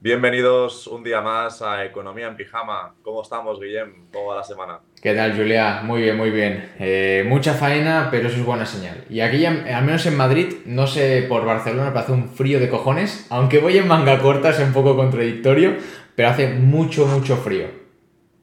Bienvenidos 0.00 0.86
un 0.86 1.02
día 1.02 1.20
más 1.20 1.60
a 1.60 1.84
Economía 1.84 2.28
en 2.28 2.36
Pijama. 2.36 2.94
¿Cómo 3.02 3.20
estamos, 3.20 3.58
Guillem? 3.58 4.08
¿Cómo 4.12 4.26
va 4.26 4.36
la 4.36 4.44
semana? 4.44 4.78
¿Qué 5.02 5.12
tal, 5.12 5.36
Julia? 5.36 5.80
Muy 5.82 6.02
bien, 6.02 6.16
muy 6.16 6.30
bien. 6.30 6.72
Eh, 6.78 7.24
mucha 7.26 7.52
faena, 7.54 8.06
pero 8.08 8.28
eso 8.28 8.36
es 8.36 8.46
buena 8.46 8.64
señal. 8.64 9.04
Y 9.10 9.18
aquí, 9.22 9.44
al 9.44 9.84
menos 9.84 10.06
en 10.06 10.16
Madrid, 10.16 10.58
no 10.66 10.86
sé 10.86 11.26
por 11.28 11.44
Barcelona, 11.44 11.88
pero 11.88 11.98
hace 11.98 12.12
un 12.12 12.28
frío 12.28 12.60
de 12.60 12.70
cojones. 12.70 13.26
Aunque 13.28 13.58
voy 13.58 13.76
en 13.76 13.88
manga 13.88 14.20
corta, 14.20 14.50
es 14.50 14.60
un 14.60 14.72
poco 14.72 14.94
contradictorio, 14.94 15.76
pero 16.14 16.28
hace 16.28 16.46
mucho, 16.46 17.04
mucho 17.06 17.36
frío. 17.36 17.66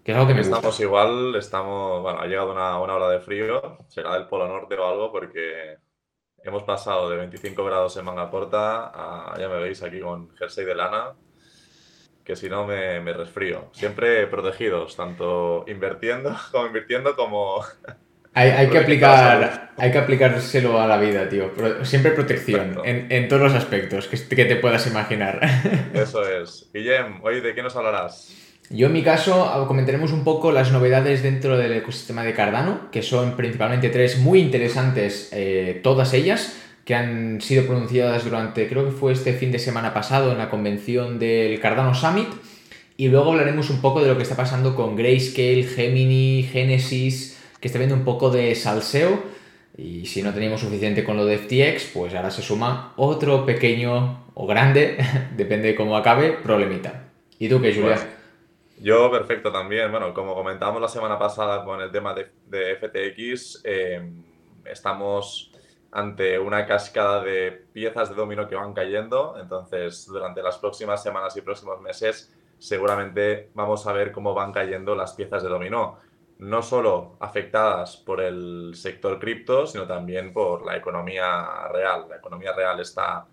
Que 0.04 0.12
es 0.12 0.18
algo 0.18 0.28
que 0.28 0.34
me 0.34 0.42
Estamos 0.42 0.78
igual, 0.82 1.36
estamos, 1.38 2.02
bueno, 2.02 2.20
ha 2.20 2.28
llegado 2.28 2.52
una, 2.52 2.82
una 2.82 2.96
hora 2.96 3.10
de 3.10 3.22
frío, 3.22 3.78
será 3.88 4.14
del 4.16 4.28
Polo 4.28 4.50
Norte 4.50 4.76
o 4.76 4.86
algo, 4.86 5.10
porque 5.10 5.78
hemos 6.44 6.64
pasado 6.64 7.10
de 7.10 7.16
25 7.16 7.64
grados 7.64 7.96
en 7.96 8.04
manga 8.04 8.30
corta 8.30 8.92
a, 8.94 9.40
ya 9.40 9.48
me 9.48 9.62
veis 9.62 9.82
aquí 9.82 10.02
con 10.02 10.36
jersey 10.36 10.66
de 10.66 10.76
lana, 10.76 11.14
que 12.26 12.36
si 12.36 12.50
no 12.50 12.66
me, 12.66 13.00
me 13.00 13.14
resfrío. 13.14 13.70
Siempre 13.72 14.26
protegidos, 14.28 14.98
tanto 14.98 15.64
invirtiendo 15.68 16.36
como 16.52 16.68
invirtiendo 16.68 17.16
como... 17.16 17.64
Hay, 18.38 18.50
hay 18.50 18.68
que 18.68 18.80
aplicar, 18.80 19.72
hay 19.78 19.92
que 19.94 19.98
aplicárselo 19.98 20.82
a 20.82 20.86
la 20.86 20.98
vida, 20.98 21.30
tío. 21.30 21.54
Siempre 21.84 22.12
protección, 22.12 22.82
en, 22.84 23.10
en, 23.10 23.30
todos 23.30 23.44
los 23.44 23.54
aspectos 23.54 24.10
que, 24.10 24.18
que, 24.36 24.44
te 24.44 24.58
puedas 24.58 24.86
imaginar. 24.88 25.40
Eso 25.94 26.22
es. 26.28 26.70
Guillem, 26.74 27.24
hoy 27.24 27.40
de 27.40 27.56
qué 27.56 27.64
nos 27.64 27.78
hablarás? 27.78 28.36
Yo 28.70 28.88
en 28.88 28.92
mi 28.94 29.04
caso 29.04 29.66
comentaremos 29.70 30.12
un 30.12 30.26
poco 30.26 30.52
las 30.52 30.74
novedades 30.74 31.24
dentro 31.24 31.58
del 31.58 31.72
ecosistema 31.72 32.24
de 32.24 32.34
Cardano, 32.34 32.92
que 32.92 33.04
son 33.04 33.38
principalmente 33.38 33.88
tres 33.88 34.18
muy 34.18 34.42
interesantes, 34.42 35.30
eh, 35.32 35.80
todas 35.82 36.14
ellas 36.14 36.65
que 36.86 36.94
han 36.94 37.42
sido 37.42 37.66
pronunciadas 37.66 38.24
durante, 38.24 38.70
creo 38.70 38.86
que 38.86 38.92
fue 38.92 39.12
este 39.12 39.34
fin 39.34 39.52
de 39.52 39.58
semana 39.58 39.94
pasado 39.94 40.32
en 40.32 40.38
la 40.38 40.52
convención 40.52 41.18
del 41.18 41.60
Cardano 41.60 41.96
Summit. 41.96 42.28
Y 42.96 43.10
luego 43.10 43.32
hablaremos 43.32 43.72
un 43.72 43.82
poco 43.82 44.02
de 44.02 44.08
lo 44.08 44.16
que 44.16 44.24
está 44.24 44.36
pasando 44.36 44.76
con 44.76 44.96
Grayscale, 44.96 45.64
Gemini, 45.64 46.44
Genesis, 46.44 47.44
que 47.60 47.68
está 47.68 47.80
viendo 47.80 47.96
un 47.96 48.06
poco 48.06 48.30
de 48.30 48.54
salseo. 48.54 49.20
Y 49.76 50.06
si 50.06 50.22
no 50.22 50.34
teníamos 50.34 50.62
suficiente 50.62 51.04
con 51.04 51.18
lo 51.18 51.26
de 51.26 51.40
FTX, 51.40 51.92
pues 51.94 52.14
ahora 52.14 52.30
se 52.30 52.44
suma 52.44 52.94
otro 52.96 53.46
pequeño 53.46 54.24
o 54.36 54.46
grande, 54.46 54.98
depende 55.36 55.70
de 55.70 55.76
cómo 55.76 55.98
acabe, 55.98 56.34
problemita. 56.34 57.10
¿Y 57.40 57.50
tú 57.50 57.60
qué, 57.60 57.74
Julia? 57.74 57.96
Pues, 57.96 58.08
yo 58.80 59.10
perfecto 59.10 59.52
también. 59.52 59.90
Bueno, 59.90 60.14
como 60.14 60.36
comentábamos 60.36 60.82
la 60.82 60.88
semana 60.88 61.18
pasada 61.18 61.66
con 61.66 61.82
el 61.82 61.92
tema 61.92 62.14
de, 62.14 62.28
de 62.48 62.76
FTX, 62.76 63.62
eh, 63.66 64.02
estamos 64.66 65.52
ante 65.92 66.38
una 66.40 66.66
cascada 66.66 67.24
de 67.24 67.52
piezas 67.74 68.10
de 68.10 68.16
dominó 68.16 68.48
que 68.48 68.56
van 68.56 68.74
cayendo. 68.74 69.36
Entonces, 69.40 70.06
durante 70.08 70.42
las 70.42 70.58
próximas 70.58 71.02
semanas 71.02 71.36
y 71.38 71.42
próximos 71.42 71.82
meses, 71.82 72.34
seguramente 72.58 73.50
vamos 73.54 73.86
a 73.88 73.94
ver 73.94 74.12
cómo 74.12 74.34
van 74.34 74.52
cayendo 74.52 74.96
las 74.96 75.14
piezas 75.14 75.44
de 75.44 75.50
dominó. 75.50 75.98
No 76.38 76.62
solo 76.62 77.16
afectadas 77.20 77.96
por 77.98 78.22
el 78.22 78.74
sector 78.76 79.20
cripto, 79.20 79.66
sino 79.68 79.88
también 79.88 80.34
por 80.34 80.66
la 80.66 80.76
economía 80.76 81.68
real. 81.72 82.08
La 82.10 82.18
economía 82.18 82.52
real 82.54 82.80
está, 82.82 83.26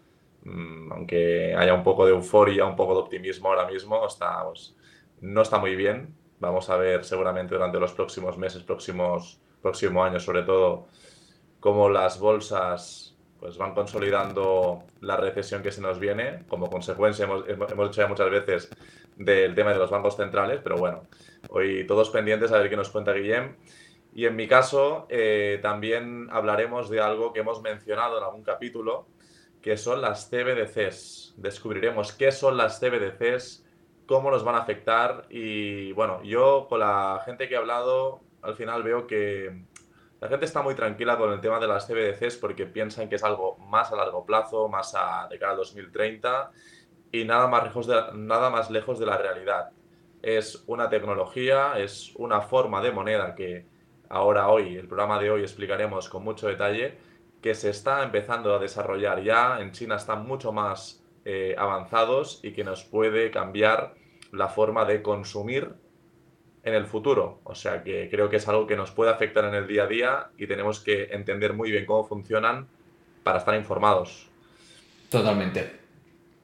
mm, 0.45 0.93
aunque 0.93 1.55
haya 1.57 1.75
un 1.75 1.83
poco 1.83 2.07
de 2.07 2.13
euforia, 2.13 2.65
un 2.65 2.77
poco 2.77 2.95
de 2.95 3.01
optimismo 3.01 3.49
ahora 3.49 3.67
mismo, 3.67 4.01
pues, 4.01 4.77
no 5.21 5.43
está 5.43 5.59
muy 5.59 5.75
bien. 5.75 6.15
Vamos 6.39 6.69
a 6.71 6.77
ver 6.77 7.05
seguramente 7.05 7.55
durante 7.55 7.79
los 7.81 7.93
próximos 7.93 8.37
meses, 8.37 8.63
próximos, 8.63 9.41
próximo 9.61 10.05
año 10.05 10.19
sobre 10.19 10.43
todo, 10.43 10.89
cómo 11.63 11.89
las 11.89 12.19
bolsas 12.19 13.17
pues 13.39 13.57
van 13.57 13.73
consolidando 13.73 14.83
la 15.01 15.17
recesión 15.17 15.63
que 15.63 15.71
se 15.71 15.81
nos 15.81 15.99
viene, 15.99 16.45
como 16.49 16.69
consecuencia, 16.69 17.25
hemos, 17.25 17.49
hemos 17.49 17.89
dicho 17.89 18.03
ya 18.03 18.09
muchas 18.09 18.31
veces, 18.31 18.69
del 19.17 19.55
tema 19.55 19.73
de 19.73 19.79
los 19.79 19.91
bancos 19.91 20.17
centrales, 20.17 20.61
pero 20.63 20.77
bueno, 20.77 21.05
hoy 21.51 21.87
todos 21.87 22.11
pendientes 22.11 22.51
a 22.51 22.59
ver 22.59 22.69
qué 22.69 22.77
nos 22.77 22.91
cuenta 22.91 23.13
Guillem. 23.13 23.57
Y 24.13 24.27
en 24.27 24.37
mi 24.37 24.49
caso, 24.49 25.07
eh, 25.09 25.61
también 25.63 26.29
hablaremos 26.31 26.91
de 26.91 27.01
algo 27.01 27.33
que 27.33 27.41
hemos 27.41 27.63
mencionado 27.63 28.19
en 28.19 28.25
algún 28.25 28.43
capítulo, 28.43 29.07
que 29.63 29.77
son 29.77 30.03
las 30.03 30.29
CBDCs. 30.29 31.35
Descubriremos 31.37 32.13
qué 32.13 32.33
son 32.33 32.57
las 32.57 32.81
CBDCs, 32.81 33.65
cómo 34.07 34.33
nos 34.33 34.43
van 34.43 34.57
a 34.57 34.59
afectar 34.59 35.27
y 35.31 35.93
bueno, 35.93 36.23
yo 36.25 36.67
con 36.69 36.81
la 36.81 37.23
gente 37.25 37.49
que 37.49 37.55
he 37.55 37.59
hablado, 37.59 38.21
al 38.43 38.57
final 38.57 38.83
veo 38.83 39.07
que 39.07 39.63
la 40.23 40.29
gente 40.29 40.45
está 40.45 40.63
muy 40.63 40.77
tranquila 40.77 41.19
con 41.19 41.33
el 41.33 41.41
tema 41.41 41.59
de 41.59 41.67
las 41.67 41.89
CBDCs 41.89 42.37
porque 42.37 42.65
piensan 42.65 43.09
que 43.09 43.17
es 43.17 43.25
algo 43.25 43.57
más 43.59 43.91
a 43.91 43.97
largo 43.97 44.25
plazo, 44.25 44.69
más 44.69 44.95
a, 44.95 45.27
de 45.29 45.37
cara 45.37 45.51
al 45.51 45.59
2030 45.59 46.53
y 47.11 47.25
nada 47.25 47.49
más, 47.49 47.65
lejos 47.65 47.89
de, 47.89 48.01
nada 48.15 48.49
más 48.49 48.71
lejos 48.71 49.01
de 49.01 49.07
la 49.07 49.19
realidad. 49.19 49.71
Es 50.23 50.63
una 50.69 50.89
tecnología, 50.89 51.73
es 51.77 52.13
una 52.15 52.41
forma 52.41 52.81
de 52.81 52.93
moneda 52.93 53.35
que 53.35 53.67
ahora 54.11 54.49
hoy, 54.49 54.77
el 54.77 54.87
programa 54.87 55.19
de 55.19 55.29
hoy 55.29 55.43
explicaremos 55.43 56.09
con 56.09 56.23
mucho 56.23 56.47
detalle, 56.47 56.99
que 57.43 57.57
se 57.57 57.71
está 57.71 58.05
empezando 58.05 58.55
a 58.55 58.61
desarrollar 58.61 59.25
ya, 59.25 59.61
en 59.61 59.73
China 59.73 59.97
están 59.97 60.25
mucho 60.25 60.53
más 60.53 61.03
eh, 61.25 61.57
avanzados 61.59 62.39
y 62.45 62.53
que 62.53 62.63
nos 62.63 62.85
puede 62.85 63.33
cambiar 63.33 63.97
la 64.31 64.47
forma 64.47 64.85
de 64.85 65.03
consumir 65.03 65.82
en 66.65 66.75
el 66.75 66.87
futuro. 66.87 67.41
O 67.45 67.55
sea 67.55 67.83
que 67.83 68.09
creo 68.11 68.29
que 68.29 68.37
es 68.37 68.49
algo 68.49 68.67
que 68.67 68.77
nos 68.77 68.91
puede 68.91 69.11
afectar 69.11 69.45
en 69.45 69.55
el 69.55 69.67
día 69.67 69.85
a 69.85 69.87
día 69.87 70.27
y 70.39 70.47
tenemos 70.47 70.81
que 70.81 71.09
entender 71.13 71.53
muy 71.53 71.71
bien 71.71 71.87
cómo 71.87 72.05
funcionan 72.05 72.67
para 73.23 73.39
estar 73.39 73.55
informados. 73.55 74.29
Totalmente. 75.09 75.83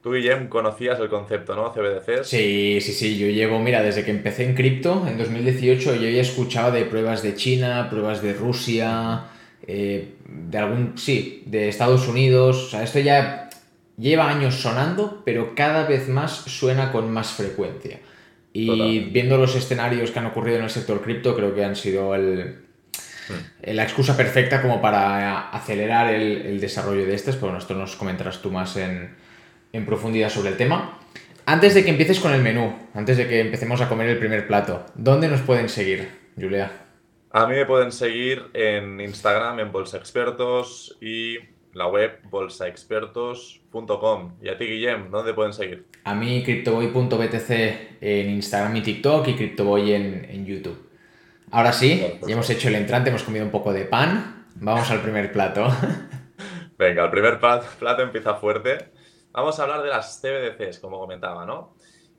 Tú, 0.01 0.13
Guillem, 0.13 0.47
conocías 0.47 0.97
el 0.99 1.09
concepto, 1.09 1.55
¿no? 1.55 1.73
CBDCs. 1.73 2.27
Sí, 2.27 2.79
sí, 2.79 2.93
sí. 2.93 3.17
Yo 3.17 3.27
llevo, 3.27 3.59
mira, 3.59 3.81
desde 3.81 4.05
que 4.05 4.11
empecé 4.11 4.45
en 4.45 4.55
cripto, 4.55 5.05
en 5.05 5.17
2018, 5.17 5.95
yo 5.95 6.09
ya 6.09 6.21
escuchaba 6.21 6.71
de 6.71 6.85
pruebas 6.85 7.21
de 7.21 7.35
China, 7.35 7.87
pruebas 7.89 8.21
de 8.21 8.33
Rusia, 8.33 9.25
eh, 9.67 10.13
de 10.25 10.57
algún, 10.57 10.97
sí, 10.97 11.43
de 11.45 11.67
Estados 11.67 12.07
Unidos. 12.07 12.67
O 12.67 12.69
sea, 12.69 12.83
esto 12.83 12.99
ya 12.99 13.49
lleva 13.97 14.29
años 14.29 14.55
sonando, 14.55 15.21
pero 15.25 15.53
cada 15.53 15.85
vez 15.85 16.07
más 16.07 16.31
suena 16.31 16.93
con 16.93 17.11
más 17.11 17.33
frecuencia. 17.33 17.99
Y 18.51 18.99
viendo 19.11 19.37
los 19.37 19.55
escenarios 19.55 20.11
que 20.11 20.19
han 20.19 20.25
ocurrido 20.25 20.57
en 20.57 20.63
el 20.63 20.69
sector 20.69 21.01
cripto, 21.01 21.35
creo 21.35 21.53
que 21.53 21.63
han 21.63 21.75
sido 21.75 22.15
el, 22.15 22.55
hmm. 23.29 23.73
la 23.73 23.83
excusa 23.83 24.17
perfecta 24.17 24.61
como 24.61 24.81
para 24.81 25.49
acelerar 25.49 26.13
el, 26.13 26.59
desarrollo 26.59 27.05
de 27.05 27.13
estas, 27.13 27.35
pero 27.35 27.57
esto 27.57 27.75
nos 27.75 27.95
comentarás 27.95 28.41
tú 28.41 28.51
más 28.51 28.75
en, 28.77 29.15
en, 29.71 29.85
profundidad 29.85 30.29
sobre 30.29 30.49
el 30.49 30.57
tema. 30.57 30.99
Antes 31.45 31.73
de 31.73 31.83
que 31.83 31.91
empieces 31.91 32.19
con 32.19 32.33
el 32.33 32.41
menú, 32.41 32.75
antes 32.93 33.17
de 33.17 33.27
que 33.27 33.39
empecemos 33.39 33.81
a 33.81 33.89
comer 33.89 34.09
el 34.09 34.17
primer 34.17 34.47
plato, 34.47 34.85
¿dónde 34.95 35.27
nos 35.27 35.41
pueden 35.41 35.69
seguir, 35.69 36.09
Julia? 36.39 36.71
A 37.31 37.45
mí 37.45 37.55
me 37.55 37.65
pueden 37.65 37.91
seguir 37.91 38.45
en 38.53 38.99
Instagram, 38.99 39.59
en 39.59 39.71
Bolsa 39.71 39.97
Expertos 39.97 40.97
y 40.99 41.37
la 41.73 41.87
web 41.87 42.19
bolsaexpertos.com. 42.29 44.33
Y 44.41 44.49
a 44.49 44.57
ti, 44.57 44.65
Guillem, 44.65 45.11
¿dónde 45.11 45.35
pueden 45.35 45.53
seguir? 45.53 45.85
A 46.09 46.15
mí, 46.15 46.41
CryptoBoy.btc 46.43 47.51
en 48.01 48.29
Instagram 48.31 48.75
y 48.77 48.81
TikTok 48.81 49.27
y 49.27 49.35
CryptoBoy 49.35 49.93
en, 49.93 50.25
en 50.27 50.43
YouTube. 50.43 50.89
Ahora 51.51 51.71
sí, 51.71 52.03
ya 52.25 52.33
hemos 52.33 52.49
hecho 52.49 52.67
el 52.67 52.73
entrante, 52.73 53.11
hemos 53.11 53.21
comido 53.21 53.45
un 53.45 53.51
poco 53.51 53.71
de 53.71 53.85
pan. 53.85 54.47
Vamos 54.55 54.89
al 54.89 55.03
primer 55.03 55.31
plato. 55.31 55.67
Venga, 56.79 57.03
el 57.03 57.11
primer 57.11 57.39
plato 57.39 58.01
empieza 58.01 58.33
fuerte. 58.33 58.89
Vamos 59.33 59.59
a 59.59 59.63
hablar 59.63 59.83
de 59.83 59.89
las 59.89 60.19
CBDCs, 60.19 60.79
como 60.79 60.97
comentaba, 60.97 61.45
¿no? 61.45 61.75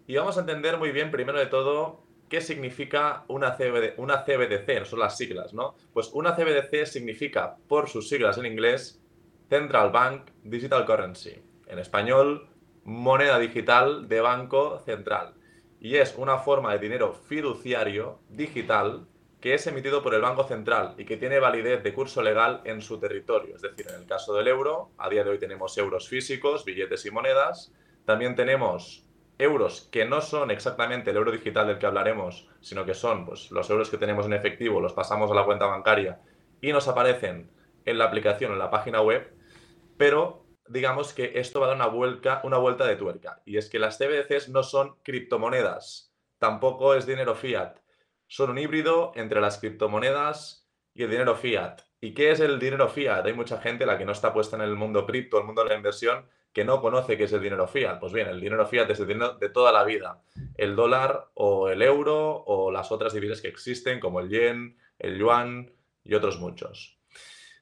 Y 0.07 0.15
vamos 0.15 0.37
a 0.37 0.43
entender 0.43 0.79
muy 0.79 0.93
bien, 0.93 1.11
primero 1.11 1.41
de 1.41 1.47
todo, 1.47 2.05
qué 2.29 2.41
significa 2.41 3.25
una, 3.27 3.57
CBD, 3.57 3.95
una 3.97 4.23
CBDC, 4.23 4.79
no 4.79 4.85
son 4.85 5.01
las 5.01 5.17
siglas, 5.17 5.53
¿no? 5.53 5.75
Pues 5.93 6.13
una 6.13 6.37
CBDC 6.37 6.87
significa, 6.87 7.57
por 7.67 7.89
sus 7.89 8.09
siglas 8.09 8.39
en 8.39 8.47
inglés, 8.47 9.03
Central 9.49 9.91
Bank 9.91 10.31
Digital 10.45 10.87
Currency. 10.87 11.43
En 11.67 11.81
español, 11.81 12.51
moneda 12.85 13.39
digital 13.39 14.09
de 14.09 14.21
banco 14.21 14.79
central. 14.81 15.35
Y 15.81 15.97
es 15.97 16.15
una 16.17 16.39
forma 16.39 16.73
de 16.73 16.79
dinero 16.79 17.13
fiduciario 17.13 18.21
digital 18.29 19.07
que 19.41 19.55
es 19.55 19.67
emitido 19.67 20.03
por 20.03 20.15
el 20.15 20.21
Banco 20.21 20.45
Central 20.45 20.95
y 20.99 21.07
que 21.07 21.17
tiene 21.17 21.39
validez 21.39 21.83
de 21.83 21.95
curso 21.95 22.23
legal 22.23 22.61
en 22.65 22.83
su 22.83 23.01
territorio. 23.01 23.57
Es 23.57 23.63
decir, 23.63 23.87
en 23.89 24.03
el 24.03 24.07
caso 24.07 24.35
del 24.35 24.49
euro, 24.49 24.91
a 24.99 25.09
día 25.09 25.25
de 25.25 25.31
hoy 25.31 25.39
tenemos 25.39 25.79
euros 25.79 26.09
físicos, 26.09 26.67
billetes 26.67 27.07
y 27.07 27.11
monedas. 27.11 27.73
También 28.05 28.37
tenemos 28.37 29.07
euros 29.39 29.89
que 29.91 30.05
no 30.05 30.21
son 30.21 30.51
exactamente 30.51 31.11
el 31.11 31.17
euro 31.17 31.33
digital 31.33 31.67
del 31.67 31.79
que 31.79 31.87
hablaremos, 31.87 32.49
sino 32.61 32.85
que 32.85 32.93
son 32.93 33.25
pues, 33.25 33.51
los 33.51 33.71
euros 33.71 33.89
que 33.89 33.97
tenemos 33.97 34.27
en 34.27 34.35
efectivo, 34.35 34.83
los 34.83 34.93
pasamos 34.93 35.31
a 35.31 35.35
la 35.35 35.47
cuenta 35.47 35.65
bancaria 35.65 36.21
y 36.61 36.73
nos 36.73 36.89
aparecen 36.89 37.51
en 37.87 37.97
la 37.97 38.05
aplicación, 38.05 38.53
en 38.53 38.59
la 38.59 38.71
página 38.71 39.01
web 39.01 39.41
pero 40.01 40.47
digamos 40.71 41.13
que 41.13 41.33
esto 41.35 41.61
va 41.61 41.67
a 41.67 41.69
dar 41.71 41.77
una 41.77 41.89
vuelta, 41.89 42.41
una 42.45 42.57
vuelta 42.57 42.87
de 42.87 42.97
tuerca. 42.97 43.43
Y 43.45 43.57
es 43.57 43.69
que 43.69 43.81
las 43.81 43.99
CBDCs 43.99 44.49
no 44.51 44.63
son 44.63 44.95
criptomonedas, 45.03 46.15
tampoco 46.39 46.95
es 46.95 47.07
dinero 47.07 47.35
fiat. 47.35 47.79
Son 48.29 48.51
un 48.51 48.59
híbrido 48.59 49.11
entre 49.17 49.41
las 49.41 49.59
criptomonedas 49.59 50.69
y 50.95 51.03
el 51.03 51.11
dinero 51.11 51.35
fiat. 51.35 51.81
¿Y 52.01 52.15
qué 52.15 52.31
es 52.31 52.39
el 52.39 52.61
dinero 52.61 52.89
fiat? 52.89 53.27
Hay 53.27 53.33
mucha 53.33 53.61
gente, 53.61 53.85
la 53.85 53.99
que 53.99 54.05
no 54.05 54.13
está 54.13 54.33
puesta 54.33 54.57
en 54.57 54.63
el 54.63 54.77
mundo 54.77 55.05
cripto, 55.07 55.39
el 55.39 55.45
mundo 55.45 55.65
de 55.65 55.71
la 55.71 55.77
inversión, 55.77 56.25
que 56.53 56.65
no 56.65 56.81
conoce 56.81 57.17
qué 57.17 57.25
es 57.25 57.33
el 57.33 57.43
dinero 57.43 57.67
fiat. 57.67 57.99
Pues 57.99 58.13
bien, 58.13 58.29
el 58.29 58.41
dinero 58.41 58.65
fiat 58.65 58.89
es 58.91 59.01
el 59.01 59.09
dinero 59.09 59.35
de 59.35 59.49
toda 59.49 59.73
la 59.73 59.83
vida. 59.83 60.23
El 60.57 60.77
dólar 60.77 61.31
o 61.35 61.69
el 61.69 61.83
euro 61.83 62.45
o 62.47 62.71
las 62.71 62.93
otras 62.93 63.13
divisas 63.13 63.41
que 63.41 63.49
existen 63.49 63.99
como 63.99 64.21
el 64.21 64.29
yen, 64.29 64.79
el 65.01 65.19
yuan 65.19 65.73
y 66.05 66.15
otros 66.15 66.39
muchos. 66.39 66.99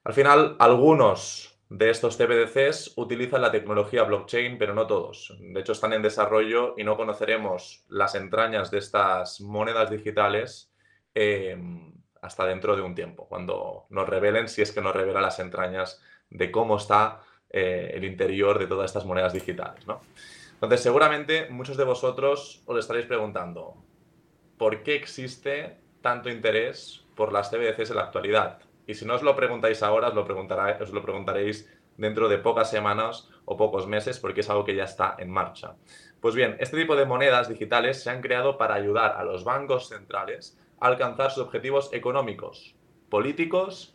Al 0.05 0.13
final, 0.13 0.57
algunos 0.59 1.58
de 1.71 1.91
estos 1.91 2.17
CBDCs 2.17 2.95
utilizan 2.97 3.43
la 3.43 3.51
tecnología 3.51 4.05
blockchain, 4.05 4.57
pero 4.57 4.75
no 4.75 4.87
todos. 4.87 5.37
De 5.39 5.61
hecho, 5.61 5.73
están 5.73 5.93
en 5.93 6.03
desarrollo 6.03 6.75
y 6.79 6.85
no 6.85 6.97
conoceremos 6.97 7.85
las 7.89 8.15
entrañas 8.15 8.71
de 8.71 8.79
estas 8.79 9.41
monedas 9.41 9.91
digitales 9.91 10.73
em, 11.15 11.93
hasta 12.23 12.47
dentro 12.47 12.75
de 12.75 12.83
un 12.83 12.95
tiempo, 12.95 13.29
cuando 13.29 13.87
nos 13.91 14.09
revelen, 14.09 14.49
si 14.49 14.63
es 14.63 14.73
que 14.73 14.81
nos 14.81 14.97
revela 14.97 15.21
las 15.21 15.39
entrañas 15.41 16.01
de 16.31 16.51
cómo 16.51 16.77
está 16.77 17.21
eh, 17.51 17.93
el 17.95 18.05
interior 18.05 18.59
de 18.59 18.67
todas 18.67 18.87
estas 18.87 19.05
monedas 19.05 19.35
digitales. 19.35 19.87
¿no? 19.87 20.01
Entonces, 20.55 20.81
seguramente 20.81 21.49
muchos 21.51 21.77
de 21.77 21.85
vosotros 21.85 22.63
os 22.65 22.79
estaréis 22.79 23.07
preguntando, 23.07 23.75
¿por 24.57 24.83
qué 24.83 24.97
existe 24.97 25.77
tanto 26.01 26.31
interés 26.31 27.05
por 27.15 27.33
las 27.33 27.51
CBDCs 27.51 27.91
en 27.91 27.97
la 27.97 28.03
actualidad? 28.05 28.59
Y 28.89 28.95
si 28.95 29.05
no 29.05 29.15
os 29.15 29.23
lo 29.23 29.37
preguntáis 29.37 29.83
ahora, 29.83 30.09
os 30.09 30.15
lo, 30.15 30.23
os 30.25 30.91
lo 30.93 31.03
preguntaréis 31.03 31.69
dentro 31.99 32.27
de 32.31 32.39
pocas 32.39 32.71
semanas 32.71 33.29
o 33.45 33.59
pocos 33.59 33.87
meses 33.87 34.19
porque 34.19 34.41
es 34.41 34.49
algo 34.49 34.65
que 34.65 34.75
ya 34.75 34.85
está 34.85 35.15
en 35.19 35.31
marcha. 35.31 35.77
Pues 36.21 36.35
bien, 36.35 36.57
este 36.59 36.79
tipo 36.79 36.97
de 36.97 37.05
monedas 37.05 37.51
digitales 37.51 38.03
se 38.03 38.09
han 38.09 38.23
creado 38.23 38.57
para 38.57 38.75
ayudar 38.75 39.17
a 39.19 39.25
los 39.25 39.45
bancos 39.45 39.89
centrales 39.89 40.59
a 40.81 40.87
alcanzar 40.87 41.31
sus 41.31 41.45
objetivos 41.45 41.93
económicos, 41.93 42.77
políticos 43.11 43.95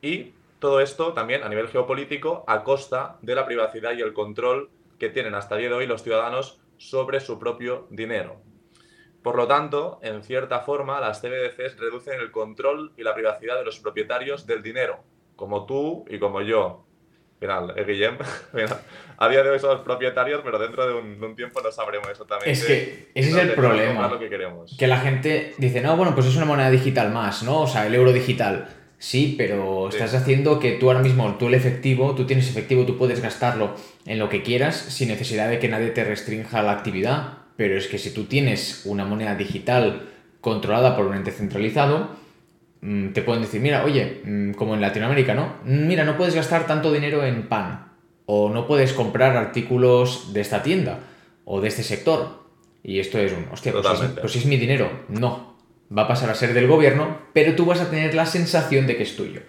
y 0.00 0.32
todo 0.60 0.80
esto 0.80 1.12
también 1.12 1.42
a 1.42 1.50
nivel 1.50 1.68
geopolítico 1.68 2.44
a 2.46 2.64
costa 2.64 3.18
de 3.20 3.34
la 3.34 3.44
privacidad 3.44 3.92
y 3.92 4.00
el 4.00 4.14
control 4.14 4.70
que 4.98 5.10
tienen 5.10 5.34
hasta 5.34 5.56
el 5.56 5.60
día 5.60 5.68
de 5.68 5.74
hoy 5.74 5.86
los 5.86 6.02
ciudadanos 6.02 6.58
sobre 6.78 7.20
su 7.20 7.38
propio 7.38 7.86
dinero. 7.90 8.40
Por 9.22 9.36
lo 9.36 9.46
tanto, 9.46 10.00
en 10.02 10.22
cierta 10.22 10.60
forma, 10.60 11.00
las 11.00 11.20
CBDCs 11.20 11.78
reducen 11.78 12.20
el 12.20 12.32
control 12.32 12.92
y 12.96 13.02
la 13.02 13.14
privacidad 13.14 13.56
de 13.56 13.64
los 13.64 13.78
propietarios 13.78 14.46
del 14.46 14.62
dinero, 14.62 14.98
como 15.36 15.64
tú 15.64 16.04
y 16.08 16.18
como 16.18 16.42
yo. 16.42 16.84
Final, 17.38 17.74
¿eh, 17.76 17.84
Guillem? 17.84 18.18
a 19.18 19.28
día 19.28 19.42
de 19.42 19.50
hoy 19.50 19.58
somos 19.58 19.80
propietarios, 19.80 20.42
pero 20.44 20.58
dentro 20.58 20.86
de 20.86 20.94
un, 20.94 21.36
tiempo 21.36 21.60
no 21.60 21.72
sabremos 21.72 22.08
exactamente. 22.08 22.50
Es 22.50 22.64
que 22.64 23.10
ese 23.14 23.30
es 23.30 23.36
el 23.36 23.52
problema. 23.54 24.18
que, 24.18 24.28
queremos. 24.28 24.76
que 24.78 24.86
la 24.86 24.98
gente 24.98 25.54
dice, 25.58 25.80
no, 25.80 25.96
bueno, 25.96 26.14
pues 26.14 26.26
es 26.26 26.36
una 26.36 26.44
moneda 26.44 26.70
digital 26.70 27.10
más, 27.12 27.42
¿no? 27.42 27.62
O 27.62 27.66
sea, 27.66 27.86
el 27.86 27.94
euro 27.94 28.12
digital. 28.12 28.68
Sí, 28.98 29.34
pero 29.36 29.88
estás 29.88 30.14
haciendo 30.14 30.60
que 30.60 30.72
tú 30.72 30.88
ahora 30.88 31.02
mismo, 31.02 31.34
tú 31.36 31.48
el 31.48 31.54
efectivo, 31.54 32.14
tú 32.14 32.24
tienes 32.24 32.48
efectivo, 32.48 32.86
tú 32.86 32.96
puedes 32.96 33.20
gastarlo 33.20 33.74
en 34.06 34.20
lo 34.20 34.28
que 34.28 34.44
quieras 34.44 34.76
sin 34.76 35.08
necesidad 35.08 35.48
de 35.48 35.58
que 35.58 35.66
nadie 35.66 35.90
te 35.90 36.04
restrinja 36.04 36.62
la 36.62 36.70
actividad. 36.70 37.41
Pero 37.56 37.76
es 37.76 37.86
que 37.86 37.98
si 37.98 38.12
tú 38.12 38.24
tienes 38.24 38.82
una 38.84 39.04
moneda 39.04 39.34
digital 39.34 40.08
controlada 40.40 40.96
por 40.96 41.06
un 41.06 41.14
ente 41.14 41.30
centralizado, 41.30 42.10
mm, 42.80 43.08
te 43.08 43.22
pueden 43.22 43.42
decir, 43.42 43.60
mira, 43.60 43.84
oye, 43.84 44.22
mm, 44.24 44.52
como 44.52 44.74
en 44.74 44.80
Latinoamérica, 44.80 45.34
¿no? 45.34 45.56
Mm, 45.64 45.86
mira, 45.86 46.04
no 46.04 46.16
puedes 46.16 46.34
gastar 46.34 46.66
tanto 46.66 46.92
dinero 46.92 47.24
en 47.24 47.48
pan. 47.48 47.92
O 48.26 48.50
no 48.50 48.66
puedes 48.66 48.92
comprar 48.92 49.36
artículos 49.36 50.32
de 50.32 50.40
esta 50.40 50.62
tienda 50.62 51.00
o 51.44 51.60
de 51.60 51.68
este 51.68 51.82
sector. 51.82 52.42
Y 52.82 52.98
esto 52.98 53.18
es 53.18 53.32
un, 53.32 53.46
hostia, 53.52 53.72
pues, 53.72 53.86
pues 54.20 54.32
si 54.32 54.38
es 54.40 54.46
mi 54.46 54.56
dinero. 54.56 54.90
No, 55.08 55.56
va 55.96 56.02
a 56.02 56.08
pasar 56.08 56.30
a 56.30 56.34
ser 56.34 56.54
del 56.54 56.66
gobierno, 56.66 57.18
pero 57.32 57.54
tú 57.54 57.66
vas 57.66 57.80
a 57.80 57.90
tener 57.90 58.14
la 58.14 58.26
sensación 58.26 58.86
de 58.86 58.96
que 58.96 59.02
es 59.02 59.16
tuyo. 59.16 59.42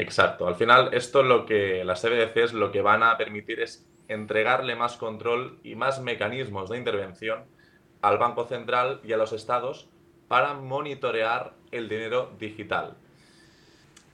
Exacto. 0.00 0.48
Al 0.48 0.54
final, 0.54 0.94
esto 0.94 1.22
lo 1.22 1.44
que 1.44 1.84
las 1.84 2.00
CBDCs 2.00 2.54
lo 2.54 2.72
que 2.72 2.80
van 2.80 3.02
a 3.02 3.18
permitir 3.18 3.60
es 3.60 3.86
entregarle 4.08 4.74
más 4.74 4.96
control 4.96 5.60
y 5.62 5.74
más 5.74 6.00
mecanismos 6.00 6.70
de 6.70 6.78
intervención 6.78 7.44
al 8.00 8.16
Banco 8.16 8.46
Central 8.46 9.00
y 9.04 9.12
a 9.12 9.18
los 9.18 9.34
estados 9.34 9.90
para 10.26 10.54
monitorear 10.54 11.52
el 11.70 11.90
dinero 11.90 12.32
digital. 12.38 12.96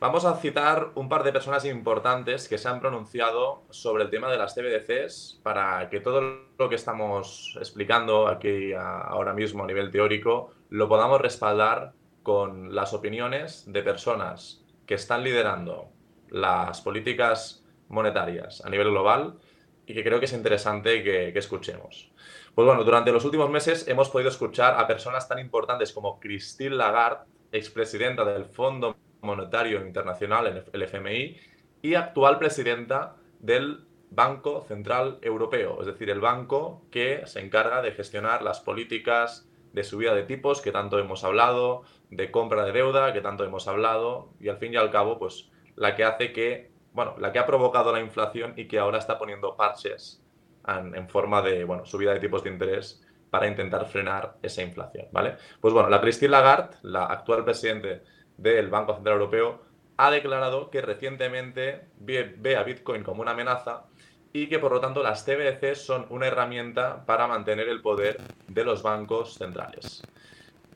Vamos 0.00 0.24
a 0.24 0.34
citar 0.34 0.90
un 0.96 1.08
par 1.08 1.22
de 1.22 1.32
personas 1.32 1.64
importantes 1.64 2.48
que 2.48 2.58
se 2.58 2.68
han 2.68 2.80
pronunciado 2.80 3.62
sobre 3.70 4.02
el 4.02 4.10
tema 4.10 4.28
de 4.28 4.38
las 4.38 4.56
CBDCs 4.56 5.40
para 5.44 5.88
que 5.88 6.00
todo 6.00 6.48
lo 6.58 6.68
que 6.68 6.74
estamos 6.74 7.56
explicando 7.60 8.26
aquí 8.26 8.72
ahora 8.74 9.32
mismo 9.32 9.62
a 9.62 9.66
nivel 9.68 9.92
teórico 9.92 10.50
lo 10.68 10.88
podamos 10.88 11.20
respaldar 11.20 11.92
con 12.24 12.74
las 12.74 12.92
opiniones 12.92 13.64
de 13.72 13.84
personas 13.84 14.65
que 14.86 14.94
están 14.94 15.24
liderando 15.24 15.88
las 16.30 16.80
políticas 16.80 17.64
monetarias 17.88 18.64
a 18.64 18.70
nivel 18.70 18.90
global 18.90 19.38
y 19.86 19.94
que 19.94 20.02
creo 20.02 20.18
que 20.18 20.26
es 20.26 20.32
interesante 20.32 21.02
que, 21.02 21.36
escuchemos. 21.36 22.10
Pues 22.54 22.66
bueno, 22.66 22.82
durante 22.84 23.12
los 23.12 23.24
últimos 23.24 23.50
meses 23.50 23.86
hemos 23.86 24.08
podido 24.08 24.30
escuchar 24.30 24.78
a 24.78 24.86
personas 24.86 25.28
tan 25.28 25.38
importantes 25.38 25.92
como 25.92 26.18
Christine 26.18 26.74
Lagarde, 26.74 27.24
expresidenta 27.52 28.24
del 28.24 28.46
Fondo 28.46 28.96
Monetario 29.20 29.86
Internacional, 29.86 30.64
el 30.72 30.82
FMI, 30.82 31.36
y 31.82 31.94
actual 31.94 32.38
presidenta 32.38 33.16
del 33.38 33.84
Banco 34.10 34.64
Central 34.66 35.18
Europeo, 35.22 35.80
es 35.80 35.86
decir, 35.86 36.10
el 36.10 36.20
banco 36.20 36.82
que 36.90 37.22
se 37.26 37.40
encarga 37.40 37.82
de 37.82 37.92
gestionar 37.92 38.42
las 38.42 38.60
políticas 38.60 39.45
de 39.76 39.84
subida 39.84 40.14
de 40.14 40.22
tipos 40.22 40.62
que 40.62 40.72
tanto 40.72 40.98
hemos 40.98 41.22
hablado, 41.22 41.82
de 42.08 42.30
compra 42.30 42.64
de 42.64 42.72
deuda 42.72 43.12
que 43.12 43.20
tanto 43.20 43.44
hemos 43.44 43.68
hablado, 43.68 44.30
y 44.40 44.48
al 44.48 44.56
fin 44.56 44.72
y 44.72 44.76
al 44.76 44.90
cabo, 44.90 45.18
pues 45.18 45.50
la 45.74 45.94
que 45.94 46.02
hace 46.02 46.32
que, 46.32 46.70
bueno, 46.94 47.14
la 47.18 47.30
que 47.30 47.38
ha 47.38 47.44
provocado 47.44 47.92
la 47.92 48.00
inflación 48.00 48.54
y 48.56 48.68
que 48.68 48.78
ahora 48.78 48.96
está 48.96 49.18
poniendo 49.18 49.54
parches 49.54 50.24
en, 50.66 50.94
en 50.94 51.10
forma 51.10 51.42
de, 51.42 51.64
bueno, 51.64 51.84
subida 51.84 52.14
de 52.14 52.20
tipos 52.20 52.42
de 52.42 52.48
interés 52.48 53.06
para 53.28 53.48
intentar 53.48 53.84
frenar 53.84 54.38
esa 54.42 54.62
inflación, 54.62 55.08
¿vale? 55.12 55.36
Pues 55.60 55.74
bueno, 55.74 55.90
la 55.90 56.00
Christine 56.00 56.30
Lagarde, 56.30 56.78
la 56.80 57.04
actual 57.04 57.44
presidente 57.44 58.02
del 58.38 58.70
Banco 58.70 58.94
Central 58.94 59.16
Europeo 59.16 59.60
ha 59.98 60.10
declarado 60.10 60.70
que 60.70 60.80
recientemente 60.80 61.88
ve, 61.98 62.56
a 62.56 62.62
Bitcoin 62.62 63.02
como 63.02 63.20
una 63.20 63.32
amenaza 63.32 63.84
y 64.32 64.48
que 64.48 64.58
por 64.58 64.72
lo 64.72 64.80
tanto 64.80 65.02
las 65.02 65.24
CBDC 65.24 65.74
son 65.74 66.06
una 66.10 66.26
herramienta 66.26 67.04
para 67.06 67.26
mantener 67.26 67.68
el 67.68 67.82
poder 67.82 68.18
de 68.48 68.64
los 68.64 68.82
bancos 68.82 69.34
centrales. 69.34 70.02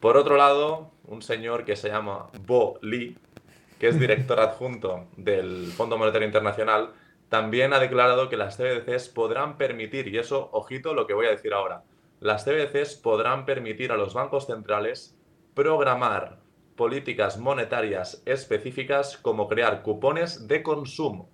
Por 0.01 0.17
otro 0.17 0.37
lado, 0.37 0.93
un 1.07 1.21
señor 1.23 1.65
que 1.65 1.77
se 1.77 1.89
llama 1.89 2.29
Bo 2.47 2.79
Lee, 2.83 3.19
que 3.79 3.89
es 3.89 4.01
director 4.01 4.41
adjunto 4.41 5.07
del 5.17 5.67
Fondo 5.73 5.99
Monetario 5.99 6.27
Internacional, 6.27 6.93
también 7.29 7.73
ha 7.73 7.79
declarado 7.79 8.29
que 8.29 8.37
las 8.37 8.57
CBDCs 8.57 9.09
podrán 9.09 9.57
permitir, 9.57 10.09
y 10.09 10.19
eso, 10.19 10.49
ojito 10.53 10.95
lo 10.95 11.07
que 11.07 11.15
voy 11.15 11.27
a 11.27 11.31
decir 11.31 11.53
ahora, 11.53 11.85
las 12.19 12.45
CBDCs 12.45 12.97
podrán 12.97 13.45
permitir 13.47 13.93
a 13.93 13.97
los 13.97 14.15
bancos 14.15 14.47
centrales 14.47 15.17
programar 15.55 16.41
políticas 16.77 17.39
monetarias 17.39 18.23
específicas 18.25 19.19
como 19.19 19.49
crear 19.49 19.83
cupones 19.83 20.49
de 20.49 20.63
consumo. 20.63 21.29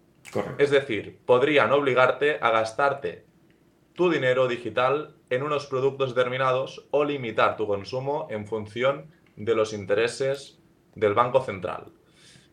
Es 0.59 0.71
decir, 0.71 1.19
podrían 1.25 1.73
obligarte 1.73 2.39
a 2.41 2.51
gastarte 2.51 3.25
tu 3.95 4.11
dinero 4.11 4.49
digital 4.49 5.15
en 5.31 5.43
unos 5.43 5.67
productos 5.67 6.15
determinados 6.15 6.87
o 6.91 7.05
limitar 7.05 7.57
tu 7.57 7.67
consumo 7.67 8.29
en 8.31 8.47
función 8.47 9.07
de 9.37 9.55
los 9.55 9.73
intereses 9.73 10.59
del 10.95 11.15
Banco 11.15 11.43
Central. 11.43 11.87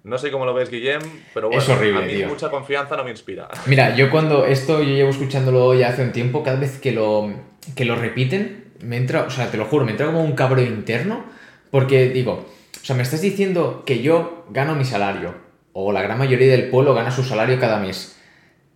No 0.04 0.18
sé 0.18 0.32
cómo 0.32 0.46
lo 0.46 0.54
ves, 0.54 0.70
Guillem, 0.70 1.02
pero 1.34 1.50
bueno, 1.50 1.74
a 1.74 2.02
mí 2.02 2.24
mucha 2.28 2.50
confianza 2.50 2.98
no 2.98 3.06
me 3.06 3.12
inspira. 3.12 3.48
Mira, 3.68 3.96
yo 3.96 4.10
cuando 4.12 4.46
esto, 4.46 4.82
yo 4.84 4.90
llevo 4.90 5.12
escuchándolo 5.12 5.74
ya 5.76 5.90
hace 5.90 6.04
un 6.04 6.12
tiempo, 6.12 6.44
cada 6.44 6.60
vez 6.60 6.78
que 6.78 6.92
lo, 6.92 7.34
que 7.76 7.86
lo 7.86 7.96
repiten, 7.96 8.74
me 8.82 8.98
entra, 8.98 9.24
o 9.24 9.30
sea, 9.30 9.50
te 9.50 9.58
lo 9.58 9.66
juro, 9.66 9.86
me 9.86 9.92
entra 9.92 10.08
como 10.08 10.22
un 10.22 10.34
cabreo 10.34 10.66
interno, 10.66 11.24
porque 11.72 12.10
digo, 12.10 12.46
o 12.82 12.86
sea, 12.86 12.98
me 12.98 13.04
estás 13.04 13.22
diciendo 13.22 13.84
que 13.86 14.02
yo 14.02 14.46
gano 14.50 14.76
mi 14.76 14.84
salario, 14.84 15.36
o 15.74 15.92
la 15.92 16.02
gran 16.02 16.18
mayoría 16.18 16.52
del 16.52 16.70
pueblo 16.70 16.94
gana 16.94 17.12
su 17.12 17.24
salario 17.24 17.60
cada 17.60 17.80
mes. 17.80 18.16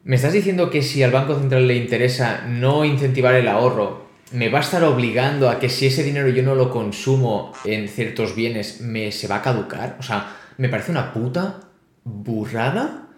¿Me 0.04 0.16
estás 0.16 0.34
diciendo 0.34 0.70
que 0.70 0.82
si 0.82 1.04
al 1.04 1.12
Banco 1.12 1.38
Central 1.38 1.68
le 1.68 1.76
interesa 1.76 2.46
no 2.48 2.86
incentivar 2.86 3.36
el 3.36 3.48
ahorro, 3.48 4.08
me 4.32 4.50
va 4.50 4.60
a 4.60 4.62
estar 4.62 4.84
obligando 4.84 5.50
a 5.50 5.60
que 5.60 5.70
si 5.70 5.88
ese 5.88 6.04
dinero 6.04 6.30
yo 6.30 6.44
no 6.44 6.56
lo 6.56 6.70
consumo 6.70 7.54
en 7.66 7.88
ciertos 7.88 8.36
bienes, 8.36 8.82
me 8.82 9.12
se 9.12 9.28
va 9.28 9.38
a 9.38 9.42
caducar? 9.42 9.98
O 10.00 10.04
sea, 10.04 10.36
me 10.58 10.70
parece 10.70 10.92
una 10.92 11.14
puta 11.14 11.60
burrada 12.04 13.10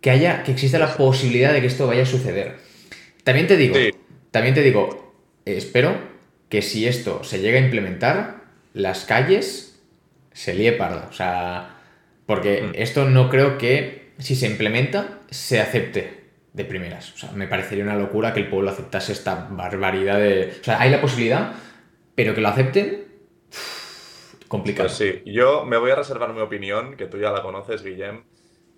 que 0.00 0.10
haya, 0.10 0.42
que 0.42 0.52
exista 0.52 0.78
la 0.78 0.96
posibilidad 0.96 1.52
de 1.52 1.60
que 1.60 1.66
esto 1.66 1.86
vaya 1.86 2.02
a 2.02 2.06
suceder. 2.06 2.56
También 3.24 3.46
te 3.46 3.56
digo, 3.56 3.76
también 4.30 4.54
te 4.54 4.62
digo, 4.62 5.14
espero 5.44 5.94
que 6.48 6.62
si 6.62 6.86
esto 6.86 7.22
se 7.24 7.40
llega 7.40 7.58
a 7.58 7.62
implementar, 7.62 8.44
las 8.72 9.04
calles 9.04 9.80
se 10.32 10.54
líe 10.54 10.72
parda. 10.72 11.08
O 11.10 11.12
sea, 11.12 11.77
porque 12.28 12.60
mm. 12.60 12.70
esto 12.74 13.06
no 13.06 13.30
creo 13.30 13.56
que 13.56 14.12
si 14.18 14.36
se 14.36 14.46
implementa 14.46 15.20
se 15.30 15.62
acepte 15.62 16.24
de 16.52 16.64
primeras. 16.66 17.14
O 17.14 17.16
sea, 17.16 17.32
me 17.32 17.46
parecería 17.46 17.84
una 17.84 17.96
locura 17.96 18.34
que 18.34 18.40
el 18.40 18.50
pueblo 18.50 18.70
aceptase 18.70 19.12
esta 19.12 19.48
barbaridad 19.50 20.18
de... 20.18 20.58
O 20.60 20.64
sea, 20.64 20.78
hay 20.78 20.90
la 20.90 21.00
posibilidad, 21.00 21.54
pero 22.14 22.34
que 22.34 22.42
lo 22.42 22.48
acepten, 22.48 23.06
complicado. 24.46 24.90
Pues 24.90 24.98
sí, 24.98 25.22
yo 25.24 25.64
me 25.64 25.78
voy 25.78 25.90
a 25.90 25.94
reservar 25.94 26.34
mi 26.34 26.40
opinión, 26.40 26.98
que 26.98 27.06
tú 27.06 27.16
ya 27.16 27.30
la 27.30 27.40
conoces, 27.40 27.82
Guillem, 27.82 28.24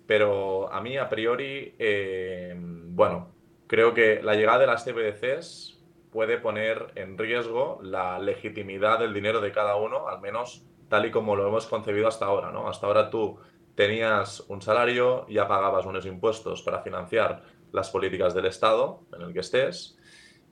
pero 0.07 0.71
a 0.71 0.79
mí 0.79 0.97
a 0.97 1.09
priori, 1.09 1.75
eh, 1.77 2.55
bueno, 2.57 3.35
creo 3.67 3.93
que 3.93 4.21
la 4.23 4.35
llegada 4.35 4.59
de 4.59 4.67
las 4.67 4.85
CBDCs 4.85 5.77
puede 6.09 6.37
poner 6.37 6.93
en 6.95 7.17
riesgo 7.17 7.81
la 7.83 8.17
legitimidad 8.17 8.99
del 8.99 9.13
dinero 9.13 9.41
de 9.41 9.51
cada 9.51 9.75
uno, 9.75 10.07
al 10.07 10.21
menos 10.21 10.65
tal 10.91 11.05
y 11.05 11.11
como 11.11 11.37
lo 11.37 11.47
hemos 11.47 11.67
concebido 11.67 12.09
hasta 12.09 12.25
ahora, 12.25 12.51
¿no? 12.51 12.67
Hasta 12.67 12.85
ahora 12.85 13.09
tú 13.09 13.39
tenías 13.75 14.41
un 14.49 14.61
salario, 14.61 15.25
ya 15.29 15.47
pagabas 15.47 15.85
unos 15.85 16.05
impuestos 16.05 16.61
para 16.63 16.81
financiar 16.81 17.43
las 17.71 17.89
políticas 17.89 18.33
del 18.35 18.47
Estado 18.47 18.99
en 19.15 19.21
el 19.21 19.33
que 19.33 19.39
estés, 19.39 19.97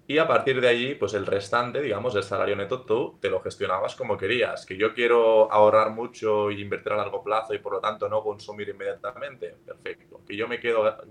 y 0.07 0.17
a 0.17 0.27
partir 0.27 0.59
de 0.59 0.67
allí, 0.67 0.95
pues 0.95 1.13
el 1.13 1.25
restante, 1.25 1.81
digamos, 1.81 2.15
el 2.15 2.23
salario 2.23 2.55
neto, 2.55 2.81
tú 2.81 3.19
te 3.21 3.29
lo 3.29 3.41
gestionabas 3.41 3.95
como 3.95 4.17
querías. 4.17 4.65
Que 4.65 4.75
yo 4.75 4.91
quiero 4.95 5.51
ahorrar 5.51 5.91
mucho 5.91 6.49
y 6.49 6.61
invertir 6.61 6.93
a 6.93 6.95
largo 6.97 7.23
plazo 7.23 7.53
y 7.53 7.59
por 7.59 7.73
lo 7.73 7.79
tanto 7.79 8.09
no 8.09 8.23
consumir 8.23 8.69
inmediatamente, 8.69 9.55
perfecto. 9.63 10.21
Que 10.27 10.35
yo 10.35 10.47
me, 10.47 10.59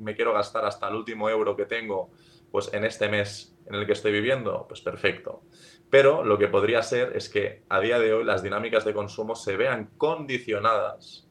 me 0.00 0.16
quiero 0.16 0.32
gastar 0.32 0.64
hasta 0.64 0.88
el 0.88 0.97
último 0.97 1.28
euro 1.28 1.54
que 1.54 1.66
tengo, 1.66 2.11
pues 2.50 2.75
en 2.75 2.85
este 2.85 3.08
mes 3.08 3.56
en 3.66 3.76
el 3.76 3.87
que 3.87 3.92
estoy 3.92 4.11
viviendo, 4.11 4.66
pues 4.66 4.80
perfecto. 4.80 5.42
Pero 5.90 6.23
lo 6.25 6.37
que 6.38 6.49
podría 6.49 6.83
ser 6.83 7.16
es 7.16 7.28
que 7.28 7.62
a 7.68 7.80
día 7.80 7.99
de 7.99 8.12
hoy 8.12 8.25
las 8.25 8.42
dinámicas 8.42 8.85
de 8.85 8.92
consumo 8.92 9.35
se 9.35 9.57
vean 9.57 9.90
condicionadas 9.97 11.26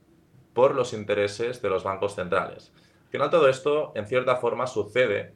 por 0.53 0.73
los 0.73 0.93
intereses 0.93 1.61
de 1.61 1.69
los 1.69 1.83
bancos 1.83 2.15
centrales. 2.15 2.71
Al 3.05 3.11
final 3.11 3.29
todo 3.29 3.47
esto, 3.47 3.91
en 3.95 4.07
cierta 4.07 4.37
forma, 4.37 4.65
sucede 4.65 5.33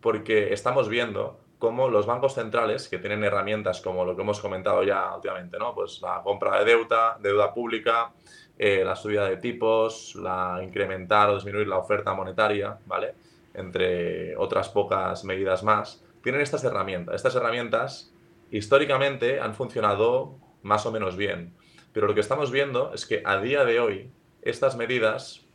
porque 0.00 0.52
estamos 0.52 0.88
viendo 0.88 1.40
como 1.58 1.88
los 1.88 2.06
bancos 2.06 2.34
centrales, 2.34 2.88
que 2.88 2.98
tienen 2.98 3.24
herramientas 3.24 3.80
como 3.80 4.04
lo 4.04 4.14
que 4.14 4.22
hemos 4.22 4.40
comentado 4.40 4.84
ya 4.84 5.16
últimamente, 5.16 5.58
¿no? 5.58 5.74
Pues 5.74 6.00
la 6.00 6.22
compra 6.22 6.58
de 6.58 6.64
deuda, 6.66 7.18
deuda 7.20 7.52
pública, 7.52 8.12
eh, 8.56 8.84
la 8.84 8.94
subida 8.94 9.28
de 9.28 9.38
tipos, 9.38 10.14
la 10.14 10.60
incrementar 10.62 11.30
o 11.30 11.34
disminuir 11.34 11.66
la 11.66 11.78
oferta 11.78 12.14
monetaria, 12.14 12.78
¿vale? 12.86 13.14
Entre 13.54 14.36
otras 14.36 14.68
pocas 14.68 15.24
medidas 15.24 15.64
más, 15.64 16.04
tienen 16.22 16.42
estas 16.42 16.62
herramientas. 16.62 17.16
Estas 17.16 17.34
herramientas 17.34 18.12
históricamente 18.50 19.40
han 19.40 19.54
funcionado 19.54 20.38
más 20.62 20.86
o 20.86 20.92
menos 20.92 21.16
bien, 21.16 21.54
pero 21.92 22.06
lo 22.06 22.14
que 22.14 22.20
estamos 22.20 22.50
viendo 22.50 22.92
es 22.92 23.06
que 23.06 23.22
a 23.24 23.40
día 23.40 23.64
de 23.64 23.80
hoy 23.80 24.10
estas 24.42 24.76
medidas 24.76 25.46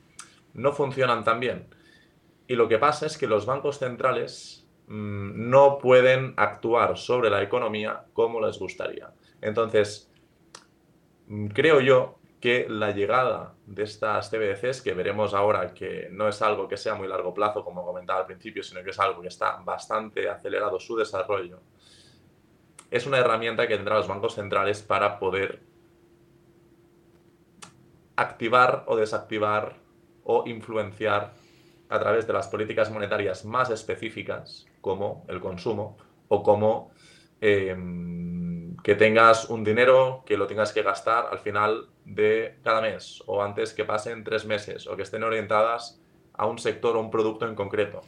no 0.53 0.71
funcionan 0.71 1.23
tan 1.23 1.39
bien. 1.39 1.67
Y 2.47 2.55
lo 2.55 2.67
que 2.67 2.77
pasa 2.77 3.05
es 3.05 3.17
que 3.17 3.27
los 3.27 3.45
bancos 3.45 3.79
centrales 3.79 4.63
Mm, 4.87 5.49
no 5.49 5.77
pueden 5.77 6.33
actuar 6.37 6.97
sobre 6.97 7.29
la 7.29 7.41
economía 7.41 8.05
como 8.13 8.41
les 8.45 8.59
gustaría. 8.59 9.11
Entonces, 9.41 10.11
mm, 11.27 11.47
creo 11.47 11.79
yo 11.79 12.19
que 12.41 12.67
la 12.69 12.91
llegada 12.91 13.55
de 13.65 13.83
estas 13.83 14.29
CBDCs, 14.29 14.81
que 14.81 14.93
veremos 14.93 15.33
ahora 15.33 15.73
que 15.73 16.09
no 16.11 16.27
es 16.27 16.41
algo 16.41 16.67
que 16.67 16.75
sea 16.75 16.95
muy 16.95 17.07
largo 17.07 17.33
plazo, 17.33 17.63
como 17.63 17.85
comentaba 17.85 18.19
al 18.19 18.25
principio, 18.25 18.61
sino 18.63 18.83
que 18.83 18.89
es 18.89 18.99
algo 18.99 19.21
que 19.21 19.29
está 19.29 19.57
bastante 19.63 20.29
acelerado 20.29 20.79
su 20.79 20.97
desarrollo, 20.97 21.61
es 22.93 23.07
una 23.07 23.17
herramienta 23.17 23.67
que 23.67 23.75
tendrán 23.75 23.97
los 23.97 24.07
bancos 24.07 24.35
centrales 24.35 24.83
para 24.83 25.17
poder 25.17 25.61
activar 28.15 28.83
o 28.85 28.95
desactivar 28.95 29.77
o 30.23 30.43
influenciar 30.45 31.33
a 31.89 31.99
través 31.99 32.27
de 32.27 32.33
las 32.33 32.47
políticas 32.47 32.91
monetarias 32.91 33.45
más 33.45 33.71
específicas 33.71 34.67
como 34.79 35.25
el 35.27 35.41
consumo 35.41 35.97
o 36.27 36.43
como 36.43 36.91
em, 37.41 38.77
que 38.83 38.93
tengas 38.93 39.49
un 39.49 39.63
dinero 39.63 40.21
que 40.23 40.37
lo 40.37 40.45
tengas 40.45 40.71
que 40.71 40.83
gastar 40.83 41.29
al 41.31 41.39
final 41.39 41.87
de 42.05 42.59
cada 42.63 42.79
mes 42.79 43.23
o 43.25 43.41
antes 43.41 43.73
que 43.73 43.85
pasen 43.85 44.23
tres 44.23 44.45
meses 44.45 44.85
o 44.85 44.95
que 44.95 45.01
estén 45.01 45.23
orientadas 45.23 45.99
a 46.33 46.45
un 46.45 46.59
sector 46.59 46.95
o 46.95 46.99
un 46.99 47.09
producto 47.09 47.47
en 47.47 47.55
concreto. 47.55 48.01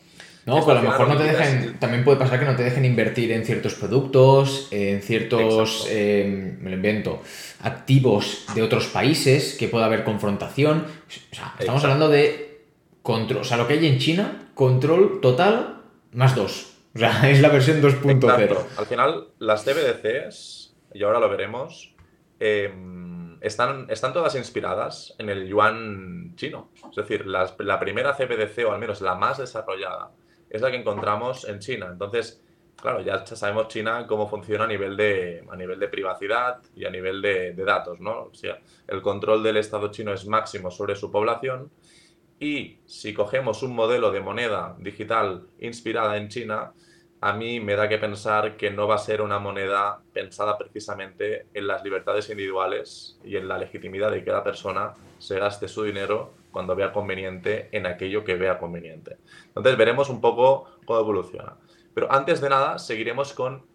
No, 0.46 0.64
pues 0.64 0.78
a 0.78 0.82
lo 0.82 0.90
mejor 0.90 1.08
no 1.08 1.18
te 1.18 1.24
dejen, 1.24 1.80
también 1.80 2.04
puede 2.04 2.20
pasar 2.20 2.40
que 2.40 2.46
no 2.46 2.56
te 2.56 2.64
dejen 2.64 2.86
invertir 2.86 3.32
en 3.32 3.44
ciertos 3.44 3.74
productos, 3.74 4.68
en 4.70 5.02
ciertos, 5.02 5.88
em, 5.90 6.60
me 6.62 6.70
lo 6.70 6.75
invento, 6.75 7.24
activos 7.62 8.46
de 8.54 8.62
otros 8.62 8.86
países, 8.88 9.56
que 9.58 9.68
pueda 9.68 9.86
haber 9.86 10.04
confrontación. 10.04 10.86
O 11.32 11.36
sea, 11.36 11.56
estamos 11.58 11.84
hablando 11.84 12.10
de 12.10 12.62
control, 13.02 13.42
o 13.42 13.44
sea, 13.44 13.58
lo 13.58 13.68
que 13.68 13.74
hay 13.74 13.88
en 13.88 13.98
China, 13.98 14.50
control 14.54 15.20
total 15.20 15.82
más 16.12 16.36
2. 16.36 16.74
O 16.94 17.00
sea, 17.00 17.22
es 17.30 17.42
la 17.42 17.50
versión 17.50 17.82
2.0. 17.82 18.58
Al 18.78 18.86
final, 18.86 19.28
las 19.40 19.64
CBDCs, 19.64 20.75
y 20.94 21.02
ahora 21.02 21.20
lo 21.20 21.28
veremos, 21.28 21.96
em, 22.40 23.42
están, 23.42 23.88
están 23.90 24.14
todas 24.14 24.36
inspiradas 24.36 25.16
en 25.18 25.30
el 25.30 25.48
yuan 25.48 26.36
chino. 26.36 26.70
Es 26.88 26.98
decir, 26.98 27.25
la 27.25 27.80
primera 27.80 28.14
CBDC, 28.14 28.64
o 28.68 28.74
al 28.74 28.80
menos 28.80 29.02
la 29.02 29.16
más 29.16 29.40
desarrollada, 29.40 30.12
es 30.56 30.62
la 30.62 30.72
que 30.72 30.78
encontramos 30.78 31.46
en 31.46 31.60
China. 31.60 31.88
Entonces, 31.92 32.42
claro, 32.76 33.02
ya 33.02 33.26
sabemos 33.26 33.68
China 33.68 34.06
cómo 34.08 34.28
funciona 34.28 34.66
a 34.66 34.68
nivel 34.68 34.96
de, 34.96 35.44
a 35.50 35.56
nivel 35.56 35.80
de 35.80 35.88
privacidad 35.88 36.62
y 36.76 36.86
a 36.86 36.90
nivel 36.90 37.22
de, 37.22 37.54
datos, 37.54 38.00
¿no? 38.00 38.12
O 38.12 38.32
el 38.88 39.02
control 39.02 39.44
del 39.44 39.58
Estado 39.58 39.92
chino 39.92 40.14
es 40.14 40.26
máximo 40.26 40.72
sobre 40.72 40.96
su 40.96 41.12
población 41.12 41.72
y 42.40 42.80
si 42.86 43.14
cogemos 43.14 43.64
un 43.64 43.74
modelo 43.74 44.12
de 44.12 44.20
moneda 44.20 44.76
digital 44.80 45.48
inspirada 45.60 46.18
en 46.18 46.28
China, 46.28 46.74
a 47.22 47.34
mí 47.34 47.60
me 47.60 47.76
da 47.76 47.88
que 47.88 47.98
pensar 47.98 48.58
que 48.58 48.70
no 48.70 48.88
va 48.88 48.96
a 48.96 49.00
ser 49.00 49.22
una 49.22 49.40
moneda 49.40 50.02
pensada 50.14 50.58
precisamente 50.58 51.48
en 51.54 51.66
las 51.66 51.84
libertades 51.84 52.30
individuales 52.30 53.18
y 53.24 53.38
en 53.38 53.48
la 53.48 53.58
legitimidad 53.58 54.12
de 54.12 54.20
que 54.20 54.26
cada 54.26 54.44
persona 54.44 54.94
se 55.18 55.40
gaste 55.40 55.68
su 55.68 55.84
dinero 55.84 56.34
cuando 56.56 56.74
vea 56.74 56.94
conveniente 56.94 57.68
en 57.74 57.86
aquello 57.86 58.24
que 58.24 58.36
vea 58.36 58.58
conveniente. 58.58 59.18
Entonces 59.48 59.76
veremos 59.76 60.10
un 60.10 60.22
poco 60.22 60.70
cómo 60.86 61.02
evoluciona. 61.02 61.58
Pero 61.94 62.10
antes 62.10 62.40
de 62.40 62.48
nada, 62.48 62.80
seguiremos 62.80 63.34
con 63.34 63.66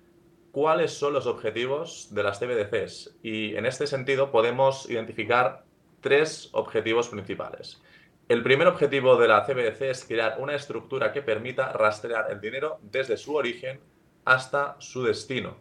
cuáles 0.50 0.90
son 0.90 1.12
los 1.12 1.26
objetivos 1.26 2.08
de 2.14 2.22
las 2.22 2.38
CBDCs. 2.38 3.18
Y 3.22 3.54
en 3.54 3.66
este 3.66 3.86
sentido 3.86 4.30
podemos 4.30 4.88
identificar 4.88 5.64
tres 6.00 6.48
objetivos 6.52 7.10
principales. 7.10 7.82
El 8.30 8.42
primer 8.42 8.66
objetivo 8.66 9.16
de 9.16 9.28
la 9.28 9.44
CBDC 9.44 9.82
es 9.82 10.06
crear 10.06 10.36
una 10.38 10.54
estructura 10.54 11.12
que 11.12 11.20
permita 11.20 11.74
rastrear 11.74 12.32
el 12.32 12.40
dinero 12.40 12.78
desde 12.80 13.18
su 13.18 13.34
origen 13.34 13.78
hasta 14.24 14.76
su 14.78 15.02
destino. 15.02 15.58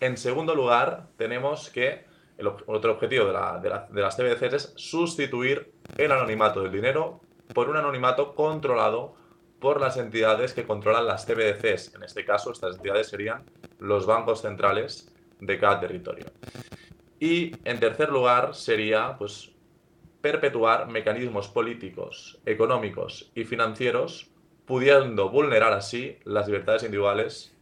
En 0.00 0.16
segundo 0.16 0.54
lugar, 0.54 1.08
tenemos 1.18 1.68
que 1.68 2.08
el 2.38 2.46
otro 2.46 2.92
objetivo 2.92 3.26
de, 3.26 4.00
las 4.00 4.16
CBDCs 4.16 4.54
es 4.54 4.72
sustituir 4.76 5.72
el 5.96 6.12
anonimato 6.12 6.62
del 6.62 6.72
dinero 6.72 7.20
por 7.54 7.68
un 7.68 7.76
anonimato 7.76 8.34
controlado 8.34 9.14
por 9.58 9.80
las 9.80 9.96
entidades 9.96 10.52
que 10.52 10.64
controlan 10.64 11.06
las 11.06 11.26
CBDCs. 11.26 11.94
En 11.94 12.02
este 12.04 12.24
caso, 12.24 12.52
estas 12.52 12.76
entidades 12.76 13.08
serían 13.08 13.44
los 13.78 14.06
bancos 14.06 14.42
centrales 14.42 15.12
de 15.40 15.58
cada 15.58 15.80
territorio. 15.80 16.26
Y 17.18 17.52
en 17.64 17.80
tercer 17.80 18.10
lugar 18.10 18.54
sería 18.54 19.16
pues, 19.18 19.52
perpetuar 20.20 20.88
mecanismos 20.88 21.48
políticos, 21.48 22.40
económicos 22.46 23.32
y 23.34 23.44
financieros, 23.44 24.30
pudiendo 24.66 25.30
vulnerar 25.30 25.72
así 25.72 26.18
las 26.24 26.46
libertades 26.46 26.84
individuales 26.84 27.56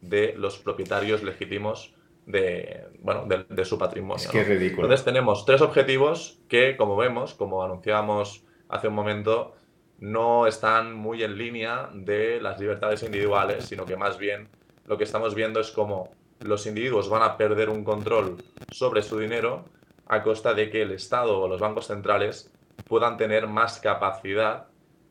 de 0.00 0.34
los 0.36 0.58
propietarios 0.58 1.22
legítimos 1.22 1.94
de, 2.30 2.86
bueno, 3.00 3.26
de, 3.26 3.64
su 3.64 3.78
patrimonio. 3.78 4.16
Es 4.16 4.28
que 4.28 4.40
es 4.40 4.48
ridículo. 4.48 4.86
Entonces 4.86 5.04
tenemos 5.04 5.44
tres 5.44 5.60
objetivos 5.60 6.40
que, 6.48 6.76
como 6.76 6.96
vemos, 6.96 7.34
como 7.34 7.62
anunciábamos 7.62 8.44
hace 8.68 8.88
un 8.88 8.94
momento, 8.94 9.54
no 9.98 10.46
están 10.46 10.94
muy 10.94 11.22
en 11.22 11.36
línea 11.36 11.90
de 11.92 12.40
las 12.40 12.58
libertades 12.58 13.02
individuales, 13.02 13.64
sino 13.64 13.84
que 13.84 13.96
más 13.96 14.18
bien 14.18 14.48
lo 14.86 14.96
que 14.96 15.04
estamos 15.04 15.34
viendo 15.34 15.60
es 15.60 15.70
cómo 15.70 16.10
los 16.40 16.66
individuos 16.66 17.08
van 17.08 17.22
a 17.22 17.36
perder 17.36 17.68
un 17.68 17.84
control 17.84 18.36
sobre 18.70 19.02
su 19.02 19.18
dinero 19.18 19.64
a 20.06 20.22
costa 20.22 20.54
de 20.54 20.70
que 20.70 20.82
el 20.82 20.92
Estado 20.92 21.38
o 21.38 21.48
los 21.48 21.60
bancos 21.60 21.86
centrales 21.86 22.52
puedan 22.88 23.16
tener 23.16 23.46
más 23.46 23.78
capacidad 23.78 24.66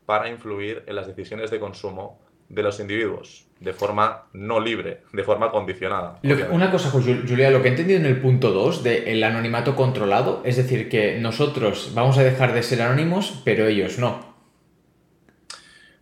para 0.06 0.28
influir 0.28 0.82
en 0.86 0.96
las 0.96 1.06
decisiones 1.06 1.50
de 1.50 1.60
consumo 1.60 2.20
de 2.48 2.62
los 2.62 2.80
individuos 2.80 3.49
de 3.60 3.74
forma 3.74 4.24
no 4.32 4.58
libre, 4.58 5.02
de 5.12 5.22
forma 5.22 5.50
condicionada. 5.50 6.18
una 6.50 6.70
cosa, 6.70 6.90
Julia, 6.90 7.50
lo 7.50 7.60
que 7.60 7.68
he 7.68 7.70
entendido 7.70 8.00
en 8.00 8.06
el 8.06 8.18
punto 8.20 8.50
2 8.50 8.82
del 8.82 9.22
anonimato 9.22 9.76
controlado, 9.76 10.42
es 10.44 10.56
decir, 10.56 10.88
que 10.88 11.18
nosotros 11.18 11.92
vamos 11.94 12.16
a 12.16 12.24
dejar 12.24 12.54
de 12.54 12.62
ser 12.62 12.80
anónimos, 12.80 13.42
pero 13.44 13.66
ellos 13.66 13.98
no. 13.98 14.30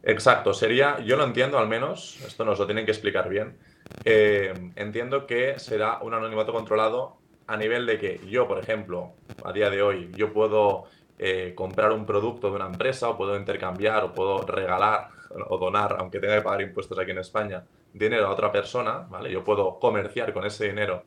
Exacto, 0.04 0.54
sería, 0.54 1.00
yo 1.04 1.16
lo 1.16 1.24
entiendo 1.24 1.58
al 1.58 1.68
menos, 1.68 2.20
esto 2.24 2.44
nos 2.44 2.60
lo 2.60 2.66
tienen 2.66 2.84
que 2.84 2.92
explicar 2.92 3.28
bien, 3.28 3.58
eh, 4.04 4.54
entiendo 4.76 5.26
que 5.26 5.58
será 5.58 5.98
un 6.00 6.14
anonimato 6.14 6.52
controlado 6.52 7.18
a 7.48 7.56
nivel 7.56 7.86
de 7.86 7.98
que 7.98 8.20
yo, 8.28 8.46
por 8.46 8.58
ejemplo, 8.58 9.14
a 9.44 9.52
día 9.52 9.68
de 9.68 9.82
hoy, 9.82 10.10
yo 10.14 10.32
puedo 10.32 10.84
eh, 11.18 11.52
comprar 11.56 11.90
un 11.92 12.06
producto 12.06 12.50
de 12.50 12.56
una 12.56 12.66
empresa 12.66 13.08
o 13.08 13.16
puedo 13.16 13.36
intercambiar 13.36 14.04
o 14.04 14.14
puedo 14.14 14.42
regalar 14.42 15.08
o 15.30 15.58
donar, 15.58 15.97
aunque 15.99 16.20
tenga 16.20 16.37
que 16.37 16.42
pagar 16.42 16.62
impuestos 16.62 16.99
aquí 16.99 17.11
en 17.11 17.18
España, 17.18 17.64
dinero 17.92 18.26
a 18.26 18.30
otra 18.30 18.50
persona, 18.50 19.06
¿vale? 19.08 19.30
Yo 19.30 19.44
puedo 19.44 19.78
comerciar 19.78 20.32
con 20.32 20.44
ese 20.44 20.68
dinero 20.68 21.02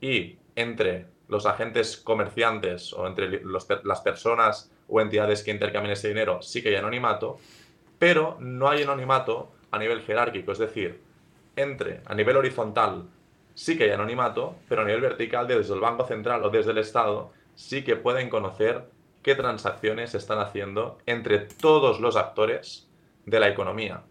y 0.00 0.36
entre 0.56 1.06
los 1.28 1.46
agentes 1.46 1.96
comerciantes 1.96 2.92
o 2.92 3.06
entre 3.06 3.42
las 3.44 4.00
personas 4.00 4.70
o 4.88 5.00
entidades 5.00 5.42
que 5.42 5.50
intercambian 5.50 5.92
ese 5.92 6.08
dinero 6.08 6.42
sí 6.42 6.62
que 6.62 6.68
hay 6.68 6.76
anonimato, 6.76 7.38
pero 7.98 8.36
no 8.40 8.68
hay 8.68 8.82
anonimato 8.82 9.50
a 9.70 9.78
nivel 9.78 10.02
jerárquico, 10.02 10.52
es 10.52 10.58
decir, 10.58 11.00
entre 11.56 12.00
a 12.04 12.14
nivel 12.14 12.36
horizontal 12.36 13.04
sí 13.54 13.78
que 13.78 13.84
hay 13.84 13.90
anonimato, 13.90 14.56
pero 14.68 14.82
a 14.82 14.84
nivel 14.84 15.00
vertical 15.00 15.46
desde 15.46 15.74
el 15.74 15.80
Banco 15.80 16.04
Central 16.06 16.44
o 16.44 16.50
desde 16.50 16.72
el 16.72 16.78
Estado 16.78 17.32
sí 17.54 17.82
que 17.82 17.96
pueden 17.96 18.28
conocer 18.28 18.84
qué 19.22 19.34
transacciones 19.34 20.10
se 20.10 20.18
están 20.18 20.38
haciendo 20.38 20.98
entre 21.06 21.38
todos 21.38 22.00
los 22.00 22.16
actores 22.16 22.88
de 23.26 23.40
la 23.40 23.48
economía. 23.48 24.02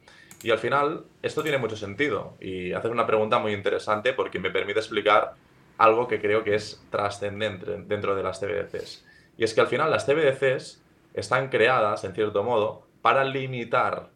Y 0.43 0.51
al 0.51 0.59
final, 0.59 1.05
esto 1.21 1.41
tiene 1.41 1.57
mucho 1.57 1.77
sentido 1.77 2.35
y 2.39 2.73
haces 2.73 2.91
una 2.91 3.07
pregunta 3.07 3.39
muy 3.39 3.53
interesante 3.53 4.13
porque 4.13 4.39
me 4.39 4.51
permite 4.51 4.79
explicar 4.79 5.35
algo 5.77 6.07
que 6.07 6.19
creo 6.19 6.43
que 6.43 6.55
es 6.55 6.85
trascendente 6.89 7.77
dentro 7.85 8.15
de 8.15 8.23
las 8.23 8.39
CBDCs. 8.39 9.05
Y 9.37 9.43
es 9.43 9.53
que 9.53 9.61
al 9.61 9.67
final 9.67 9.89
las 9.89 10.05
CBDCs 10.05 10.83
están 11.13 11.49
creadas, 11.49 12.03
en 12.03 12.13
cierto 12.13 12.43
modo, 12.43 12.87
para 13.01 13.23
limitar 13.23 14.09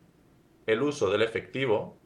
el 0.66 0.82
uso 0.82 1.10
del 1.10 1.22
efectivo 1.22 1.98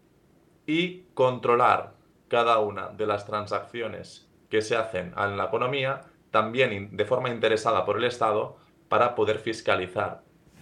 y 0.65 1.03
controlar 1.13 1.93
cada 2.27 2.60
una 2.60 2.89
de 2.89 3.07
las 3.07 3.25
transacciones 3.25 4.29
que 4.50 4.62
se 4.62 4.75
hacen 4.75 5.13
en 5.17 5.38
la 5.38 5.45
economía, 5.45 6.01
también 6.29 6.95
de 6.95 7.05
forma 7.05 7.29
interesada 7.29 7.86
por 7.86 7.98
el 7.98 8.03
Estado, 8.03 8.57
para 8.88 9.15
poder 9.15 9.39
fiscalizar 9.39 10.21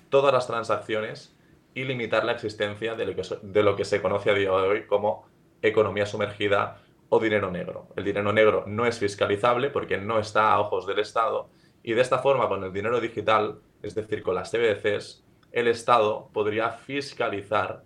todas 0.09 0.33
las 0.33 0.47
transacciones 0.47 1.35
y 1.79 1.85
limitar 1.85 2.25
la 2.25 2.33
existencia 2.33 2.93
de 2.95 3.05
lo 3.05 3.15
que, 3.15 3.23
de 3.41 3.63
lo 3.63 3.75
que 3.77 3.85
se 3.85 4.01
conoce 4.01 4.29
a 4.29 4.33
día 4.33 4.49
de 4.49 4.67
hoy 4.67 4.85
como 4.85 5.25
economía 5.61 6.05
sumergida 6.05 6.81
o 7.07 7.21
dinero 7.21 7.49
negro. 7.51 7.87
El 7.95 8.03
dinero 8.03 8.33
negro 8.33 8.65
no 8.67 8.85
es 8.85 8.99
fiscalizable 8.99 9.69
porque 9.69 9.97
no 9.97 10.19
está 10.19 10.51
a 10.51 10.59
ojos 10.59 10.85
del 10.85 10.99
Estado 10.99 11.49
y 11.81 11.93
de 11.93 12.01
esta 12.01 12.19
forma 12.19 12.49
con 12.49 12.65
el 12.65 12.73
dinero 12.73 12.99
digital, 12.99 13.61
es 13.81 13.95
decir, 13.95 14.23
con 14.23 14.35
las 14.35 14.51
CBDCs, 14.51 15.23
el 15.53 15.69
Estado 15.69 16.29
podría 16.33 16.69
fiscalizar 16.71 17.83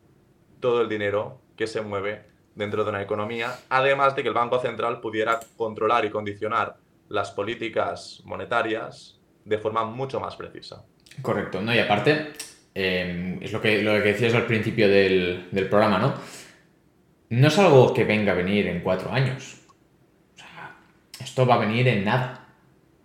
todo 0.59 0.81
el 0.81 0.89
dinero 0.89 1.39
que 1.55 1.67
se 1.67 1.81
mueve 1.81 2.25
dentro 2.55 2.83
de 2.83 2.89
una 2.89 3.01
economía, 3.03 3.59
además 3.69 4.15
de 4.15 4.23
que 4.23 4.29
el 4.29 4.33
Banco 4.33 4.59
Central 4.59 5.01
pudiera 5.01 5.39
controlar 5.55 6.03
y 6.03 6.09
condicionar 6.09 6.77
las 7.09 7.29
políticas 7.29 8.23
monetarias 8.25 9.19
de 9.45 9.59
forma 9.59 9.85
mucho 9.85 10.19
más 10.19 10.35
precisa. 10.35 10.83
Correcto, 11.21 11.61
¿no? 11.61 11.75
Y 11.75 11.77
aparte, 11.77 12.33
em, 12.75 13.41
es 13.41 13.51
lo 13.51 13.61
que, 13.61 13.81
lo 13.81 13.93
que 13.93 14.13
decías 14.13 14.33
al 14.33 14.45
principio 14.45 14.89
del, 14.89 15.47
del, 15.51 15.67
programa, 15.67 15.99
¿no? 15.99 16.13
No 17.29 17.47
es 17.47 17.57
algo 17.57 17.93
que 17.93 18.03
venga 18.03 18.31
a 18.31 18.35
venir 18.35 18.67
en 18.67 18.81
cuatro 18.81 19.11
años. 19.11 19.57
O 20.35 20.37
sea, 20.37 20.75
esto 21.19 21.45
va 21.45 21.55
a 21.55 21.59
venir 21.59 21.87
en 21.87 22.05
nada. 22.05 22.47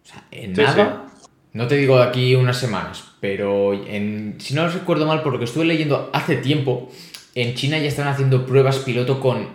O 0.04 0.06
sea, 0.06 0.24
en 0.30 0.52
nada. 0.52 1.08
No 1.52 1.66
te 1.66 1.76
digo 1.76 1.98
de 1.98 2.04
aquí 2.04 2.34
unas 2.34 2.58
semanas, 2.58 3.04
pero 3.20 3.72
en, 3.72 4.36
si 4.38 4.54
no 4.54 4.68
recuerdo 4.68 5.06
mal, 5.06 5.22
por 5.22 5.32
lo 5.32 5.38
que 5.38 5.46
estuve 5.46 5.64
leyendo 5.64 6.10
hace 6.12 6.36
tiempo, 6.36 6.90
en 7.34 7.54
China 7.54 7.78
ya 7.78 7.88
están 7.88 8.06
haciendo 8.06 8.46
pruebas 8.46 8.78
piloto 8.78 9.18
con 9.18 9.48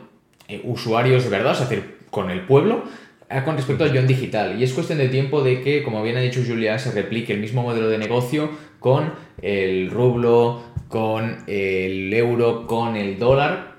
eh, 0.48 0.62
usuarios 0.64 1.24
de 1.24 1.30
verdad, 1.30 1.54
es 1.54 1.70
decir, 1.70 2.00
con 2.10 2.30
el 2.30 2.42
pueblo, 2.42 2.84
eh, 3.30 3.42
con 3.46 3.56
respecto 3.56 3.84
al 3.84 3.94
yuan 3.94 4.08
digital. 4.08 4.60
Y 4.60 4.64
es 4.64 4.74
cuestión 4.74 4.98
de 4.98 5.10
tiempo 5.10 5.44
de 5.44 5.62
que, 5.62 5.84
como 5.84 6.02
bien 6.04 6.18
ha 6.18 6.22
dicho 6.22 6.42
Julia, 6.46 6.80
se 6.80 6.92
replique 6.92 7.32
el 7.32 7.40
mismo 7.40 7.64
modelo 7.64 7.90
de 7.90 7.98
negocio 7.98 8.50
con 8.84 9.14
el 9.42 9.90
rublo, 9.90 10.62
con 10.90 11.46
el 11.48 12.14
euro, 12.14 12.68
con 12.68 12.98
el 12.98 13.18
dólar. 13.18 13.78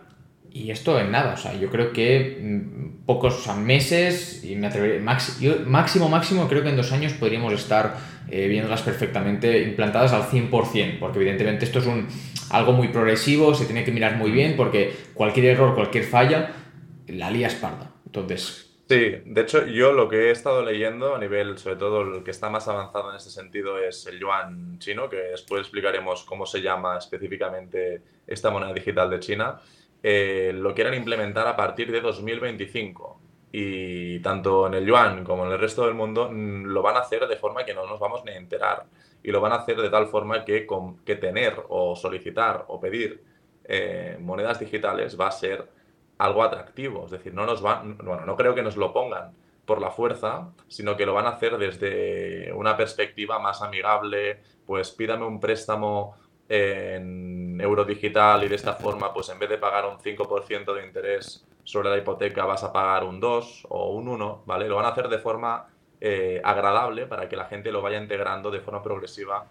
Y 0.51 0.71
esto 0.71 0.99
en 0.99 1.11
nada, 1.11 1.35
o 1.35 1.37
sea, 1.37 1.53
yo 1.55 1.69
creo 1.69 1.93
que 1.93 2.41
mm, 2.41 3.05
pocos 3.05 3.47
meses, 3.59 4.43
y 4.45 4.57
me 4.57 4.69
atreveré, 4.69 5.01
máximo, 5.01 6.09
máximo, 6.09 6.49
creo 6.49 6.63
que 6.63 6.71
en 6.71 6.77
dos 6.77 6.91
años 6.93 7.13
podríamos 7.13 7.53
estar 7.53 7.97
eh, 8.31 8.49
viéndolas 8.49 8.81
perfectamente 8.81 9.63
implantadas 9.65 10.15
al 10.15 10.23
100%, 10.23 10.99
porque 10.99 11.19
evidentemente 11.19 11.67
esto 11.67 11.81
es 11.81 11.87
un, 11.87 12.07
algo 12.49 12.73
muy 12.73 12.89
progresivo, 12.89 13.55
se 13.55 13.67
tiene 13.67 13.85
que 13.85 13.93
mirar 13.93 14.17
muy 14.17 14.31
bien, 14.31 14.55
porque 14.57 14.91
cualquier 15.13 15.47
error, 15.47 15.75
cualquier 15.75 16.05
falla, 16.05 16.53
la 17.09 17.31
lía 17.31 17.51
parda. 17.61 17.91
Entonces... 18.07 18.64
Sí, 18.87 18.97
de 19.25 19.41
hecho 19.41 19.65
yo 19.67 19.93
lo 19.93 20.09
que 20.11 20.29
he 20.29 20.31
estado 20.31 20.63
leyendo 20.63 21.15
a 21.15 21.19
nivel, 21.19 21.57
sobre 21.57 21.77
todo 21.77 22.03
el 22.03 22.23
que 22.23 22.31
está 22.33 22.51
más 22.51 22.69
avanzado 22.69 23.11
en 23.11 23.17
este 23.17 23.31
sentido 23.31 23.79
es 23.79 24.07
el 24.07 24.21
yuan 24.21 24.79
chino, 24.79 25.09
que 25.09 25.17
después 25.17 25.63
explicaremos 25.63 26.25
cómo 26.25 26.45
se 26.45 26.61
llama 26.61 26.99
específicamente 26.99 28.03
esta 28.27 28.51
moneda 28.51 28.75
digital 28.75 29.09
de 29.09 29.21
China, 29.21 29.59
eh, 30.03 30.53
lo 30.55 30.75
quieren 30.75 30.93
implementar 30.93 31.47
a 31.49 31.57
partir 31.57 31.91
de 31.91 32.03
2025 32.03 33.21
y 33.53 34.19
tanto 34.21 34.67
en 34.67 34.75
el 34.75 34.85
yuan 34.85 35.25
como 35.25 35.47
en 35.47 35.53
el 35.53 35.59
resto 35.59 35.87
del 35.87 35.95
mundo 35.95 36.29
mm, 36.31 36.65
lo 36.67 36.83
van 36.83 36.97
a 36.97 37.01
hacer 37.01 37.27
de 37.27 37.37
forma 37.37 37.65
que 37.65 37.73
no 37.73 37.87
nos 37.87 37.99
vamos 37.99 38.23
ni 38.25 38.33
a 38.33 38.37
enterar 38.37 38.85
y 39.23 39.31
lo 39.31 39.41
van 39.41 39.53
a 39.53 39.57
hacer 39.57 39.79
de 39.81 39.89
tal 39.89 40.09
forma 40.09 40.45
que, 40.45 40.67
que 41.07 41.17
tener 41.17 41.55
o 41.69 41.97
solicitar 41.97 42.67
o 42.69 42.79
pedir 42.79 43.23
eh, 43.65 44.19
monedas 44.21 44.61
digitales 44.61 45.19
va 45.19 45.29
a 45.29 45.33
ser 45.33 45.67
algo 46.19 46.43
atractivo, 46.43 47.05
es 47.07 47.11
decir, 47.11 47.35
no 47.35 47.47
nos 47.47 47.61
van, 47.63 47.99
bueno, 47.99 48.25
no 48.25 48.37
creo 48.37 48.55
que 48.55 48.63
nos 48.63 48.77
lo 48.77 48.93
pongan 48.93 49.33
por 49.65 49.81
la 49.81 49.91
fuerza, 49.91 50.49
sino 50.69 50.97
que 50.97 51.07
lo 51.07 51.15
van 51.15 51.27
a 51.27 51.31
hacer 51.31 51.57
desde 51.59 52.53
una 52.53 52.77
perspectiva 52.77 53.39
más 53.39 53.63
amigable, 53.63 54.41
pues 54.67 54.91
pídame 54.91 55.27
un 55.27 55.41
préstamo 55.41 56.17
en 56.49 57.61
euro 57.61 57.85
digital 57.85 58.45
y 58.45 58.49
de 58.49 58.57
esta 58.57 58.75
forma, 58.75 59.13
pues 59.13 59.29
en 59.31 59.39
vez 59.39 59.49
de 59.49 59.59
pagar 59.59 59.87
un 59.87 59.99
5% 59.99 60.75
de 60.75 60.87
interés 60.87 61.45
sobre 61.65 61.89
la 61.89 61.97
hipoteca 61.97 62.45
vas 62.45 62.63
a 62.63 62.73
pagar 62.73 63.05
un 63.05 63.19
2 63.19 63.67
o 63.71 63.91
un 63.93 64.09
1, 64.09 64.43
¿vale? 64.45 64.69
Lo 64.69 64.77
van 64.77 64.85
a 64.85 64.89
hacer 64.89 65.09
de 65.09 65.19
forma 65.19 65.67
eh, 66.01 66.41
agradable 66.45 67.07
para 67.07 67.29
que 67.29 67.37
la 67.37 67.47
gente 67.47 67.73
lo 67.73 67.81
vaya 67.81 67.99
integrando 67.99 68.51
de 68.51 68.61
forma 68.61 68.83
progresiva 68.83 69.47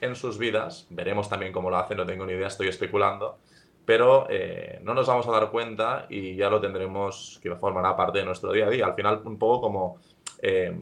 en 0.00 0.16
sus 0.16 0.38
vidas. 0.38 0.86
Veremos 0.88 1.28
también 1.28 1.52
cómo 1.52 1.70
lo 1.70 1.76
hacen, 1.76 1.98
no 1.98 2.06
tengo 2.06 2.24
ni 2.24 2.32
idea, 2.32 2.48
estoy 2.48 2.68
especulando. 2.68 3.36
Pero 3.88 4.26
eh, 4.28 4.80
no 4.82 4.92
nos 4.92 5.06
vamos 5.06 5.26
a 5.28 5.30
dar 5.30 5.50
cuenta 5.50 6.04
y 6.10 6.36
ya 6.36 6.50
lo 6.50 6.60
tendremos 6.60 7.40
que 7.42 7.56
formará 7.56 7.96
parte 7.96 8.18
de 8.18 8.26
nuestro 8.26 8.52
día 8.52 8.66
a 8.66 8.68
día. 8.68 8.84
Al 8.84 8.92
final, 8.92 9.22
un 9.24 9.38
poco 9.38 9.62
como 9.62 9.96
eh, 10.42 10.78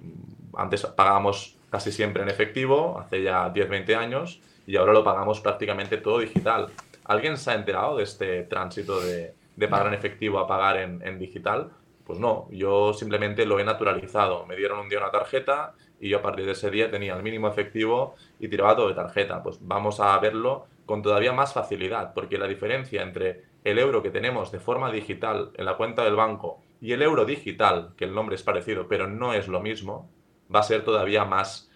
antes 0.57 0.85
pagábamos 0.87 1.57
casi 1.71 1.93
siempre 1.93 2.25
en 2.25 2.31
efectivo, 2.31 2.99
hace 2.99 3.23
ya 3.23 3.53
10-20 3.53 3.97
años, 3.97 4.41
y 4.67 4.75
ahora 4.75 4.93
lo 4.93 5.05
pagamos 5.05 5.39
prácticamente 5.39 5.99
todo 5.99 6.19
digital. 6.19 6.67
¿Alguien 7.05 7.37
se 7.37 7.53
ha 7.53 7.55
enterado 7.55 7.97
de 7.97 8.03
este 8.03 8.43
tránsito 8.43 8.99
de, 9.01 9.35
de 9.55 9.69
pagar 9.69 9.87
en 9.87 9.95
efectivo 9.95 10.41
a 10.41 10.49
pagar 10.49 10.77
en, 10.77 11.19
digital, 11.21 11.71
pues 12.05 12.19
no, 12.19 12.49
yo 12.51 12.93
simplemente 12.93 13.47
lo 13.47 13.61
he 13.61 13.65
naturalizado. 13.65 14.47
Me 14.47 14.57
dieron 14.57 14.81
un 14.81 14.89
día 14.89 14.99
una 14.99 15.13
tarjeta 15.13 15.75
y 16.01 16.09
yo 16.09 16.19
a 16.19 16.23
partir 16.23 16.45
de 16.45 16.53
ese 16.53 16.73
día 16.73 16.91
tenía 16.91 17.15
el 17.15 17.23
mínimo 17.23 17.47
efectivo 17.47 18.17
y 18.41 18.49
tiraba 18.49 18.75
todo 18.75 18.89
de 18.89 18.95
tarjeta. 18.95 19.45
Pues 19.45 19.59
vamos 19.61 20.01
a 20.01 20.19
verlo 20.19 20.67
con 20.87 21.03
todavía 21.03 21.33
más 21.33 21.53
facilidad, 21.53 22.15
porque 22.15 22.39
la 22.39 22.47
diferencia 22.47 23.03
entre 23.03 23.45
el 23.65 23.79
euro 23.79 24.03
que 24.03 24.11
tenemos 24.11 24.53
de 24.53 24.61
forma 24.61 24.91
digital 24.93 25.51
en 25.57 25.65
la 25.65 25.77
cuenta 25.77 26.05
del 26.05 26.15
banco 26.15 26.63
y 26.81 26.93
el 26.93 27.03
euro 27.03 27.25
digital, 27.25 27.91
que 27.97 28.05
el 28.05 28.15
nombre 28.15 28.37
es 28.37 28.43
parecido, 28.43 28.87
pero 28.89 29.09
no 29.09 29.35
es 29.35 29.49
lo 29.49 29.61
mismo, 29.61 30.09
va 30.55 30.61
a 30.61 30.63
ser 30.63 30.85
todavía 30.85 31.25
más 31.25 31.71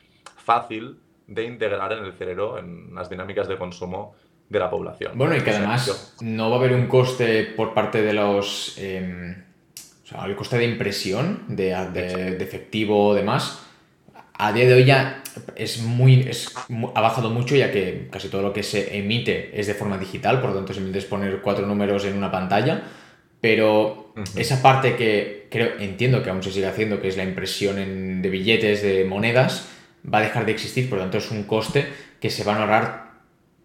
fácil 0.44 1.00
de 1.26 1.44
integrar 1.44 1.92
en 1.92 2.04
el 2.04 2.12
cerebro, 2.12 2.58
en 2.58 2.94
las 2.94 3.10
dinámicas 3.10 3.48
de 3.48 3.56
consumo 3.56 4.14
de 4.48 4.58
la 4.58 4.68
población. 4.68 5.12
Bueno, 5.14 5.36
y 5.36 5.40
que 5.40 5.50
además 5.50 6.16
no 6.20 6.50
va 6.50 6.56
a 6.56 6.58
haber 6.58 6.72
un 6.72 6.86
coste 6.86 7.44
por 7.56 7.72
parte 7.72 8.02
de 8.02 8.12
los... 8.12 8.76
Em, 8.78 9.44
o 10.04 10.06
sea, 10.06 10.24
el 10.24 10.34
coste 10.34 10.58
de 10.58 10.64
impresión 10.64 11.44
de, 11.48 11.70
efectivo 12.40 13.08
o 13.08 13.14
demás, 13.14 13.64
a 14.34 14.52
día 14.52 14.66
de 14.66 14.74
hoy 14.74 14.84
ya 14.84 15.22
es 15.62 15.82
muy, 15.82 16.30
ha 16.94 17.00
bajado 17.00 17.30
mucho 17.30 17.54
ya 17.54 17.70
que 17.70 18.08
casi 18.10 18.28
todo 18.28 18.42
lo 18.42 18.52
que 18.52 18.62
se 18.62 18.98
emite 18.98 19.58
es 19.58 19.66
de 19.66 19.74
forma 19.74 19.98
digital, 19.98 20.40
por 20.40 20.50
lo 20.50 20.56
tanto 20.56 20.72
simplemente 20.72 20.98
es 20.98 21.04
poner 21.04 21.40
cuatro 21.40 21.66
números 21.66 22.04
en 22.04 22.16
una 22.16 22.30
pantalla, 22.30 22.82
pero 23.40 24.12
esa 24.36 24.62
parte 24.62 24.96
que 24.96 25.48
creo, 25.50 25.78
entiendo 25.78 26.22
que 26.22 26.30
aún 26.30 26.42
se 26.42 26.52
sigue 26.52 26.66
haciendo, 26.66 27.00
que 27.00 27.08
es 27.08 27.16
la 27.16 27.24
impresión 27.24 28.22
de 28.22 28.28
billetes, 28.28 28.82
de 28.82 29.04
monedas, 29.04 29.68
va 30.02 30.18
a 30.18 30.22
dejar 30.22 30.46
de 30.46 30.52
existir, 30.52 30.88
por 30.88 30.98
lo 30.98 31.04
tanto 31.04 31.18
es 31.18 31.30
un 31.30 31.44
coste 31.44 31.86
que 32.20 32.30
se 32.30 32.44
van 32.44 32.58
a 32.58 32.60
ahorrar 32.60 33.10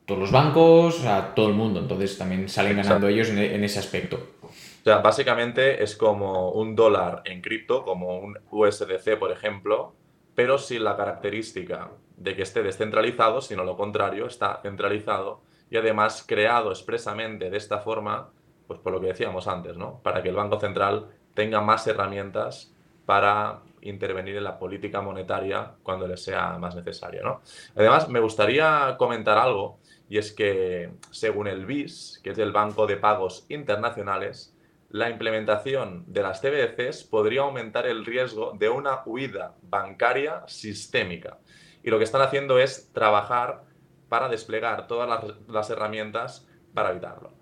todos 0.06 0.20
los 0.20 0.32
bancos, 0.32 1.06
a 1.06 1.34
todo 1.34 1.50
el 1.50 1.56
mundo. 1.56 1.80
Entonces 1.80 2.18
también 2.18 2.48
salen 2.48 2.78
ganando 2.78 3.08
ellos 3.08 3.30
en, 3.30 3.64
ese 3.64 3.80
aspecto. 3.80 4.36
O 4.44 4.84
sea, 4.84 4.98
básicamente 5.00 5.84
es 5.84 5.96
como 5.96 6.52
un 6.52 6.76
dólar 6.76 7.24
en 7.26 7.42
cripto, 7.42 7.84
como 7.84 8.20
un 8.20 8.38
USDC, 8.52 9.18
por 9.18 9.32
ejemplo, 9.32 9.96
pero 10.36 10.58
sin 10.58 10.84
la 10.84 10.96
característica 10.96 11.92
de 12.18 12.36
que 12.36 12.44
esté 12.44 12.62
descentralizado, 12.62 13.42
sino 13.42 13.64
lo 13.64 13.76
contrario, 13.78 14.28
está 14.28 14.60
centralizado 14.62 15.42
y 15.70 15.78
además 15.78 16.24
creado 16.28 16.70
expresamente 16.70 17.50
de 17.50 17.58
esta 17.58 17.80
forma, 17.80 18.30
pues 18.68 18.80
por 18.80 18.94
lo 18.94 19.02
que 19.02 19.08
decíamos 19.08 19.48
antes, 19.48 19.76
¿no? 19.78 20.00
Para 20.04 20.22
que 20.22 20.30
el 20.30 20.36
Banco 20.36 20.60
Central 20.60 21.08
tenga 21.34 21.62
más 21.62 21.88
herramientas 21.88 22.74
para 23.06 23.62
intervenir 23.82 24.36
en 24.38 24.44
la 24.44 24.58
política 24.58 25.02
monetaria 25.02 25.74
cuando 25.84 26.08
le 26.08 26.18
sea 26.18 26.58
más 26.58 26.76
necesario. 26.76 27.24
¿no? 27.24 27.42
Además, 27.76 28.10
me 28.10 28.20
gustaría 28.20 28.96
comentar 28.98 29.38
algo 29.38 29.80
y 30.10 30.18
es 30.18 30.32
que, 30.32 30.92
según 31.12 31.48
el 31.48 31.66
BIS, 31.66 32.20
que 32.24 32.32
es 32.32 32.38
el 32.40 32.52
Banco 32.52 32.88
de 32.88 32.98
Pagos 32.98 33.46
Internacionales, 33.50 34.55
la 34.90 35.10
implementación 35.10 36.06
de 36.08 36.22
las 36.22 36.42
CBDCs 36.42 37.04
podría 37.04 37.42
aumentar 37.42 37.86
el 37.88 38.06
riesgo 38.06 38.54
de 38.58 38.70
una 38.70 39.02
huida 39.06 39.56
bancaria 39.62 40.44
sistémica. 40.48 41.40
Y 41.84 41.90
lo 41.90 41.98
que 41.98 42.04
están 42.04 42.22
haciendo 42.22 42.60
es 42.60 42.92
trabajar 42.94 43.64
para 44.10 44.30
desplegar 44.30 44.88
todas 44.88 45.36
las, 45.48 45.70
herramientas 45.70 46.48
para 46.74 46.92
evitarlo. 46.92 47.34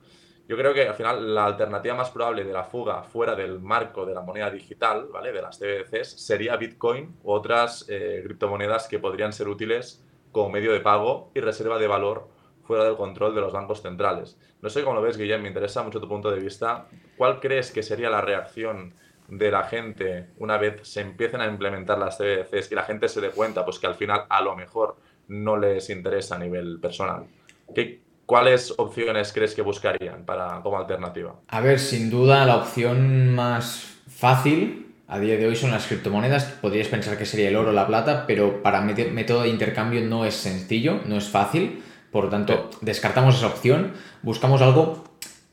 Yo 0.48 0.58
creo 0.58 0.74
que 0.74 0.88
al 0.88 0.96
final 0.96 1.34
la 1.34 1.46
alternativa 1.46 1.96
más 1.96 2.10
probable 2.10 2.44
de 2.44 2.52
la 2.52 2.64
fuga 2.64 3.04
fuera 3.04 3.36
del 3.36 3.60
marco 3.60 4.06
de 4.06 4.14
la 4.14 4.22
moneda 4.22 4.50
digital, 4.50 5.08
¿vale? 5.12 5.32
De 5.32 5.42
las 5.42 5.58
CBDCs, 5.58 6.26
sería 6.26 6.58
Bitcoin 6.58 7.16
u 7.24 7.32
otras 7.32 7.86
eh, 7.88 8.22
criptomonedas 8.26 8.88
que 8.88 9.00
podrían 9.00 9.32
ser 9.32 9.48
útiles 9.48 10.04
como 10.32 10.50
medio 10.50 10.74
de 10.74 10.82
pago 10.82 11.32
y 11.34 11.40
reserva 11.40 11.78
de 11.78 11.88
valor 11.88 12.28
fuera 12.64 12.86
del 12.86 12.96
control 12.96 13.36
de 13.36 13.42
los 13.42 13.54
bancos 13.54 13.82
centrales. 13.82 14.38
No 14.62 14.70
sé 14.70 14.84
cómo 14.84 14.96
lo 14.96 15.02
ves, 15.02 15.18
Guillem, 15.18 15.42
me 15.42 15.50
interesa 15.50 15.84
mucho 15.84 16.00
tu 16.00 16.08
punto 16.08 16.32
de 16.32 16.40
vista. 16.40 16.88
¿Cuál 17.18 17.40
crees 17.40 17.72
que 17.72 17.84
sería 17.84 18.10
la 18.10 18.22
reacción 18.22 18.94
de 19.28 19.52
la 19.52 19.64
gente 19.64 20.28
una 20.38 20.58
vez 20.58 20.88
se 20.88 21.02
empiecen 21.02 21.42
a 21.42 21.48
implementar 21.48 21.98
las 21.98 22.18
CBDCs 22.18 22.72
y 22.72 22.76
la 22.76 22.84
gente 22.84 23.08
se 23.08 23.22
dé 23.22 23.30
cuenta 23.30 23.66
pues 23.66 23.80
que 23.80 23.88
al 23.88 23.96
final 23.96 24.26
a 24.30 24.42
lo 24.42 24.56
mejor 24.56 24.98
no 25.28 25.58
les 25.58 25.90
interesa 25.90 26.36
a 26.36 26.40
nivel 26.40 26.80
personal? 26.80 27.26
¿Qué, 27.74 28.02
¿Cuáles 28.26 28.74
opciones 28.78 29.34
crees 29.34 29.54
que 29.54 29.62
buscarían 29.62 30.26
para, 30.26 30.62
como 30.62 30.78
alternativa? 30.78 31.36
A 31.50 31.62
ver, 31.62 31.80
sin 31.80 32.10
duda 32.10 32.46
la 32.46 32.58
opción 32.58 33.34
más 33.36 34.02
fácil 34.08 34.94
a 35.08 35.20
día 35.20 35.38
de 35.38 35.46
hoy 35.46 35.56
son 35.56 35.72
las 35.72 35.86
criptomonedas. 35.88 36.46
Podrías 36.46 36.88
pensar 36.88 37.18
que 37.18 37.26
sería 37.26 37.50
el 37.50 37.56
oro 37.56 37.70
o 37.70 37.74
la 37.74 37.86
plata, 37.86 38.26
pero 38.26 38.64
para 38.64 38.82
método 38.82 39.44
de 39.44 39.50
intercambio 39.50 40.02
no 40.02 40.26
es 40.26 40.36
sencillo, 40.36 41.02
no 41.06 41.18
es 41.18 41.30
fácil. 41.30 41.84
Por 42.14 42.26
lo 42.26 42.30
tanto, 42.30 42.70
descartamos 42.82 43.36
esa 43.36 43.48
opción. 43.48 43.94
Buscamos 44.22 44.62
algo 44.62 45.04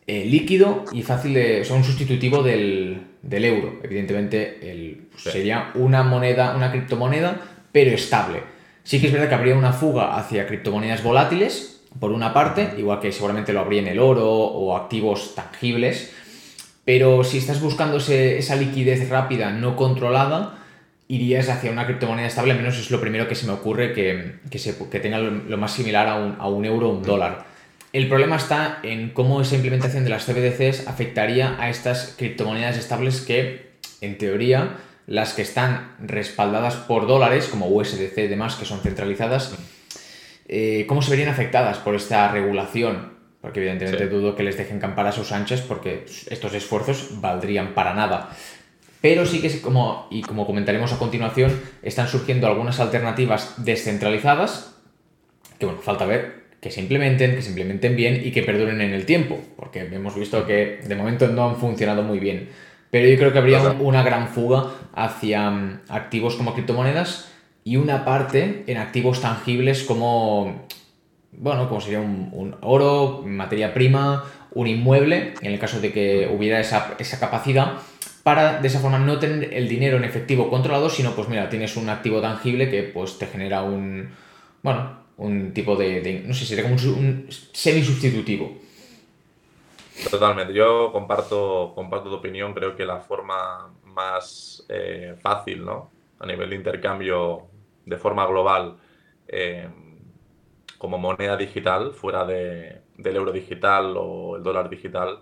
eh, 0.07 0.27
líquido 0.27 0.85
y 0.93 1.03
fácil 1.03 1.33
de. 1.33 1.67
O 1.69 1.75
un 1.75 1.83
sustitutivo 1.83 2.43
del, 2.43 3.07
euro. 3.31 3.81
Evidentemente, 3.83 4.71
el, 4.71 5.09
sería 5.17 5.71
una 5.75 6.03
moneda, 6.03 6.55
una 6.55 6.71
criptomoneda, 6.71 7.41
pero 7.73 7.93
estable. 7.93 8.43
Sí 8.85 9.01
que 9.01 9.07
es 9.07 9.13
verdad 9.13 9.31
que 9.31 9.35
habría 9.37 9.57
una 9.57 9.73
fuga 9.73 10.17
hacia 10.17 10.47
criptomonedas 10.47 11.03
volátiles, 11.03 11.81
por 11.99 12.13
una 12.13 12.35
parte, 12.35 12.75
igual 12.77 13.01
que 13.01 13.11
seguramente 13.11 13.55
lo 13.55 13.61
habría 13.61 13.81
en 13.81 13.89
el 13.89 13.99
oro 13.99 14.31
o 14.31 14.77
activos 14.77 15.35
tangibles, 15.35 16.13
pero 16.85 17.25
si 17.25 17.39
estás 17.39 17.61
buscando 17.61 17.97
esa 17.97 18.57
liquidez 18.57 19.09
rápida 19.09 19.51
no 19.51 19.77
controlada, 19.77 20.60
irías 21.11 21.49
hacia 21.49 21.73
una 21.73 21.87
criptomoneda 21.87 22.29
estable, 22.29 22.53
al 22.53 22.59
menos 22.59 22.79
es 22.79 22.93
lo 22.93 23.01
primero 23.01 23.27
que 23.27 23.35
se 23.35 23.45
me 23.45 23.53
ocurre 23.53 23.93
que, 23.93 24.37
que, 24.49 25.01
tenga 25.01 25.19
lo, 25.19 25.57
más 25.59 25.73
similar 25.73 26.07
a 26.07 26.15
un, 26.15 26.37
a 26.39 26.49
un 26.49 26.65
euro 26.65 26.89
o 26.89 26.93
un 26.93 27.03
dólar. 27.03 27.45
El 27.93 28.07
problema 28.07 28.37
está 28.37 28.79
en 28.85 29.11
cómo 29.11 29.41
esa 29.41 29.57
implementación 29.57 30.05
de 30.05 30.11
las 30.11 30.25
CBDCs 30.25 30.87
afectaría 30.87 31.57
a 31.61 31.69
estas 31.69 32.15
criptomonedas 32.17 32.77
estables 32.77 33.23
que, 33.23 33.73
en 34.01 34.19
teoría, 34.19 34.77
las 35.09 35.35
que 35.35 35.43
están 35.43 35.97
respaldadas 35.99 36.77
por 36.77 37.09
dólares, 37.09 37.49
como 37.49 37.67
USDC 37.67 38.17
y 38.17 38.29
demás, 38.29 38.55
que 38.55 38.65
son 38.65 38.79
centralizadas, 38.79 39.53
eh, 40.47 40.85
¿cómo 40.87 41.03
se 41.03 41.11
verían 41.11 41.29
afectadas 41.29 41.79
por 41.79 41.97
esta 41.97 42.31
regulación? 42.31 43.19
Porque 43.41 43.59
evidentemente 43.59 44.07
dudo 44.07 44.37
que 44.37 44.45
les 44.45 44.57
dejen 44.57 44.79
campar 44.79 45.09
a 45.09 45.13
sus 45.13 45.33
anchas 45.33 45.61
porque 45.61 46.05
estos 46.31 46.55
esfuerzos 46.55 47.21
valdrían 47.21 47.75
para 47.75 47.95
nada. 47.95 48.31
Pero 49.01 49.25
sí 49.27 49.41
que, 49.41 49.61
como, 49.61 50.07
y 50.11 50.23
como 50.23 50.47
comentaremos 50.47 50.93
a 50.93 50.99
continuación, 50.99 51.59
están 51.83 52.09
surgiendo 52.09 52.47
algunas 52.47 52.81
alternativas 52.81 53.55
descentralizadas 53.65 54.77
que, 55.59 55.67
bueno, 55.67 55.81
falta 55.81 56.07
ver 56.07 56.41
que 56.61 56.71
se 56.71 56.81
implementen, 56.81 57.35
que 57.35 57.43
se 57.43 57.49
implementen 57.49 57.97
bien 57.97 58.21
y 58.23 58.33
que 58.33 58.43
perduren 58.43 58.81
en 58.81 58.93
el 58.93 59.07
tiempo, 59.07 59.41
porque 59.57 59.81
hemos 59.81 60.15
visto 60.15 60.47
que 60.47 60.81
de 60.87 60.95
momento 60.95 61.27
no 61.29 61.49
han 61.49 61.57
funcionado 61.57 62.03
muy 62.03 62.19
bien. 62.19 62.51
Pero 62.91 63.09
yo 63.09 63.17
creo 63.17 63.33
que 63.33 63.39
habría 63.39 63.61
una 63.79 64.03
gran 64.03 64.29
fuga 64.29 64.67
hacia 64.95 65.51
mm, 65.51 65.81
activos 65.89 66.37
como 66.37 66.53
criptomonedas 66.53 67.31
y 67.65 67.77
una 67.77 68.05
parte 68.05 68.65
en 68.67 68.77
activos 68.79 69.21
tangibles 69.21 69.85
como, 69.85 70.67
bueno, 71.33 71.69
como 71.69 71.81
sería 71.81 72.01
un, 72.01 72.57
oro, 72.63 73.23
materia 73.25 73.73
prima, 73.73 74.25
un 74.53 74.67
inmueble, 74.67 75.35
en 75.41 75.53
el 75.53 75.59
caso 75.59 75.81
de 75.81 75.93
que 75.93 76.29
hubiera 76.35 76.61
esa, 76.61 76.97
capacidad, 77.21 77.75
para 78.23 78.61
de 78.61 78.69
esa 78.69 78.81
forma 78.81 78.99
no 78.99 79.19
tener 79.19 79.53
el 79.55 79.69
dinero 79.69 79.97
en 79.97 80.05
efectivo 80.05 80.51
controlado, 80.51 80.91
sino 80.91 81.13
pues 81.13 81.29
mira, 81.29 81.49
tienes 81.49 81.77
un 81.77 81.89
activo 81.89 82.21
tangible 82.21 82.71
que 82.71 82.83
pues 82.83 83.19
te 83.19 83.27
genera 83.27 83.63
un, 83.63 84.11
bueno, 84.63 85.01
un 85.17 85.53
tipo 85.53 85.77
de, 85.77 86.23
no 86.27 86.35
sé, 86.35 86.45
sería 86.45 86.65
como 86.65 86.77
un, 86.77 87.27
semi-sustitutivo. 87.29 88.59
Totalmente, 90.11 90.55
yo 90.55 90.91
comparto, 90.93 91.73
comparto 91.75 92.09
tu 92.09 92.17
opinión, 92.17 92.55
creo 92.55 92.75
que 92.75 92.87
la 92.87 93.01
forma 93.01 93.71
más 93.85 94.65
eh, 94.69 95.15
fácil, 95.21 95.65
¿no? 95.65 95.91
A 96.19 96.27
nivel 96.27 96.51
de 96.51 96.57
intercambio 96.57 97.49
de 97.85 97.97
forma 97.99 98.27
global 98.27 98.77
eh, 99.29 99.69
como 100.79 100.97
moneda 100.97 101.37
digital, 101.37 101.93
fuera 101.93 102.25
de, 102.25 102.81
del 102.97 103.17
euro 103.17 103.33
digital 103.33 103.95
o 103.99 104.37
el 104.37 104.43
dólar 104.43 104.71
digital, 104.71 105.21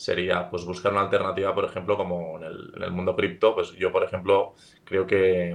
sería 0.00 0.48
pues 0.48 0.64
buscar 0.64 0.92
una 0.92 1.02
alternativa, 1.02 1.54
por 1.54 1.66
ejemplo, 1.66 1.94
como 1.94 2.38
en 2.38 2.44
el, 2.82 2.90
mundo 2.90 3.14
cripto, 3.14 3.54
pues 3.54 3.72
yo, 3.72 3.92
por 3.92 4.02
ejemplo, 4.02 4.54
creo 4.82 5.06
que 5.06 5.54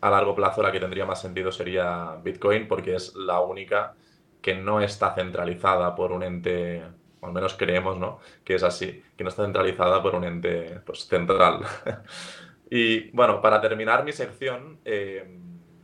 a 0.00 0.08
largo 0.08 0.34
plazo 0.34 0.62
la 0.62 0.72
que 0.72 0.80
tendría 0.80 1.04
más 1.04 1.20
sentido 1.20 1.52
sería 1.52 2.16
Bitcoin 2.24 2.66
porque 2.66 2.94
es 2.94 3.14
la 3.14 3.40
única 3.40 3.94
que 4.40 4.54
no 4.54 4.80
está 4.80 5.14
centralizada 5.14 5.94
por 5.94 6.12
un 6.12 6.22
ente, 6.22 6.82
al 7.20 7.32
menos 7.32 7.56
creemos, 7.58 7.98
¿no? 7.98 8.20
Que 8.42 8.54
es 8.54 8.62
así, 8.62 9.02
que 9.14 9.22
no 9.22 9.28
está 9.28 9.44
centralizada 9.44 10.02
por 10.02 10.14
un 10.14 10.24
ente 10.24 10.80
pues, 10.86 11.00
central. 11.06 11.60
y 12.70 13.10
bueno, 13.10 13.42
para 13.42 13.60
terminar 13.60 14.02
mi 14.02 14.12
sección, 14.12 14.78
eh, 14.86 15.40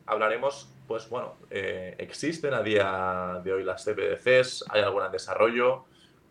hablaremos, 0.07 0.73
pues 0.89 1.07
bueno, 1.11 1.35
eh, 1.51 1.97
¿existen 1.99 2.55
a 2.55 2.63
día 2.63 3.43
de 3.45 3.53
hoy 3.53 3.63
las 3.63 3.85
CBDCs? 3.85 4.65
¿Hay 4.71 4.81
alguna 4.81 5.07
en 5.07 5.13
desarrollo? 5.13 5.85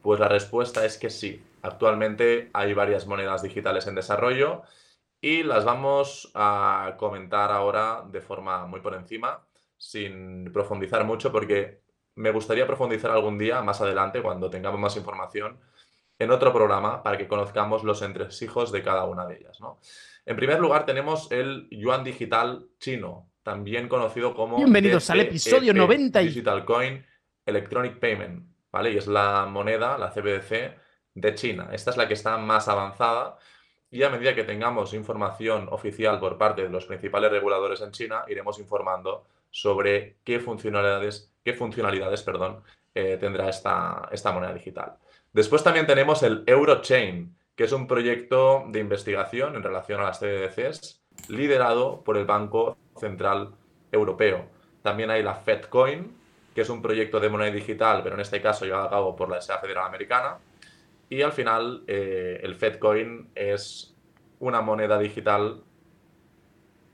Pues 0.04 0.20
la 0.20 0.28
respuesta 0.28 0.86
es 0.86 0.98
que 0.98 1.10
sí. 1.10 1.42
Actualmente 1.62 2.50
hay 2.52 2.74
varias 2.74 3.08
monedas 3.08 3.42
digitales 3.42 3.88
en 3.88 3.96
desarrollo 3.96 4.63
y 5.22 5.44
las 5.44 5.63
vamos 5.63 6.30
a 6.36 6.96
comentar 6.98 7.52
ahora 7.52 8.04
de 8.12 8.20
forma 8.20 8.66
muy 8.66 8.82
por 8.82 8.96
encima, 8.96 9.39
sin 9.78 10.52
profundizar 10.52 11.06
mucho, 11.06 11.32
porque 11.32 11.80
me 12.16 12.32
gustaría 12.32 12.68
profundizar 12.68 13.12
algún 13.12 13.38
día 13.38 13.62
más 13.62 13.80
adelante, 13.80 14.22
cuando 14.22 14.50
tengamos 14.50 14.78
más 14.78 14.98
información, 14.98 15.58
en 16.20 16.32
otro 16.32 16.52
programa 16.52 17.02
para 17.02 17.18
que 17.18 17.30
conozcamos 17.30 17.86
los 17.86 18.02
entresijos 18.02 18.74
de 18.74 18.84
cada 18.84 19.06
una 19.06 19.26
de 19.26 19.38
ellas. 19.38 19.62
¿no? 19.62 19.80
En 20.26 20.36
primer 20.36 20.60
lugar 20.60 20.86
tenemos 20.86 21.32
el 21.32 21.70
yuan 21.72 22.04
digital 22.04 22.68
chino, 22.78 23.32
también 23.42 23.88
conocido 23.88 24.36
como 24.36 24.58
Bienvenidos 24.58 25.10
al 25.10 25.22
episodio 25.22 25.74
90 25.74 26.20
Digital 26.20 26.66
Coin 26.66 27.06
Electronic 27.46 28.00
Payment, 28.00 28.53
¿vale? 28.73 28.91
Y 28.91 28.97
es 28.97 29.07
la 29.07 29.45
moneda, 29.45 29.97
la 29.97 30.09
CBDC 30.09 30.75
de 31.13 31.36
China. 31.36 31.69
Esta 31.71 31.91
es 31.91 31.97
la 31.97 32.07
que 32.07 32.15
está 32.15 32.38
más 32.38 32.67
avanzada 32.67 33.38
y 33.91 34.01
a 34.01 34.09
medida 34.09 34.33
que 34.33 34.43
tengamos 34.43 34.95
información 34.95 35.67
oficial 35.69 36.19
por 36.19 36.39
parte 36.39 36.63
de 36.63 36.69
los 36.69 36.88
principales 36.88 37.31
reguladores 37.31 37.79
en 37.81 37.91
China, 37.91 38.25
iremos 38.27 38.57
informando 38.57 39.27
sobre 39.51 40.17
qué 40.23 40.39
funcionalidades, 40.39 41.31
qué 41.43 41.53
funcionalidades 41.53 42.23
perdón, 42.23 42.63
eh, 42.95 43.17
tendrá 43.19 43.49
esta, 43.49 44.09
esta 44.12 44.31
moneda 44.31 44.51
digital. 44.51 44.95
Después 45.31 45.63
también 45.63 45.86
tenemos 45.86 46.23
el 46.23 46.43
Eurochain, 46.47 47.36
que 47.55 47.65
es 47.65 47.71
un 47.71 47.86
proyecto 47.86 48.65
de 48.69 48.79
investigación 48.79 49.55
en 49.55 49.62
relación 49.62 50.01
a 50.01 50.05
las 50.05 50.19
CBDCs 50.19 51.03
liderado 51.27 52.03
por 52.03 52.17
el 52.17 52.25
Banco 52.25 52.75
Central 52.99 53.53
Europeo. 53.91 54.47
También 54.81 55.12
hay 55.12 55.21
la 55.21 55.36
FedCoin, 55.36 56.22
que 56.54 56.62
es 56.62 56.70
un 56.70 56.82
proyecto 56.82 57.20
de 57.20 57.30
moneda 57.30 57.52
digital, 57.52 58.02
pero 58.04 58.16
en 58.16 58.22
este 58.22 58.42
caso 58.42 58.66
llevado 58.66 58.86
a 58.86 58.89
cabo 58.89 59.16
por 59.16 59.30
la 59.30 59.42
SA 59.42 59.60
Federal 59.60 59.86
Americana. 59.86 60.38
Y 61.10 61.22
al 61.22 61.32
final, 61.32 61.84
eh, 61.88 62.39
el 62.44 62.56
FedCoin 62.56 63.30
es 63.36 63.96
una 64.39 64.62
moneda 64.62 64.98
digital 65.00 65.62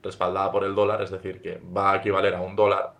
respaldada 0.02 0.50
por 0.50 0.64
el 0.64 0.74
dólar, 0.74 1.02
es 1.02 1.10
decir, 1.10 1.40
que 1.42 1.60
va 1.76 1.92
a 1.92 1.96
equivaler 1.96 2.34
a 2.34 2.40
un 2.40 2.56
dólar, 2.56 2.94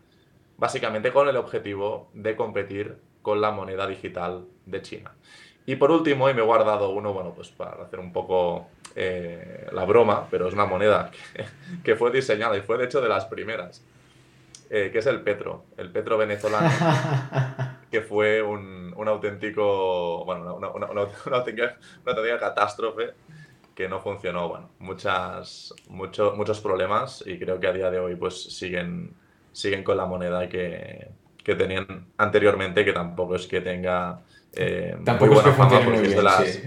básicamente 0.56 1.12
con 1.12 1.28
el 1.28 1.36
objetivo 1.36 2.10
de 2.14 2.36
competir 2.36 2.98
con 3.22 3.40
la 3.40 3.50
moneda 3.50 3.86
digital 3.86 4.46
de 4.66 4.82
China. 4.82 5.14
Y 5.66 5.76
por 5.76 5.90
último, 5.90 6.28
y 6.28 6.34
me 6.34 6.40
he 6.40 6.44
guardado 6.44 6.90
uno, 6.90 7.12
bueno, 7.12 7.32
pues 7.34 7.50
para 7.50 7.82
hacer 7.84 8.00
un 8.00 8.12
poco 8.12 8.68
eh, 8.96 9.68
la 9.72 9.84
broma, 9.84 10.26
pero 10.30 10.48
es 10.48 10.54
una 10.54 10.66
moneda 10.66 11.10
que, 11.84 11.96
fue 11.96 12.10
diseñada 12.10 12.56
y 12.56 12.62
fue 12.62 12.78
de 12.78 12.86
hecho 12.86 13.00
de 13.00 13.08
las 13.08 13.26
primeras, 13.26 13.84
eh, 14.70 14.90
que 14.92 14.98
es 14.98 15.06
el 15.06 15.20
petro, 15.22 15.66
el 15.76 15.90
petro 15.90 16.16
venezolano, 16.16 16.70
que 17.90 18.00
fue 18.00 18.40
un, 18.40 18.94
auténtico, 19.06 20.24
bueno, 20.24 20.54
una, 20.54 21.36
auténtica, 21.36 21.76
catástrofe 22.38 23.14
que 23.74 23.88
no 23.88 24.00
funcionó, 24.00 24.48
bueno, 24.48 24.70
muchas, 24.78 25.74
muchos 25.88 26.60
problemas 26.60 27.24
y 27.26 27.38
creo 27.38 27.58
que 27.58 27.66
a 27.66 27.72
día 27.72 27.90
de 27.90 27.98
hoy 27.98 28.14
pues 28.14 28.42
siguen, 28.42 29.14
siguen 29.52 29.82
con 29.82 29.96
la 29.96 30.06
moneda 30.06 30.48
que, 30.48 31.08
que 31.42 31.54
tenían 31.54 32.06
anteriormente, 32.16 32.84
que 32.84 32.92
tampoco 32.92 33.34
es 33.34 33.46
que 33.46 33.60
tenga 33.60 34.20
eh, 34.52 34.96
tampoco 35.04 35.34
buena 35.34 35.52
fama 35.52 35.80
porque 35.84 36.02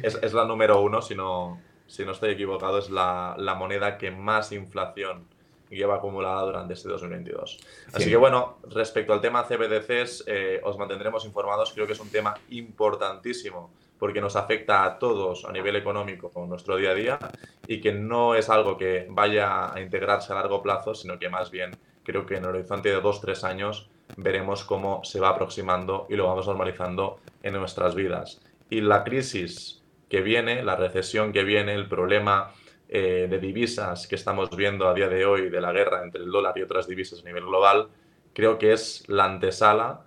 es, 0.04 0.20
es, 0.22 0.34
la 0.34 0.46
número 0.46 0.82
uno, 0.82 1.02
si 1.02 1.16
no, 1.16 1.60
si 1.88 2.06
no 2.06 2.12
estoy 2.12 2.32
equivocado, 2.32 2.80
es 2.80 2.90
la, 2.90 3.36
moneda 3.58 3.98
que 3.98 4.12
más 4.12 4.52
inflación 4.52 5.28
lleva 5.76 5.96
acumulada 5.96 6.42
durante 6.44 6.74
este 6.74 6.90
2022. 6.90 7.60
Así 7.94 8.10
que 8.10 8.18
bueno, 8.18 8.58
respecto 8.70 9.14
al 9.14 9.22
tema 9.22 9.44
CBDCs, 9.44 10.26
eh, 10.28 10.62
os 10.64 10.78
mantendremos 10.78 11.26
informados. 11.26 11.72
Creo 11.74 11.88
que 11.88 11.94
es 11.94 12.00
un 12.00 12.10
tema 12.10 12.34
importantísimo 12.50 13.72
porque 14.00 14.20
nos 14.20 14.36
afecta 14.36 14.84
a 14.84 15.00
todos 15.00 15.46
a 15.46 15.52
nivel 15.52 15.76
económico 15.76 16.30
con 16.30 16.50
nuestro 16.50 16.76
día 16.76 16.92
a 16.92 16.94
día 16.94 17.20
y 17.68 17.80
que 17.80 17.94
no 17.94 18.36
es 18.36 18.50
algo 18.50 18.78
que 18.78 19.08
vaya 19.10 19.74
a 19.74 19.80
integrarse 19.80 20.34
a 20.34 20.36
largo 20.36 20.62
plazo, 20.62 20.94
sino 20.94 21.18
que 21.18 21.30
más 21.30 21.52
bien 21.52 21.72
creo 22.04 22.26
que 22.26 22.36
en 22.36 22.44
el 22.44 22.50
horizonte 22.50 22.90
de 22.90 23.00
dos, 23.00 23.22
tres 23.22 23.44
años 23.44 23.90
veremos 24.18 24.64
cómo 24.64 25.04
se 25.04 25.20
va 25.20 25.30
aproximando 25.30 26.06
y 26.10 26.16
lo 26.16 26.28
vamos 26.28 26.48
normalizando 26.48 27.20
en 27.42 27.54
nuestras 27.54 27.96
vidas. 27.96 28.42
Y 28.70 28.82
la 28.82 29.04
crisis 29.04 29.82
que 30.10 30.22
viene, 30.22 30.64
la 30.64 30.76
recesión 30.76 31.32
que 31.32 31.44
viene, 31.44 31.74
el 31.74 31.88
problema 31.88 32.52
eh, 32.96 33.28
de 33.28 33.40
divisas 33.40 34.06
que 34.06 34.14
estamos 34.14 34.56
viendo 34.56 34.88
a 34.88 34.94
día 34.94 35.10
de 35.10 35.26
hoy, 35.26 35.50
de 35.50 35.60
la 35.60 35.72
guerra 35.72 36.04
entre 36.04 36.22
el 36.22 36.32
dólar 36.32 36.56
y 36.56 36.62
otras 36.62 36.88
divisas 36.88 37.22
a 37.22 37.26
nivel 37.26 37.44
global, 37.44 37.88
creo 38.36 38.60
que 38.60 38.72
es 38.72 39.04
la 39.10 39.26
antesala 39.26 40.02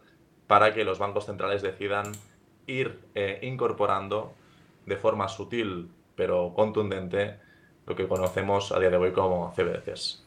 para 0.47 0.73
que 0.73 0.85
los 0.85 1.01
bancos 1.01 1.27
centrales 1.27 1.63
decidan 1.63 2.13
ir 2.69 3.01
eh, 3.17 3.41
incorporando 3.43 4.35
de 4.87 4.97
forma 4.97 5.27
sutil 5.27 5.91
pero 6.15 6.53
contundente 6.55 7.35
lo 7.89 7.97
que 7.97 8.07
conocemos 8.07 8.71
a 8.71 8.79
día 8.79 8.91
de 8.91 8.97
hoy 8.99 9.11
como 9.11 9.53
CBDCs. 9.55 10.25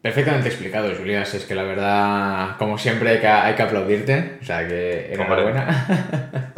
Perfectamente 0.00 0.48
explicado, 0.48 0.94
Julián. 0.96 1.22
Es 1.22 1.44
que 1.44 1.54
la 1.54 1.64
verdad, 1.64 2.56
como 2.58 2.78
siempre, 2.78 3.10
hay 3.10 3.20
que, 3.20 3.26
hay 3.26 3.54
que 3.54 3.62
aplaudirte. 3.62 4.38
O 4.40 4.44
sea 4.44 4.66
que 4.66 5.12
enhorabuena. 5.12 6.52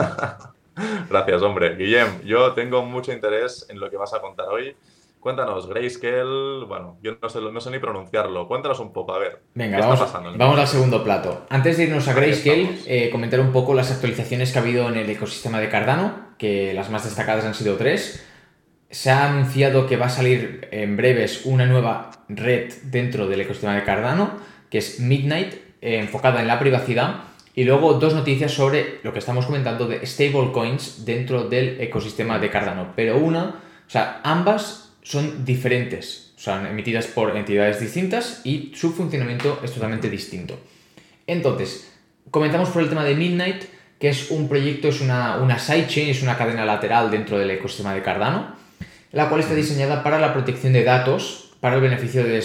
Gracias, 1.09 1.42
hombre. 1.42 1.77
Guillem, 1.77 2.23
yo 2.25 2.53
tengo 2.53 2.85
mucho 2.85 3.12
interés 3.12 3.66
en 3.68 3.81
lo 3.81 3.90
que 3.90 3.97
vas 3.97 4.12
a 4.14 4.21
contar 4.21 4.49
hoy. 4.49 4.77
Cuéntanos, 5.21 5.68
Grayscale, 5.68 6.64
bueno, 6.66 6.97
yo 7.03 7.18
no 7.21 7.29
sé, 7.29 7.40
no 7.40 7.61
sé 7.61 7.71
ni 7.71 7.79
pronunciarlo. 7.81 8.47
Cuéntanos 8.47 8.79
un 8.79 8.92
poco, 8.92 9.14
a 9.14 9.18
ver. 9.18 9.42
Venga, 9.55 9.79
vamos, 9.81 10.01
vamos 10.37 10.59
al 10.59 10.68
segundo 10.68 11.03
plato. 11.03 11.47
Antes 11.49 11.77
de 11.77 11.85
irnos 11.85 12.07
a 12.07 12.14
Grayscale, 12.14 12.79
eh, 12.87 13.11
comentar 13.11 13.40
un 13.40 13.51
poco 13.53 13.75
las 13.75 13.90
actualizaciones 13.90 14.53
que 14.53 14.59
ha 14.59 14.62
habido 14.62 14.88
en 14.88 14.97
el 14.97 15.11
ecosistema 15.11 15.59
de 15.59 15.68
Cardano, 15.68 16.29
que 16.38 16.73
las 16.73 16.88
más 16.90 17.05
destacadas 17.05 17.44
han 17.44 17.55
sido 17.55 17.77
tres. 17.77 18.25
Se 18.90 19.11
ha 19.11 19.29
anunciado 19.29 19.87
que 19.87 19.97
va 19.97 20.07
a 20.07 20.11
salir 20.11 20.68
en 20.71 20.97
breves 20.97 21.44
una 21.47 21.66
nueva 21.66 22.11
red 22.29 22.73
dentro 22.85 23.27
del 23.27 23.40
ecosistema 23.40 23.75
de 23.75 23.83
Cardano, 23.83 24.38
que 24.71 24.79
es 24.79 25.01
Midnight, 25.01 25.55
eh, 25.81 25.99
enfocada 25.99 26.40
en 26.40 26.47
la 26.47 26.61
privacidad. 26.61 27.25
Y 27.59 27.64
luego 27.64 27.94
dos 27.94 28.14
noticias 28.14 28.53
sobre 28.53 29.01
lo 29.03 29.12
que 29.12 29.18
estamos 29.18 29.44
comentando 29.44 29.88
de 29.88 30.07
stablecoins 30.07 31.05
dentro 31.05 31.49
del 31.49 31.81
ecosistema 31.81 32.38
de 32.38 32.51
Cardano. 32.51 32.92
Pero 32.94 33.18
una, 33.18 33.47
o 33.85 33.90
sea, 33.90 34.21
ambas 34.23 34.92
son 35.03 35.44
diferentes, 35.44 36.35
son 36.37 36.68
emitidas 36.68 37.09
por 37.09 37.37
entidades 37.37 37.81
distintas 37.81 38.42
y 38.44 38.71
su 38.77 38.92
funcionamiento 38.92 39.59
es 39.64 39.73
totalmente 39.73 40.09
distinto. 40.09 40.57
Entonces, 41.27 41.92
comentamos 42.31 42.68
por 42.68 42.81
el 42.81 42.90
tema 42.90 43.03
de 43.03 43.16
Midnight, 43.16 43.64
que 43.99 44.11
es 44.11 44.31
un 44.31 44.49
proyecto, 44.49 44.87
es 44.87 45.01
una, 45.01 45.38
una 45.38 45.59
sidechain, 45.59 46.11
es 46.11 46.23
una 46.23 46.38
cadena 46.38 46.64
lateral 46.64 47.11
dentro 47.11 47.40
del 47.40 47.51
ecosistema 47.51 47.92
de 47.92 48.03
Cardano, 48.03 48.55
la 49.11 49.29
cual 49.29 49.40
está 49.40 49.57
diseñada 49.57 50.05
para 50.05 50.21
la 50.21 50.33
protección 50.33 50.75
de 50.75 50.85
datos, 50.85 51.51
para 51.59 51.75
el 51.75 51.81
beneficio 51.81 52.23
de, 52.23 52.40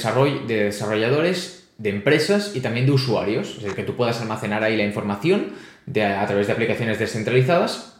de 0.47 0.63
desarrolladores, 0.63 1.62
de 1.77 1.89
empresas 1.89 2.55
y 2.55 2.61
también 2.61 2.85
de 2.85 2.91
usuarios, 2.91 3.49
es 3.49 3.55
decir, 3.57 3.75
que 3.75 3.83
tú 3.83 3.95
puedas 3.95 4.21
almacenar 4.21 4.63
ahí 4.63 4.77
la 4.77 4.83
información 4.83 5.53
a 5.87 6.25
través 6.25 6.47
de 6.47 6.53
aplicaciones 6.53 6.99
descentralizadas 6.99 7.97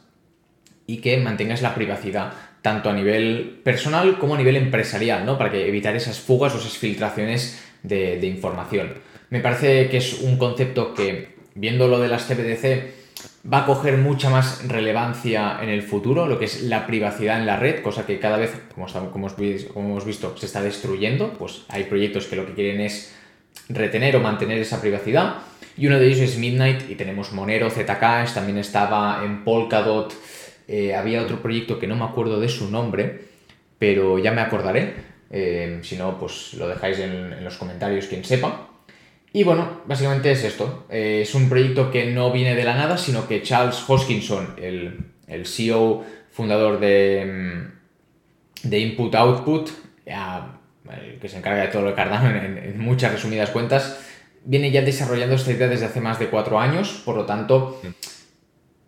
y 0.87 0.97
que 0.97 1.17
mantengas 1.17 1.61
la 1.61 1.75
privacidad 1.75 2.33
tanto 2.61 2.89
a 2.89 2.93
nivel 2.93 3.59
personal 3.63 4.17
como 4.17 4.35
a 4.35 4.37
nivel 4.37 4.55
empresarial, 4.55 5.25
¿no? 5.25 5.37
Para 5.37 5.51
que 5.51 5.67
evitar 5.67 5.95
esas 5.95 6.19
fugas 6.19 6.55
o 6.55 6.57
esas 6.57 6.77
filtraciones 6.77 7.61
de, 7.83 8.25
información. 8.25 8.93
Me 9.29 9.41
parece 9.41 9.89
que 9.89 9.97
es 9.97 10.21
un 10.21 10.37
concepto 10.37 10.93
que, 10.93 11.35
viendo 11.55 11.89
lo 11.89 11.99
de 11.99 12.07
las 12.07 12.23
CBDC, 12.23 13.03
va 13.51 13.59
a 13.59 13.65
coger 13.65 13.97
mucha 13.97 14.29
más 14.29 14.65
relevancia 14.65 15.59
en 15.61 15.67
el 15.67 15.81
futuro, 15.81 16.25
lo 16.25 16.39
que 16.39 16.45
es 16.45 16.63
la 16.63 16.87
privacidad 16.87 17.37
en 17.37 17.45
la 17.45 17.57
red, 17.57 17.81
cosa 17.81 18.05
que 18.05 18.19
cada 18.19 18.37
vez, 18.37 18.53
como, 18.73 18.87
como, 19.11 19.27
hemos 19.27 20.05
visto, 20.05 20.37
se 20.37 20.45
está 20.45 20.61
destruyendo. 20.61 21.33
Pues 21.33 21.65
hay 21.67 21.83
proyectos 21.83 22.27
que 22.27 22.37
lo 22.37 22.45
que 22.45 22.53
quieren 22.53 22.79
es 22.79 23.13
retener 23.69 24.15
o 24.15 24.19
mantener 24.19 24.57
esa 24.57 24.81
privacidad. 24.81 25.35
Y 25.77 25.87
uno 25.87 25.99
de 25.99 26.07
ellos 26.07 26.19
es 26.19 26.37
Midnight 26.37 26.89
y 26.89 26.95
tenemos 26.95 27.31
Monero, 27.31 27.69
Zcash, 27.69 28.33
también 28.33 28.57
estaba 28.57 29.23
en 29.25 29.43
Polkadot, 29.43 30.13
eh, 30.67 30.95
había 30.95 31.21
otro 31.21 31.41
proyecto 31.41 31.79
que 31.79 31.87
no 31.87 31.95
me 31.95 32.05
acuerdo 32.05 32.39
de 32.39 32.47
su 32.47 32.69
nombre, 32.69 33.21
pero 33.79 34.19
ya 34.19 34.31
me 34.31 34.41
acordaré. 34.41 34.93
Eh, 35.31 35.79
si 35.81 35.97
no, 35.97 36.19
pues 36.19 36.53
lo 36.53 36.67
dejáis 36.67 36.99
en, 36.99 37.43
los 37.43 37.57
comentarios 37.57 38.05
quien 38.05 38.23
sepa. 38.23 38.69
Y 39.33 39.43
bueno, 39.43 39.81
básicamente 39.87 40.31
es 40.31 40.43
esto. 40.43 40.85
Eh, 40.89 41.21
es 41.23 41.33
un 41.33 41.49
proyecto 41.49 41.89
que 41.89 42.05
no 42.11 42.31
viene 42.31 42.55
de 42.55 42.63
la 42.63 42.75
nada, 42.75 42.97
sino 42.97 43.27
que 43.27 43.41
Charles 43.41 43.83
Hoskinson, 43.87 44.55
el, 44.61 45.05
el 45.27 45.47
CEO 45.47 46.05
fundador 46.31 46.79
de, 46.79 47.25
mm, 48.63 48.69
de 48.69 48.79
Input 48.79 49.15
Output, 49.15 49.71
que 51.21 51.29
se 51.29 51.37
encarga 51.37 51.63
de 51.63 51.67
todo 51.69 51.83
lo 51.83 51.89
de 51.89 51.95
Cardano 51.95 52.29
en, 52.29 52.57
en, 52.57 52.79
muchas 52.79 53.11
resumidas 53.11 53.49
cuentas, 53.49 53.99
viene 54.43 54.71
ya 54.71 54.81
desarrollando 54.81 55.35
esta 55.35 55.51
idea 55.51 55.67
desde 55.67 55.85
hace 55.85 56.01
más 56.01 56.19
de 56.19 56.27
cuatro 56.27 56.59
años, 56.59 57.01
por 57.05 57.15
lo 57.15 57.25
tanto, 57.25 57.79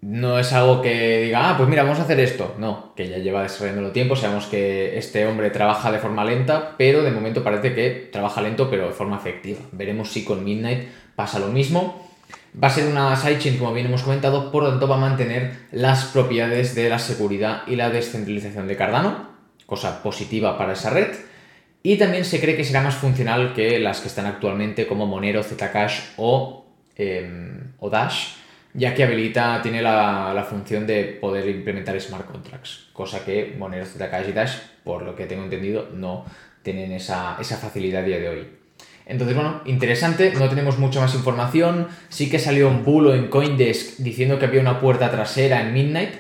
no 0.06 0.38
es 0.38 0.54
algo 0.54 0.84
que 0.84 1.24
diga, 1.24 1.50
ah, 1.50 1.58
pues 1.58 1.68
mira, 1.68 1.82
vamos 1.82 2.00
a 2.00 2.04
hacer 2.04 2.20
esto. 2.20 2.54
No, 2.60 2.94
que 2.96 3.10
ya 3.10 3.18
lleva 3.18 3.42
desarrollándolo 3.42 3.92
tiempo, 3.92 4.16
sabemos 4.16 4.46
que 4.46 5.00
este 5.00 5.26
hombre 5.26 5.50
trabaja 5.50 5.92
de 5.92 5.98
forma 5.98 6.24
lenta, 6.24 6.76
pero 6.78 7.02
de 7.02 7.10
momento 7.10 7.44
parece 7.44 7.74
que 7.74 8.10
trabaja 8.12 8.42
lento, 8.42 8.70
pero 8.70 8.86
de 8.86 8.94
forma 8.94 9.18
efectiva. 9.18 9.60
Veremos 9.72 10.12
si 10.12 10.24
con 10.24 10.44
Midnight 10.44 10.88
pasa 11.16 11.40
lo 11.40 11.48
mismo. 11.48 12.08
Va 12.62 12.68
a 12.68 12.72
ser 12.72 12.88
una 12.88 13.16
sidechain, 13.16 13.58
como 13.58 13.74
bien 13.74 13.88
hemos 13.88 14.04
comentado, 14.04 14.52
por 14.52 14.64
lo 14.64 14.70
tanto 14.70 14.88
va 14.88 14.96
a 14.98 15.00
mantener 15.00 15.54
las 15.72 16.06
propiedades 16.06 16.76
de 16.76 16.88
la 16.88 17.00
seguridad 17.00 17.64
y 17.66 17.76
la 17.76 17.90
descentralización 17.90 18.68
de 18.68 18.78
Cardano, 18.78 19.30
cosa 19.66 20.04
positiva 20.04 20.56
para 20.56 20.74
esa 20.74 20.92
red. 20.92 21.16
Y 21.86 21.98
también 21.98 22.26
se 22.26 22.40
cree 22.42 22.58
que 22.58 22.64
será 22.64 22.82
más 22.82 22.96
funcional 22.96 23.54
que 23.54 23.78
las 23.78 24.00
que 24.02 24.08
están 24.08 24.26
actualmente 24.26 24.88
como 24.88 25.06
Monero, 25.06 25.44
Zcash 25.44 26.00
o, 26.18 26.66
em, 26.96 27.74
o 27.78 27.92
Dash 27.92 28.38
ya 28.74 28.96
que 28.96 29.04
habilita, 29.04 29.62
tiene 29.62 29.84
la, 29.84 30.48
función 30.50 30.88
de 30.88 31.04
poder 31.04 31.48
implementar 31.48 32.02
smart 32.02 32.26
contracts, 32.26 32.88
cosa 32.92 33.24
que 33.24 33.54
Monero, 33.60 33.86
Zcash 33.86 34.30
y 34.30 34.32
Dash, 34.32 34.56
por 34.84 35.04
lo 35.04 35.16
que 35.16 35.28
tengo 35.28 35.44
entendido, 35.44 35.88
no 35.94 36.26
tienen 36.64 36.92
esa, 36.92 37.36
facilidad 37.36 38.02
a 38.02 38.06
día 38.08 38.18
de 38.18 38.30
hoy. 38.30 38.48
Entonces, 39.06 39.36
bueno, 39.36 39.62
interesante, 39.66 40.34
no 40.34 40.50
tenemos 40.50 40.80
mucha 40.80 41.00
más 41.00 41.14
información. 41.14 41.88
Sí 42.10 42.32
que 42.32 42.40
salió 42.40 42.68
un 42.68 42.84
bulo 42.84 43.14
en 43.14 43.28
Coindesk 43.28 43.98
diciendo 44.00 44.40
que 44.40 44.46
había 44.46 44.60
una 44.60 44.80
puerta 44.80 45.12
trasera 45.12 45.62
en 45.62 45.72
Midnight, 45.72 46.16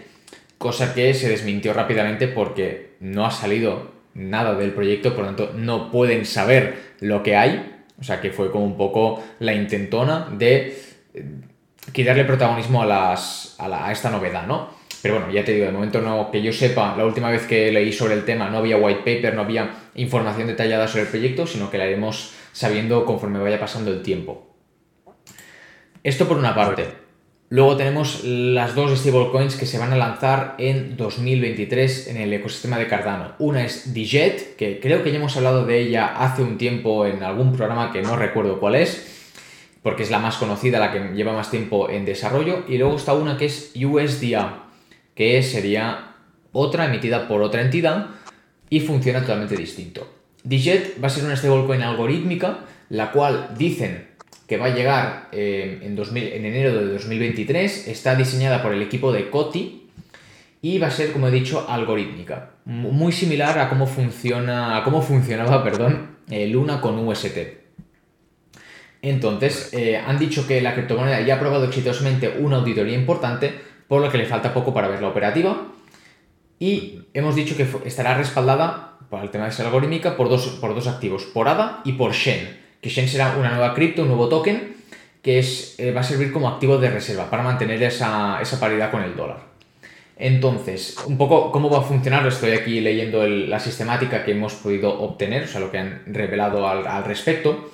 cosa 0.59 0.93
que 0.93 1.15
se 1.15 1.27
desmintió 1.27 1.73
rápidamente 1.73 2.27
porque 2.27 2.91
no 2.99 3.25
ha 3.25 3.31
salido 3.31 3.94
nada 4.15 4.55
del 4.55 4.73
proyecto, 4.73 5.13
por 5.13 5.25
lo 5.25 5.35
tanto 5.35 5.53
no 5.55 5.91
pueden 5.91 6.25
saber 6.25 6.95
lo 6.99 7.21
que 7.21 7.35
hay. 7.35 7.83
O 7.99 8.03
sea 8.03 8.19
que 8.19 8.31
fue 8.31 8.51
como 8.51 8.65
un 8.65 8.75
poco 8.75 9.23
la 9.39 9.53
intentona 9.53 10.27
de 10.31 10.77
quitarle 11.91 12.25
protagonismo 12.25 12.81
a, 12.81 12.85
las, 12.85 13.55
a, 13.59 13.91
esta 13.91 14.09
novedad, 14.09 14.47
¿no? 14.47 14.69
Pero 15.01 15.19
bueno, 15.19 15.31
ya 15.31 15.45
te 15.45 15.53
digo, 15.53 15.67
de 15.67 15.71
momento 15.71 16.01
no, 16.01 16.31
que 16.31 16.41
yo 16.41 16.51
sepa, 16.51 16.95
la 16.97 17.05
última 17.05 17.29
vez 17.29 17.45
que 17.45 17.71
leí 17.71 17.93
sobre 17.93 18.15
el 18.15 18.25
tema 18.25 18.49
no 18.49 18.57
había 18.57 18.77
white 18.77 18.99
paper, 18.99 19.35
no 19.35 19.41
había 19.41 19.71
información 19.93 20.47
detallada 20.47 20.87
sobre 20.87 21.03
el 21.03 21.09
proyecto, 21.09 21.45
sino 21.45 21.69
que 21.69 21.77
la 21.77 21.85
iremos 21.85 22.33
sabiendo 22.53 23.05
conforme 23.05 23.39
vaya 23.39 23.59
pasando 23.59 23.91
el 23.91 24.01
tiempo. 24.01 24.55
Esto 26.03 26.27
por 26.27 26.37
una 26.37 26.55
parte. 26.55 27.04
Luego 27.55 27.77
tenemos 27.77 28.25
las 28.25 28.75
dos 28.75 28.99
stablecoins 28.99 29.55
que 29.55 29.65
se 29.65 29.77
van 29.77 29.93
a 29.93 29.95
lanzar 29.95 30.55
en 30.57 30.97
2023 30.97 32.07
en 32.07 32.17
el 32.17 32.33
ecosistema 32.33 32.77
de 32.77 32.89
Cardano. 32.89 33.31
Una 33.39 33.63
es 33.63 33.93
Dijet, 33.93 34.57
que 34.57 34.81
creo 34.81 35.03
que 35.03 35.11
ya 35.13 35.19
hemos 35.19 35.37
hablado 35.37 35.65
de 35.65 35.79
ella 35.79 36.17
hace 36.17 36.43
un 36.43 36.57
tiempo 36.57 37.05
en 37.05 37.23
algún 37.23 37.53
programa 37.55 37.93
que 37.93 38.01
no 38.01 38.17
recuerdo 38.17 38.59
cuál 38.59 38.75
es 38.75 39.39
porque 39.81 40.03
es 40.03 40.11
la 40.11 40.19
más 40.19 40.35
conocida, 40.35 40.79
la 40.79 40.91
que 40.91 41.13
lleva 41.15 41.31
más 41.31 41.49
tiempo 41.49 41.89
en 41.89 42.03
desarrollo. 42.03 42.65
Y 42.67 42.77
luego 42.77 42.97
está 42.97 43.13
una 43.13 43.37
que 43.37 43.45
es 43.45 43.71
USDA, 43.73 44.65
que 45.15 45.41
sería 45.41 46.15
otra 46.51 46.87
emitida 46.87 47.29
por 47.29 47.41
otra 47.41 47.61
entidad 47.61 48.07
y 48.69 48.81
funciona 48.81 49.21
totalmente 49.21 49.55
distinto. 49.55 50.13
Dijet 50.43 51.01
va 51.01 51.07
a 51.07 51.09
ser 51.09 51.23
una 51.23 51.37
stablecoin 51.37 51.83
algorítmica, 51.83 52.65
la 52.89 53.13
cual 53.13 53.51
dicen 53.57 54.14
que 54.47 54.57
va 54.57 54.67
a 54.67 54.75
llegar 54.75 55.29
eh, 55.31 55.79
en, 55.81 55.97
en 55.97 56.45
enero 56.45 56.75
de 56.75 56.93
2023, 56.93 57.87
está 57.87 58.15
diseñada 58.15 58.61
por 58.61 58.73
el 58.73 58.81
equipo 58.81 59.11
de 59.11 59.29
Coti 59.29 59.89
y 60.61 60.79
va 60.79 60.87
a 60.87 60.91
ser, 60.91 61.11
como 61.11 61.27
he 61.27 61.31
dicho, 61.31 61.65
algorítmica. 61.69 62.51
Muy 62.65 63.11
similar 63.11 63.59
a 63.59 63.69
cómo, 63.69 63.85
funciona, 63.85 64.77
a 64.77 64.83
cómo 64.83 65.01
funcionaba 65.01 65.63
perdón, 65.63 66.17
Luna 66.27 66.81
con 66.81 66.97
UST. 67.07 67.37
Entonces, 69.01 69.69
eh, 69.73 69.97
han 69.97 70.17
dicho 70.17 70.47
que 70.47 70.61
la 70.61 70.73
criptomoneda 70.73 71.21
ya 71.21 71.35
ha 71.35 71.39
probado 71.39 71.65
exitosamente 71.65 72.37
una 72.39 72.57
auditoría 72.57 72.97
importante, 72.97 73.53
por 73.87 74.01
lo 74.01 74.09
que 74.09 74.17
le 74.17 74.25
falta 74.25 74.53
poco 74.53 74.73
para 74.73 74.87
ver 74.87 75.01
la 75.01 75.09
operativa. 75.09 75.67
Y 76.57 77.01
hemos 77.13 77.35
dicho 77.35 77.55
que 77.55 77.67
estará 77.85 78.17
respaldada, 78.17 78.97
por 79.09 79.21
el 79.21 79.29
tema 79.29 79.45
de 79.45 79.51
ser 79.51 79.67
algorítmica, 79.67 80.17
por 80.17 80.29
dos, 80.29 80.47
por 80.59 80.73
dos 80.73 80.87
activos, 80.87 81.25
por 81.25 81.47
ADA 81.47 81.81
y 81.85 81.93
por 81.93 82.13
Shen. 82.13 82.64
Que 82.85 82.91
Shen 82.91 83.09
será 83.09 83.35
una 83.35 83.49
nueva 83.49 83.73
cripto, 83.73 84.03
un 84.03 84.09
nuevo 84.09 84.29
token, 84.29 84.75
que 85.23 85.39
es, 85.39 85.73
eh, 85.79 85.91
va 85.91 86.01
a 86.01 86.03
servir 86.03 86.31
como 86.31 86.47
activo 86.47 86.77
de 86.77 86.91
reserva 86.91 87.31
para 87.31 87.41
mantener 87.41 87.81
esa, 87.81 88.39
paridad 88.59 88.91
con 88.91 89.01
el 89.01 89.15
dólar. 89.15 89.39
Entonces, 90.15 90.95
un 91.07 91.17
poco 91.17 91.51
cómo 91.51 91.67
va 91.67 91.79
a 91.79 91.81
funcionar, 91.81 92.27
estoy 92.27 92.51
aquí 92.51 92.81
leyendo 92.81 93.25
la 93.25 93.59
sistemática 93.59 94.23
que 94.23 94.33
hemos 94.33 94.53
podido 94.53 94.99
obtener, 94.99 95.45
o 95.45 95.47
sea, 95.47 95.61
lo 95.61 95.71
que 95.71 95.79
han 95.79 96.03
revelado 96.05 96.67
al, 96.67 97.03
respecto. 97.05 97.71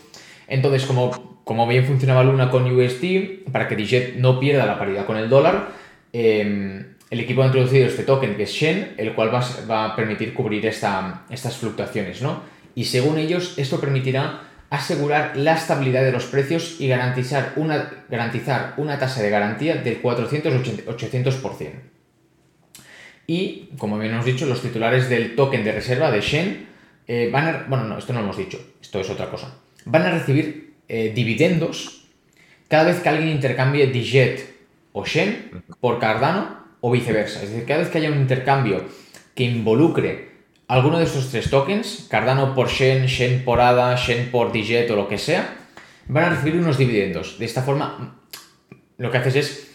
Entonces, 0.48 0.86
como, 0.86 1.42
como, 1.44 1.68
bien 1.68 1.84
funcionaba 1.84 2.24
Luna 2.24 2.50
con 2.50 2.64
USD, 2.74 3.52
para 3.52 3.68
que 3.68 3.76
Dijet 3.76 4.16
no 4.16 4.40
pierda 4.40 4.66
la 4.66 4.80
paridad 4.80 5.06
con 5.06 5.18
el 5.18 5.28
dólar, 5.28 5.72
em, 6.14 6.86
el 7.10 7.20
equipo 7.20 7.44
ha 7.44 7.48
introducido 7.48 7.86
este 7.86 8.04
token 8.04 8.38
que 8.38 8.44
es 8.44 8.52
Shen, 8.52 8.94
el 8.96 9.14
cual 9.14 9.30
va, 9.34 9.84
a 9.84 9.94
permitir 9.98 10.34
cubrir 10.34 10.66
estas 10.68 11.58
fluctuaciones, 11.58 12.22
¿no? 12.22 12.44
Y 12.76 12.86
según 12.86 13.18
ellos, 13.18 13.56
esto 13.58 13.82
permitirá 13.82 14.51
asegurar 14.72 15.36
la 15.36 15.54
estabilidad 15.54 16.02
de 16.04 16.14
los 16.14 16.26
precios 16.26 16.78
y 16.80 16.88
garantizar 16.88 17.54
una, 17.58 18.06
garantizar 18.10 18.74
una 18.78 18.98
tasa 18.98 19.22
de 19.22 19.30
garantía 19.30 19.76
del 19.76 20.02
400-800%. 20.02 21.70
Y, 23.28 23.70
como 23.78 24.00
bien 24.00 24.14
hemos 24.14 24.26
dicho, 24.26 24.46
los 24.46 24.62
titulares 24.62 25.10
del 25.10 25.36
token 25.36 25.66
de 25.66 25.74
reserva 25.74 26.10
de 26.10 26.22
Shen 26.22 26.68
eh, 27.06 27.30
van 27.32 27.48
a... 27.48 27.66
Bueno, 27.68 27.84
no, 27.84 27.98
esto 27.98 28.14
no 28.14 28.20
lo 28.20 28.26
hemos 28.26 28.38
dicho, 28.38 28.60
esto 28.82 29.02
es 29.02 29.10
otra 29.10 29.30
cosa. 29.30 29.54
Van 29.86 30.04
a 30.04 30.12
recibir 30.12 30.74
eh, 30.88 31.12
dividendos 31.14 32.08
cada 32.70 32.86
vez 32.86 33.02
que 33.02 33.10
alguien 33.10 33.30
intercambie 33.30 33.88
Dijet 33.88 34.56
o 34.94 35.06
Shen 35.06 35.64
por 35.82 36.00
Cardano 36.00 36.62
o 36.80 36.92
viceversa. 36.92 37.44
Es 37.44 37.50
decir, 37.52 37.66
cada 37.66 37.82
vez 37.82 37.90
que 37.90 37.98
haya 37.98 38.10
un 38.10 38.22
intercambio 38.22 38.86
que 39.36 39.44
involucre 39.44 40.31
alguno 40.72 41.00
de 41.00 41.04
estos 41.04 41.30
tres 41.30 41.50
tokens, 41.50 42.08
Cardano 42.10 42.56
por 42.56 42.70
Shen, 42.70 43.06
Shen 43.06 43.44
por 43.44 43.60
ADA, 43.60 43.98
Shen 43.98 44.32
por 44.32 44.54
Dijet 44.54 44.90
o 44.90 44.96
lo 44.96 45.10
que 45.10 45.18
sea, 45.18 45.54
van 46.08 46.24
a 46.24 46.30
recibir 46.30 46.62
unos 46.62 46.78
dividendos. 46.78 47.38
De 47.38 47.44
esta 47.44 47.62
forma, 47.62 48.22
lo 48.98 49.12
que 49.12 49.18
haces 49.18 49.36
es 49.36 49.68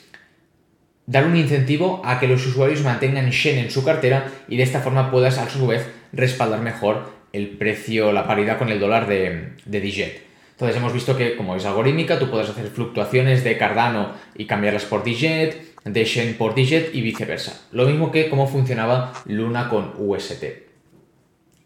dar 1.04 1.26
un 1.26 1.36
incentivo 1.36 2.00
a 2.02 2.18
que 2.18 2.26
los 2.26 2.46
usuarios 2.46 2.80
mantengan 2.80 3.28
Shen 3.28 3.58
en 3.58 3.70
su 3.70 3.84
cartera 3.84 4.32
y 4.48 4.56
de 4.56 4.62
esta 4.62 4.80
forma 4.80 5.10
puedas 5.10 5.36
a 5.36 5.50
su 5.50 5.66
vez 5.66 5.86
respaldar 6.14 6.62
mejor 6.62 7.10
el 7.34 7.58
precio, 7.58 8.10
la 8.10 8.26
paridad 8.26 8.56
con 8.56 8.70
el 8.70 8.80
dólar 8.80 9.06
de, 9.06 9.52
de. 9.66 10.22
Entonces 10.52 10.78
hemos 10.78 10.94
visto 10.94 11.14
que 11.14 11.36
como 11.36 11.56
es 11.56 11.66
algorítmica, 11.66 12.18
tú 12.18 12.30
puedes 12.30 12.48
hacer 12.48 12.68
fluctuaciones 12.68 13.44
de 13.44 13.58
Cardano 13.58 14.14
y 14.34 14.46
cambiarlas 14.46 14.86
por 14.86 15.04
Dijet, 15.04 15.76
de 15.84 16.04
Shen 16.06 16.38
por 16.38 16.54
Dijet 16.54 16.94
y 16.94 17.02
viceversa. 17.02 17.66
Lo 17.72 17.84
mismo 17.84 18.10
que 18.10 18.30
cómo 18.30 18.48
funcionaba 18.48 19.12
Luna 19.26 19.68
con 19.68 19.92
UST. 19.98 20.65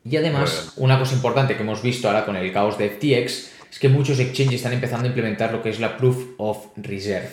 Y 0.04 0.16
además, 0.16 0.72
una 0.76 0.98
cosa 0.98 1.14
importante 1.14 1.56
que 1.56 1.62
hemos 1.62 1.82
visto 1.82 2.08
ahora 2.08 2.24
con 2.24 2.36
el 2.36 2.52
caos 2.52 2.78
de 2.78 2.88
FTX 2.88 3.52
es 3.70 3.78
que 3.78 3.88
muchos 3.88 4.18
exchanges 4.18 4.56
están 4.56 4.72
empezando 4.72 5.04
a 5.04 5.08
implementar 5.08 5.52
lo 5.52 5.62
que 5.62 5.70
es 5.70 5.78
la 5.78 5.96
Proof 5.96 6.34
of 6.38 6.68
Reserve. 6.76 7.30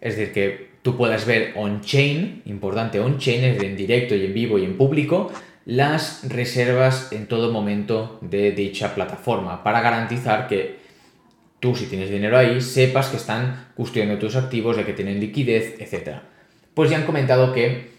Es 0.00 0.16
decir, 0.16 0.32
que 0.32 0.70
tú 0.82 0.96
puedas 0.96 1.26
ver 1.26 1.52
on-chain, 1.56 2.42
importante 2.46 3.00
on-chain, 3.00 3.44
es 3.44 3.62
en 3.62 3.76
directo 3.76 4.14
y 4.14 4.24
en 4.24 4.34
vivo 4.34 4.58
y 4.58 4.64
en 4.64 4.76
público, 4.76 5.30
las 5.66 6.28
reservas 6.28 7.12
en 7.12 7.26
todo 7.26 7.52
momento 7.52 8.18
de 8.22 8.52
dicha 8.52 8.94
plataforma 8.94 9.62
para 9.62 9.82
garantizar 9.82 10.48
que 10.48 10.80
tú 11.60 11.76
si 11.76 11.86
tienes 11.86 12.08
dinero 12.08 12.38
ahí 12.38 12.60
sepas 12.60 13.08
que 13.08 13.18
están 13.18 13.68
custodiando 13.76 14.18
tus 14.18 14.36
activos, 14.36 14.76
de 14.76 14.84
que 14.84 14.94
tienen 14.94 15.20
liquidez, 15.20 15.76
etc. 15.78 16.20
Pues 16.72 16.90
ya 16.90 16.96
han 16.96 17.04
comentado 17.04 17.52
que 17.52 17.89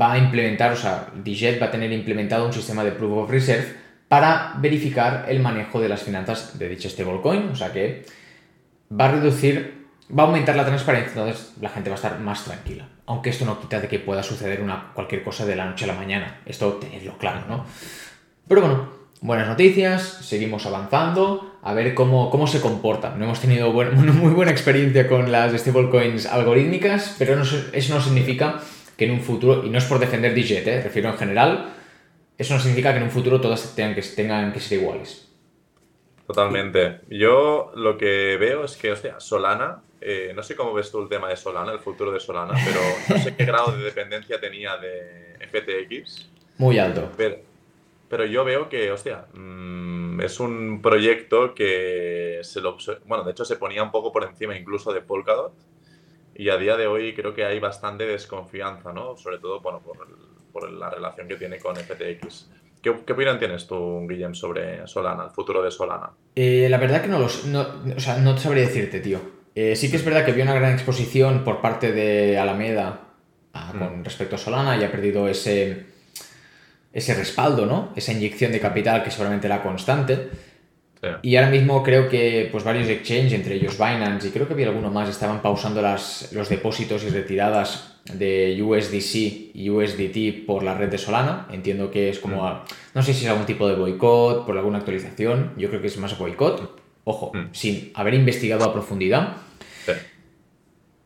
va 0.00 0.12
a 0.12 0.18
implementar, 0.18 0.72
o 0.72 0.76
sea, 0.76 1.08
Dijet 1.22 1.60
va 1.60 1.66
a 1.66 1.70
tener 1.70 1.92
implementado 1.92 2.46
un 2.46 2.52
sistema 2.52 2.84
de 2.84 2.92
Proof 2.92 3.24
of 3.24 3.30
Reserve 3.30 3.76
para 4.08 4.54
verificar 4.58 5.26
el 5.28 5.40
manejo 5.40 5.80
de 5.80 5.88
las 5.88 6.02
finanzas 6.02 6.58
de 6.58 6.68
dicha 6.68 6.88
stablecoin, 6.88 7.48
o 7.48 7.56
sea 7.56 7.72
que 7.72 8.04
va 8.90 9.06
a 9.06 9.12
reducir 9.12 9.82
va 10.16 10.24
a 10.24 10.26
aumentar 10.26 10.56
la 10.56 10.66
transparencia, 10.66 11.12
entonces 11.12 11.54
la 11.60 11.70
gente 11.70 11.88
va 11.88 11.94
a 11.94 11.96
estar 11.96 12.20
más 12.20 12.44
tranquila. 12.44 12.86
Aunque 13.06 13.30
esto 13.30 13.44
no 13.44 13.60
quita 13.60 13.80
de 13.80 13.88
que 13.88 13.98
pueda 13.98 14.22
suceder 14.22 14.60
una, 14.60 14.92
cualquier 14.94 15.22
cosa 15.22 15.46
de 15.46 15.56
la 15.56 15.66
noche 15.66 15.84
a 15.84 15.88
la 15.88 15.94
mañana. 15.94 16.40
Esto 16.44 16.74
tenerlo 16.74 17.16
claro, 17.18 17.42
¿no? 17.48 17.64
Pero 18.46 18.60
bueno, 18.60 18.88
buenas 19.20 19.48
noticias, 19.48 20.02
seguimos 20.02 20.66
avanzando, 20.66 21.58
a 21.62 21.72
ver 21.72 21.94
cómo, 21.94 22.30
cómo 22.30 22.46
se 22.46 22.60
comporta. 22.60 23.14
No 23.16 23.24
hemos 23.24 23.40
tenido 23.40 23.72
muy 23.72 24.32
buena 24.32 24.52
experiencia 24.52 25.08
con 25.08 25.32
las 25.32 25.52
stablecoins 25.58 26.26
algorítmicas, 26.26 27.16
pero 27.18 27.40
eso 27.40 27.94
no 27.94 28.00
significa 28.00 28.60
que 29.04 29.12
en 29.12 29.18
un 29.18 29.20
futuro, 29.20 29.64
y 29.64 29.70
no 29.70 29.78
es 29.78 29.84
por 29.84 29.98
defender 29.98 30.34
Digit, 30.34 30.66
¿eh? 30.66 30.80
refiero 30.82 31.08
en 31.08 31.16
general, 31.16 31.74
eso 32.38 32.54
no 32.54 32.60
significa 32.60 32.92
que 32.92 32.98
en 32.98 33.04
un 33.04 33.10
futuro 33.10 33.40
todas 33.40 33.74
tengan 33.74 33.94
que, 33.94 34.02
tengan 34.02 34.52
que 34.52 34.60
ser 34.60 34.80
iguales. 34.80 35.28
Totalmente. 36.26 37.00
Yo 37.10 37.72
lo 37.74 37.98
que 37.98 38.36
veo 38.38 38.64
es 38.64 38.76
que, 38.76 38.92
hostia, 38.92 39.18
Solana 39.18 39.82
eh, 40.04 40.32
no 40.34 40.42
sé 40.42 40.56
cómo 40.56 40.72
ves 40.72 40.90
tú 40.90 41.00
el 41.00 41.08
tema 41.08 41.28
de 41.28 41.36
Solana, 41.36 41.72
el 41.72 41.78
futuro 41.78 42.10
de 42.10 42.18
Solana, 42.18 42.54
pero 42.64 42.80
no 43.08 43.22
sé 43.22 43.36
qué 43.36 43.44
grado 43.44 43.70
de 43.76 43.84
dependencia 43.84 44.40
tenía 44.40 44.76
de 44.76 45.38
FTX. 45.48 46.28
Muy 46.58 46.78
alto. 46.78 47.08
Pero, 48.08 48.26
yo 48.26 48.44
veo 48.44 48.68
que, 48.68 48.90
hostia, 48.90 49.26
mm, 49.32 50.20
es 50.20 50.40
un 50.40 50.82
proyecto 50.82 51.54
que 51.54 52.40
se 52.42 52.60
lo. 52.60 52.76
Bueno, 53.06 53.22
de 53.24 53.30
hecho 53.30 53.44
se 53.44 53.56
ponía 53.56 53.82
un 53.82 53.92
poco 53.92 54.12
por 54.12 54.24
encima 54.24 54.56
incluso 54.56 54.92
de 54.92 55.00
Polkadot. 55.00 55.54
Y 56.42 56.50
a 56.50 56.56
día 56.56 56.76
de 56.76 56.88
hoy 56.88 57.14
creo 57.14 57.32
que 57.32 57.44
hay 57.44 57.60
bastante 57.60 58.04
desconfianza, 58.04 58.92
¿no? 58.92 59.16
Sobre 59.16 59.38
todo, 59.38 59.60
bueno, 59.60 59.80
por, 59.80 60.72
la 60.72 60.90
relación 60.90 61.28
que 61.28 61.36
tiene 61.36 61.60
con 61.60 61.76
FTX. 61.76 62.50
¿Qué, 62.82 62.90
opinión 62.90 63.38
tienes 63.38 63.68
tú, 63.68 64.04
Guillem, 64.08 64.34
sobre 64.34 64.84
Solana, 64.88 65.26
el 65.26 65.30
futuro 65.30 65.62
de 65.62 65.70
Solana? 65.70 66.10
Eh, 66.34 66.66
la 66.68 66.78
verdad 66.78 67.00
que 67.00 67.06
no 67.06 67.20
lo 67.20 67.28
no, 67.46 67.94
o 67.96 68.00
sea, 68.00 68.18
no 68.18 68.36
sabría 68.36 68.64
decirte, 68.64 68.98
tío. 68.98 69.20
Eh, 69.54 69.76
sí 69.76 69.88
que 69.88 69.98
es 69.98 70.04
verdad 70.04 70.24
que 70.24 70.32
había 70.32 70.42
una 70.42 70.54
gran 70.54 70.72
exposición 70.72 71.44
por 71.44 71.60
parte 71.60 71.92
de 71.92 72.36
Alameda 72.36 72.98
ah, 73.52 73.72
con 73.78 74.00
mm. 74.00 74.04
respecto 74.04 74.34
a 74.34 74.38
Solana 74.38 74.76
y 74.76 74.82
ha 74.82 74.90
perdido 74.90 75.28
ese, 75.28 75.86
ese 76.92 77.14
respaldo, 77.14 77.66
¿no? 77.66 77.92
Esa 77.94 78.10
inyección 78.10 78.50
de 78.50 78.58
capital 78.58 79.04
que 79.04 79.12
seguramente 79.12 79.46
era 79.46 79.62
constante. 79.62 80.28
Y 81.22 81.36
ahora 81.36 81.50
mismo 81.50 81.82
creo 81.82 82.08
que 82.08 82.48
pues, 82.52 82.62
varios 82.62 82.88
exchanges, 82.88 83.32
entre 83.32 83.56
ellos 83.56 83.76
Binance 83.76 84.28
y 84.28 84.30
creo 84.30 84.46
que 84.46 84.52
había 84.52 84.68
alguno 84.68 84.90
más, 84.90 85.08
estaban 85.08 85.42
pausando 85.42 85.82
las, 85.82 86.32
los 86.32 86.48
depósitos 86.48 87.02
y 87.04 87.08
retiradas 87.08 87.98
de 88.12 88.60
USDC 88.62 89.54
y 89.54 89.70
USDT 89.70 90.46
por 90.46 90.62
la 90.62 90.74
red 90.74 90.88
de 90.88 90.98
Solana. 90.98 91.48
Entiendo 91.50 91.90
que 91.90 92.08
es 92.08 92.18
como, 92.18 92.48
mm. 92.48 92.62
no 92.94 93.02
sé 93.02 93.14
si 93.14 93.24
es 93.24 93.30
algún 93.30 93.46
tipo 93.46 93.68
de 93.68 93.74
boicot, 93.74 94.46
por 94.46 94.56
alguna 94.56 94.78
actualización, 94.78 95.52
yo 95.56 95.68
creo 95.68 95.80
que 95.80 95.88
es 95.88 95.98
más 95.98 96.16
boicot 96.16 96.82
Ojo, 97.04 97.32
mm. 97.34 97.48
sin 97.52 97.90
haber 97.94 98.14
investigado 98.14 98.64
a 98.64 98.72
profundidad. 98.72 99.36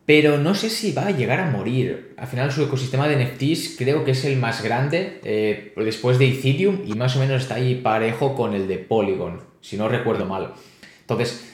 Pero 0.05 0.39
no 0.39 0.55
sé 0.55 0.71
si 0.71 0.93
va 0.93 1.09
a 1.09 1.11
llegar 1.11 1.41
a 1.41 1.51
morir. 1.51 2.15
Al 2.17 2.29
final 2.29 2.53
su 2.53 2.63
ecosistema 2.63 3.09
de 3.09 3.25
NFTs 3.25 3.75
creo 3.77 4.05
que 4.05 4.13
es 4.13 4.25
el 4.25 4.37
más 4.37 4.63
grande 4.63 5.21
eh, 5.25 5.73
después 5.77 6.21
de 6.21 6.29
Ethereum 6.29 6.83
y 6.87 6.95
más 6.95 7.17
o 7.17 7.19
menos 7.19 7.43
está 7.43 7.57
ahí 7.57 7.75
parejo 7.75 8.37
con 8.37 8.55
el 8.55 8.69
de 8.69 8.79
Polygon, 8.79 9.41
si 9.67 9.77
no 9.77 9.89
recuerdo 9.89 10.27
mal. 10.27 10.53
Entonces, 11.01 11.45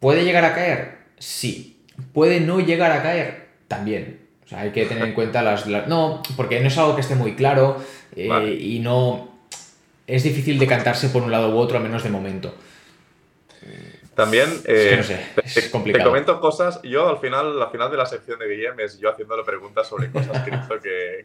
¿puede 0.00 0.24
llegar 0.24 0.46
a 0.46 0.54
caer? 0.54 0.96
Sí. 1.18 1.76
¿Puede 2.14 2.40
no 2.40 2.58
llegar 2.58 2.90
a 2.90 3.02
caer? 3.02 3.48
También. 3.68 4.20
O 4.46 4.48
sea, 4.48 4.60
hay 4.60 4.70
que 4.70 4.86
tener 4.86 5.04
en 5.08 5.14
cuenta 5.14 5.42
las... 5.42 5.66
No, 5.66 6.22
porque 6.36 6.60
no 6.60 6.68
es 6.68 6.78
algo 6.78 6.94
que 6.94 7.02
esté 7.02 7.16
muy 7.16 7.34
claro 7.34 7.76
eh, 8.16 8.58
y 8.58 8.78
no... 8.78 9.28
Es 10.06 10.22
difícil 10.22 10.58
decantarse 10.58 11.10
por 11.10 11.22
un 11.22 11.30
lado 11.30 11.54
u 11.54 11.58
otro, 11.58 11.76
a 11.76 11.80
menos 11.80 12.02
de 12.02 12.10
momento. 12.10 12.54
También 14.14 14.48
eh, 14.64 15.02
te, 15.52 15.70
comento 15.70 16.40
cosas. 16.40 16.80
Yo 16.82 17.08
al 17.08 17.18
final, 17.18 17.60
al 17.60 17.70
final 17.70 17.90
de 17.90 17.96
la 17.96 18.06
sección 18.06 18.38
de 18.38 18.48
Guillem 18.48 18.78
es 18.80 18.98
yo 18.98 19.10
haciéndole 19.10 19.42
preguntas 19.42 19.88
sobre 19.88 20.10
cosas 20.10 20.42
cripto 20.44 20.80
que, 20.82 21.24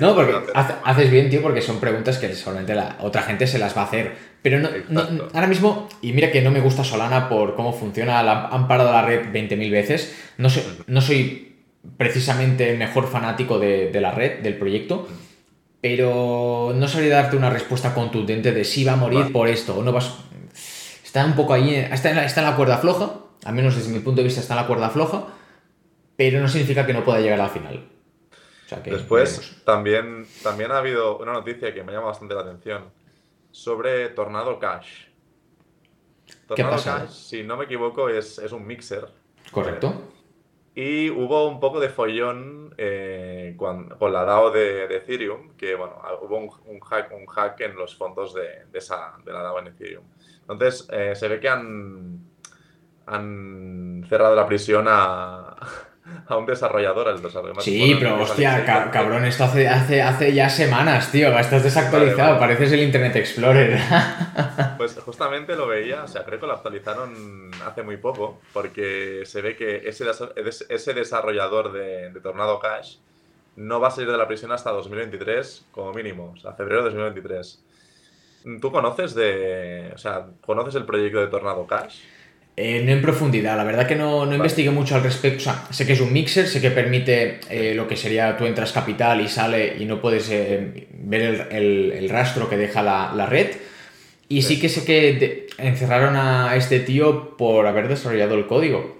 no, 0.00 0.14
porque 0.14 0.34
haces 0.54 1.10
bien, 1.10 1.30
tío, 1.30 1.42
porque 1.42 1.60
son 1.60 1.78
preguntas 1.78 2.18
que 2.18 2.34
solamente 2.34 2.74
la 2.74 2.98
otra 3.00 3.22
gente 3.22 3.46
se 3.46 3.58
las 3.58 3.76
va 3.76 3.82
a 3.82 3.84
hacer. 3.84 4.14
Pero 4.42 4.58
no, 4.58 5.08
ahora 5.32 5.46
mismo, 5.46 5.88
y 6.02 6.12
mira 6.12 6.30
que 6.30 6.42
no 6.42 6.50
me 6.50 6.60
gusta 6.60 6.84
Solana 6.84 7.28
por 7.28 7.54
cómo 7.54 7.72
funciona, 7.72 8.20
han 8.20 8.68
parado 8.68 8.92
la 8.92 9.02
red 9.02 9.32
20.000 9.32 9.70
veces. 9.70 10.16
No, 10.38 10.50
sé, 10.50 10.64
no 10.86 11.00
soy 11.00 11.56
precisamente 11.96 12.70
el 12.70 12.78
mejor 12.78 13.08
fanático 13.08 13.58
de, 13.58 13.90
de 13.90 14.00
la 14.00 14.10
red, 14.10 14.40
del 14.40 14.56
proyecto 14.56 15.06
pero 15.80 16.72
no 16.74 16.88
sabría 16.88 17.14
darte 17.14 17.36
una 17.36 17.48
respuesta 17.48 17.94
contundente 17.94 18.50
de 18.50 18.64
si 18.64 18.82
va 18.82 18.94
a 18.94 18.96
morir 18.96 19.30
por 19.30 19.46
esto 19.46 19.78
o 19.78 19.84
no 19.84 19.92
vas 19.92 20.16
está 21.16 21.24
un 21.24 21.34
poco 21.34 21.54
ahí, 21.54 21.74
está 21.74 22.10
en, 22.10 22.16
la, 22.16 22.24
está 22.26 22.42
en 22.42 22.46
la 22.46 22.56
cuerda 22.56 22.76
floja, 22.76 23.10
al 23.44 23.54
menos 23.54 23.74
desde 23.74 23.90
mi 23.90 24.00
punto 24.00 24.20
de 24.20 24.24
vista 24.24 24.42
está 24.42 24.52
en 24.52 24.60
la 24.60 24.66
cuerda 24.66 24.90
floja, 24.90 25.28
pero 26.14 26.40
no 26.40 26.48
significa 26.48 26.84
que 26.84 26.92
no 26.92 27.04
pueda 27.04 27.20
llegar 27.20 27.40
al 27.40 27.48
final. 27.48 27.88
Después, 28.84 29.62
también, 29.64 30.26
también 30.42 30.72
ha 30.72 30.78
habido 30.78 31.16
una 31.16 31.32
noticia 31.32 31.72
que 31.72 31.82
me 31.84 31.92
llama 31.92 32.08
bastante 32.08 32.34
la 32.34 32.42
atención 32.42 32.90
sobre 33.50 34.10
Tornado 34.10 34.58
Cash. 34.58 35.06
Tornado 36.48 36.82
Cash, 36.84 37.08
si 37.08 37.44
no 37.44 37.56
me 37.56 37.64
equivoco, 37.64 38.10
es, 38.10 38.38
un 38.52 38.66
mixer. 38.66 39.08
Correcto. 39.50 39.94
Y 40.74 41.08
hubo 41.08 41.48
un 41.48 41.60
poco 41.60 41.80
de 41.80 41.88
follón 41.88 42.74
eh, 42.76 43.54
con, 43.56 43.88
la 44.12 44.24
DAO 44.24 44.50
de, 44.50 44.84
Ethereum, 44.94 45.56
que 45.56 45.76
bueno, 45.76 45.94
hubo 46.20 46.36
un, 46.36 46.80
hack, 46.80 47.10
un 47.12 47.24
hack 47.24 47.60
en 47.62 47.74
los 47.74 47.96
fondos 47.96 48.34
de, 48.34 48.66
esa, 48.74 49.14
de 49.24 49.32
la 49.32 49.40
DAO 49.40 49.60
en 49.60 49.68
Ethereum. 49.68 50.04
Entonces, 50.48 50.88
eh, 50.92 51.12
se 51.14 51.28
ve 51.28 51.40
que 51.40 51.48
han, 51.48 52.20
han 53.06 54.04
cerrado 54.08 54.34
la 54.34 54.46
prisión 54.46 54.86
a, 54.88 55.56
a 56.26 56.36
un 56.36 56.46
desarrollador 56.46 57.08
el 57.08 57.22
desarrollador. 57.22 57.62
Sí, 57.62 57.96
pero 57.98 58.20
hostia, 58.22 58.64
cabrón, 58.64 59.24
esto 59.24 59.44
hace, 59.44 59.68
hace, 59.68 60.02
hace 60.02 60.32
ya 60.32 60.48
semanas, 60.48 61.10
tío. 61.10 61.36
Estás 61.38 61.64
desactualizado, 61.64 62.38
pareces 62.38 62.72
el 62.72 62.82
Internet 62.82 63.16
Explorer. 63.16 63.78
pues 64.78 64.98
justamente 65.04 65.56
lo 65.56 65.66
veía, 65.66 66.04
o 66.04 66.08
sea, 66.08 66.24
creo 66.24 66.38
que 66.38 66.46
lo 66.46 66.52
actualizaron 66.52 67.50
hace 67.66 67.82
muy 67.82 67.96
poco, 67.96 68.40
porque 68.52 69.22
se 69.24 69.42
ve 69.42 69.56
que 69.56 69.88
ese, 69.88 70.04
ese 70.68 70.94
desarrollador 70.94 71.72
de, 71.72 72.10
de 72.10 72.20
Tornado 72.20 72.58
Cash 72.60 72.98
no 73.56 73.80
va 73.80 73.88
a 73.88 73.90
salir 73.90 74.10
de 74.10 74.18
la 74.18 74.28
prisión 74.28 74.52
hasta 74.52 74.70
2023, 74.70 75.66
como 75.70 75.92
mínimo, 75.92 76.34
o 76.36 76.40
sea, 76.40 76.52
febrero 76.52 76.84
de 76.84 76.90
2023. 76.90 77.62
¿Tú 78.60 78.70
conoces 78.70 79.14
de. 79.14 79.90
O 79.94 79.98
sea, 79.98 80.26
¿conoces 80.40 80.76
el 80.76 80.84
proyecto 80.84 81.20
de 81.20 81.26
Tornado 81.26 81.66
Cash? 81.66 81.96
Eh, 82.56 82.80
no 82.82 82.92
en 82.92 83.02
profundidad, 83.02 83.54
la 83.54 83.64
verdad 83.64 83.86
que 83.86 83.96
no, 83.96 84.24
no 84.24 84.34
investigué 84.34 84.70
mucho 84.70 84.94
al 84.94 85.02
respecto. 85.02 85.38
O 85.38 85.42
sea, 85.42 85.64
sé 85.70 85.84
que 85.86 85.92
es 85.92 86.00
un 86.00 86.12
mixer, 86.12 86.46
sé 86.46 86.60
que 86.60 86.70
permite 86.70 87.40
eh, 87.50 87.74
lo 87.74 87.86
que 87.86 87.96
sería 87.96 88.36
tú 88.36 88.46
entras 88.46 88.72
capital 88.72 89.20
y 89.20 89.28
sale 89.28 89.76
y 89.78 89.84
no 89.84 90.00
puedes 90.00 90.30
eh, 90.30 90.86
ver 90.90 91.48
el, 91.50 92.08
rastro 92.08 92.48
que 92.48 92.56
deja 92.56 92.82
la, 92.82 93.26
red. 93.26 93.48
Y 94.28 94.42
sí, 94.42 94.58
que 94.58 94.68
sé 94.68 94.84
que 94.84 95.48
encerraron 95.58 96.16
a 96.16 96.56
este 96.56 96.80
tío 96.80 97.36
por 97.36 97.66
haber 97.66 97.88
desarrollado 97.88 98.36
el 98.36 98.46
código. 98.46 98.95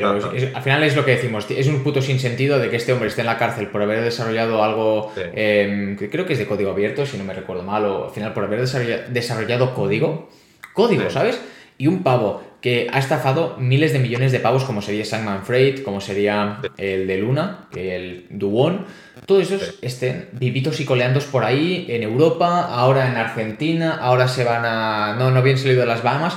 Pero 0.00 0.30
al 0.54 0.62
final 0.62 0.82
es 0.82 0.94
lo 0.94 1.04
que 1.04 1.12
decimos, 1.12 1.46
es 1.50 1.66
un 1.66 1.82
puto 1.82 2.02
sinsentido 2.02 2.58
de 2.58 2.68
que 2.68 2.76
este 2.76 2.92
hombre 2.92 3.08
esté 3.08 3.22
en 3.22 3.26
la 3.26 3.38
cárcel 3.38 3.68
por 3.68 3.82
haber 3.82 4.02
desarrollado 4.02 4.62
algo 4.62 5.12
em, 5.16 5.96
que 5.96 6.10
creo 6.10 6.26
que 6.26 6.34
es 6.34 6.38
de 6.38 6.46
código 6.46 6.70
abierto, 6.70 7.06
si 7.06 7.16
no 7.16 7.24
me 7.24 7.32
recuerdo 7.32 7.62
mal, 7.62 7.84
o 7.86 8.04
al 8.06 8.10
final 8.10 8.32
por 8.32 8.44
haber 8.44 8.60
desarrollado, 8.60 9.74
código. 9.74 10.28
Código, 10.74 11.08
¿sabes? 11.08 11.40
Y 11.78 11.86
un 11.86 12.02
pavo 12.02 12.42
que 12.60 12.88
ha 12.92 12.98
estafado 12.98 13.56
miles 13.58 13.92
de 13.92 13.98
millones 13.98 14.32
de 14.32 14.40
pavos, 14.40 14.64
como 14.64 14.82
sería 14.82 15.04
Sandman 15.04 15.44
Freight, 15.44 15.82
como 15.82 16.00
sería 16.00 16.60
el 16.76 17.06
de 17.06 17.18
Luna, 17.18 17.68
el 17.74 18.26
Duon. 18.30 18.84
Todos 19.24 19.50
esos 19.50 19.78
estén 19.82 20.28
vivitos 20.32 20.80
y 20.80 20.84
coleandos 20.84 21.24
por 21.24 21.44
ahí 21.44 21.86
en 21.88 22.02
Europa, 22.02 22.66
ahora 22.66 23.08
en 23.08 23.16
Argentina, 23.16 23.98
ahora 24.00 24.28
se 24.28 24.44
van 24.44 24.64
a. 24.64 25.16
No, 25.18 25.30
no 25.30 25.42
bien 25.42 25.58
salido 25.58 25.80
de 25.80 25.86
las 25.86 26.02
Bahamas. 26.02 26.36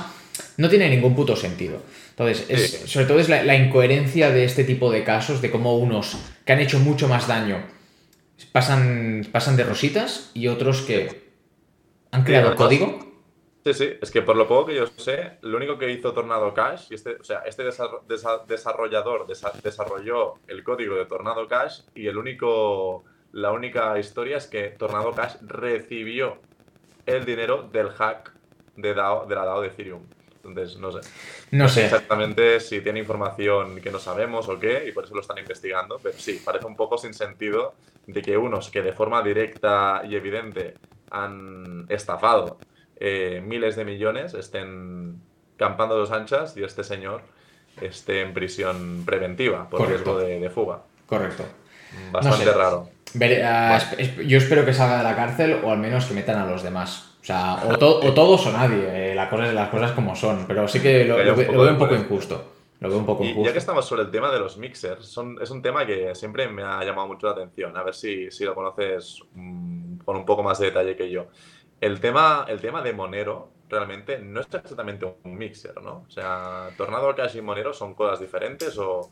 No 0.56 0.68
tiene 0.68 0.88
ningún 0.88 1.14
puto 1.14 1.36
sentido. 1.36 1.82
Entonces, 2.20 2.82
sobre 2.84 3.06
todo 3.06 3.18
es 3.18 3.30
la, 3.30 3.56
incoherencia 3.56 4.30
de 4.30 4.44
este 4.44 4.64
tipo 4.64 4.90
de 4.90 5.04
casos, 5.04 5.40
de 5.40 5.50
cómo 5.50 5.78
unos 5.78 6.18
que 6.44 6.52
han 6.52 6.60
hecho 6.60 6.78
mucho 6.78 7.08
más 7.08 7.26
daño 7.26 7.62
pasan, 8.52 9.26
pasan 9.32 9.56
de 9.56 9.64
rositas 9.64 10.30
y 10.34 10.48
otros 10.48 10.82
que 10.82 11.30
han 12.10 12.24
creado 12.24 12.54
código. 12.56 12.98
Sí, 13.64 13.72
sí, 13.72 13.92
es 14.00 14.10
que 14.10 14.20
por 14.20 14.36
lo 14.36 14.46
poco 14.46 14.66
que 14.66 14.74
yo 14.74 14.86
sé, 14.86 15.38
lo 15.40 15.56
único 15.56 15.78
que 15.78 15.90
hizo 15.90 16.12
Tornado 16.12 16.52
Cash, 16.52 16.88
y 16.90 16.94
este, 16.94 17.16
o 17.16 17.24
sea, 17.24 17.40
este 17.40 17.62
desarrollador 18.46 19.26
desarrolló 19.26 20.34
el 20.46 20.62
código 20.62 20.96
de 20.96 21.06
Tornado 21.06 21.48
Cash 21.48 21.82
y 21.94 22.06
el 22.06 22.18
único, 22.18 23.04
la 23.32 23.52
única 23.52 23.98
historia 23.98 24.36
es 24.36 24.46
que 24.46 24.68
Tornado 24.68 25.12
Cash 25.12 25.36
recibió 25.40 26.38
el 27.06 27.24
dinero 27.24 27.68
del 27.70 27.90
hack 27.90 28.32
de, 28.76 28.94
DAO, 28.94 29.26
de 29.26 29.34
la 29.34 29.44
DAO 29.44 29.62
de 29.62 29.68
Ethereum. 29.68 30.02
Entonces, 30.44 30.78
no 30.78 30.92
sé. 30.92 31.00
No 31.50 31.68
sé. 31.68 31.84
Exactamente 31.84 32.60
si 32.60 32.80
tiene 32.80 32.98
información 32.98 33.80
que 33.80 33.90
no 33.90 33.98
sabemos 33.98 34.48
o 34.48 34.58
qué, 34.58 34.84
y 34.88 34.92
por 34.92 35.04
eso 35.04 35.14
lo 35.14 35.20
están 35.20 35.38
investigando. 35.38 35.98
Pero 36.02 36.18
sí, 36.18 36.40
parece 36.44 36.66
un 36.66 36.76
poco 36.76 36.98
sin 36.98 37.14
sentido 37.14 37.74
de 38.06 38.22
que 38.22 38.36
unos 38.36 38.70
que 38.70 38.82
de 38.82 38.92
forma 38.92 39.22
directa 39.22 40.02
y 40.08 40.16
evidente 40.16 40.74
han 41.10 41.86
estafado 41.88 42.58
eh, 42.98 43.42
miles 43.44 43.76
de 43.76 43.84
millones 43.84 44.34
estén 44.34 45.20
campando 45.56 45.96
dos 45.96 46.10
anchas 46.12 46.56
y 46.56 46.62
este 46.62 46.84
señor 46.84 47.22
esté 47.80 48.20
en 48.20 48.34
prisión 48.34 49.04
preventiva 49.06 49.68
por 49.68 49.88
riesgo 49.88 50.18
de, 50.18 50.50
fuga. 50.50 50.80
Correcto. 51.06 51.44
Bastante 52.12 52.52
raro. 52.52 52.88
Ah, 53.42 53.78
yo 54.24 54.38
espero 54.38 54.64
que 54.64 54.72
salga 54.72 54.98
de 54.98 55.04
la 55.04 55.16
cárcel 55.16 55.60
o 55.64 55.72
al 55.72 55.78
menos 55.78 56.06
que 56.06 56.14
metan 56.14 56.38
a 56.38 56.46
los 56.46 56.62
demás. 56.62 57.09
O 57.20 57.24
sea, 57.24 57.62
o, 57.68 57.76
todos 57.76 58.46
o 58.46 58.52
nadie, 58.52 59.12
eh, 59.12 59.14
las 59.14 59.28
cosas 59.68 59.92
como 59.92 60.16
son, 60.16 60.46
pero 60.46 60.66
sí 60.66 60.80
que 60.80 61.04
lo, 61.04 61.16
veo 61.16 61.72
un 61.72 61.78
poco 61.78 61.94
injusto. 61.94 62.44
Lo 62.80 62.88
veo 62.88 62.98
un 62.98 63.04
poco 63.04 63.24
y 63.24 63.44
Ya 63.44 63.52
que 63.52 63.58
estamos 63.58 63.84
sobre 63.84 64.02
el 64.02 64.10
tema 64.10 64.30
de 64.30 64.38
los 64.38 64.56
mixers, 64.56 65.18
es 65.40 65.50
un 65.50 65.62
tema 65.62 65.84
que 65.84 66.14
siempre 66.14 66.48
me 66.48 66.62
ha 66.62 66.82
llamado 66.82 67.08
mucho 67.08 67.26
la 67.26 67.34
atención. 67.34 67.76
A 67.76 67.82
ver 67.82 67.94
si, 67.94 68.30
si 68.30 68.44
lo 68.44 68.54
conoces 68.54 69.20
mm, 69.34 69.98
con 69.98 70.16
un 70.16 70.24
poco 70.24 70.42
más 70.42 70.58
de 70.58 70.66
detalle 70.66 70.96
que 70.96 71.10
yo. 71.10 71.26
El 71.78 72.00
tema, 72.00 72.46
el 72.48 72.60
tema 72.60 72.82
de 72.82 72.94
Monero 72.94 73.50
realmente 73.68 74.18
no 74.18 74.40
es 74.40 74.46
exactamente 74.46 75.06
un 75.22 75.36
mixer, 75.36 75.80
¿no? 75.82 76.04
O 76.08 76.10
sea, 76.10 76.68
Tornado 76.76 77.14
Cash 77.14 77.36
y 77.36 77.42
Monero 77.42 77.72
son 77.72 77.94
cosas 77.94 78.20
diferentes 78.20 78.76
o... 78.78 79.10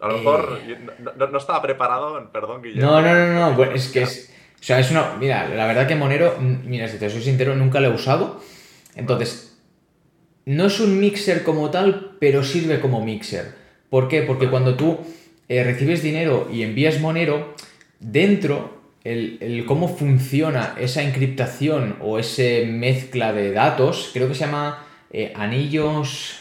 A 0.00 0.06
lo 0.08 0.18
mejor 0.18 0.60
eh. 0.62 0.78
no, 1.16 1.38
estaba 1.38 1.60
preparado, 1.60 2.30
perdón, 2.30 2.62
Guillermo. 2.62 2.92
No, 2.92 3.02
no, 3.02 3.14
no, 3.14 3.56
no, 3.56 3.64
es 3.64 3.88
que 3.88 4.02
es, 4.02 4.32
o 4.60 4.64
sea, 4.64 4.80
es 4.80 4.90
una. 4.90 5.16
Mira, 5.18 5.48
la 5.48 5.66
verdad 5.66 5.86
que 5.86 5.94
Monero, 5.94 6.36
mira, 6.40 6.88
si 6.88 6.98
te 6.98 7.08
soy 7.10 7.22
sincero, 7.22 7.54
nunca 7.54 7.80
lo 7.80 7.88
he 7.88 7.94
usado. 7.94 8.42
Entonces, 8.96 9.56
no 10.44 10.66
es 10.66 10.80
un 10.80 10.98
mixer 10.98 11.44
como 11.44 11.70
tal, 11.70 12.16
pero 12.18 12.42
sirve 12.42 12.80
como 12.80 13.04
mixer. 13.04 13.54
¿Por 13.90 14.08
qué? 14.08 14.22
Porque 14.22 14.50
cuando 14.50 14.76
tú 14.76 14.98
eh, 15.48 15.62
recibes 15.62 16.02
dinero 16.02 16.48
y 16.52 16.62
envías 16.62 17.00
Monero, 17.00 17.54
dentro, 18.00 18.82
el, 19.04 19.64
cómo 19.66 19.88
funciona 19.88 20.74
esa 20.78 21.02
encriptación 21.02 21.96
o 22.00 22.18
esa 22.18 22.66
mezcla 22.66 23.32
de 23.32 23.52
datos, 23.52 24.10
creo 24.12 24.28
que 24.28 24.34
se 24.34 24.46
llama 24.46 24.86
eh, 25.12 25.32
anillos. 25.36 26.40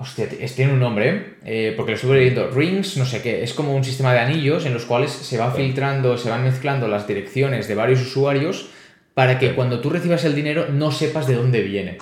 Hostia, 0.00 0.28
tiene 0.28 0.72
un 0.72 0.78
nombre, 0.78 1.38
eh, 1.44 1.74
porque 1.76 1.90
lo 1.90 1.96
estuve 1.96 2.18
leyendo. 2.18 2.50
Rings, 2.50 2.96
no 2.96 3.04
sé 3.04 3.20
qué. 3.20 3.42
Es 3.42 3.52
como 3.52 3.74
un 3.74 3.82
sistema 3.82 4.12
de 4.12 4.20
anillos 4.20 4.64
en 4.64 4.72
los 4.72 4.84
cuales 4.84 5.10
se 5.10 5.36
va 5.36 5.50
filtrando, 5.50 6.16
se 6.16 6.30
van 6.30 6.44
mezclando 6.44 6.86
las 6.86 7.08
direcciones 7.08 7.66
de 7.66 7.74
varios 7.74 8.00
usuarios 8.02 8.70
para 9.14 9.40
que 9.40 9.56
cuando 9.56 9.80
tú 9.80 9.90
recibas 9.90 10.24
el 10.24 10.36
dinero 10.36 10.66
no 10.70 10.92
sepas 10.92 11.26
de 11.26 11.34
dónde 11.34 11.62
viene. 11.62 11.98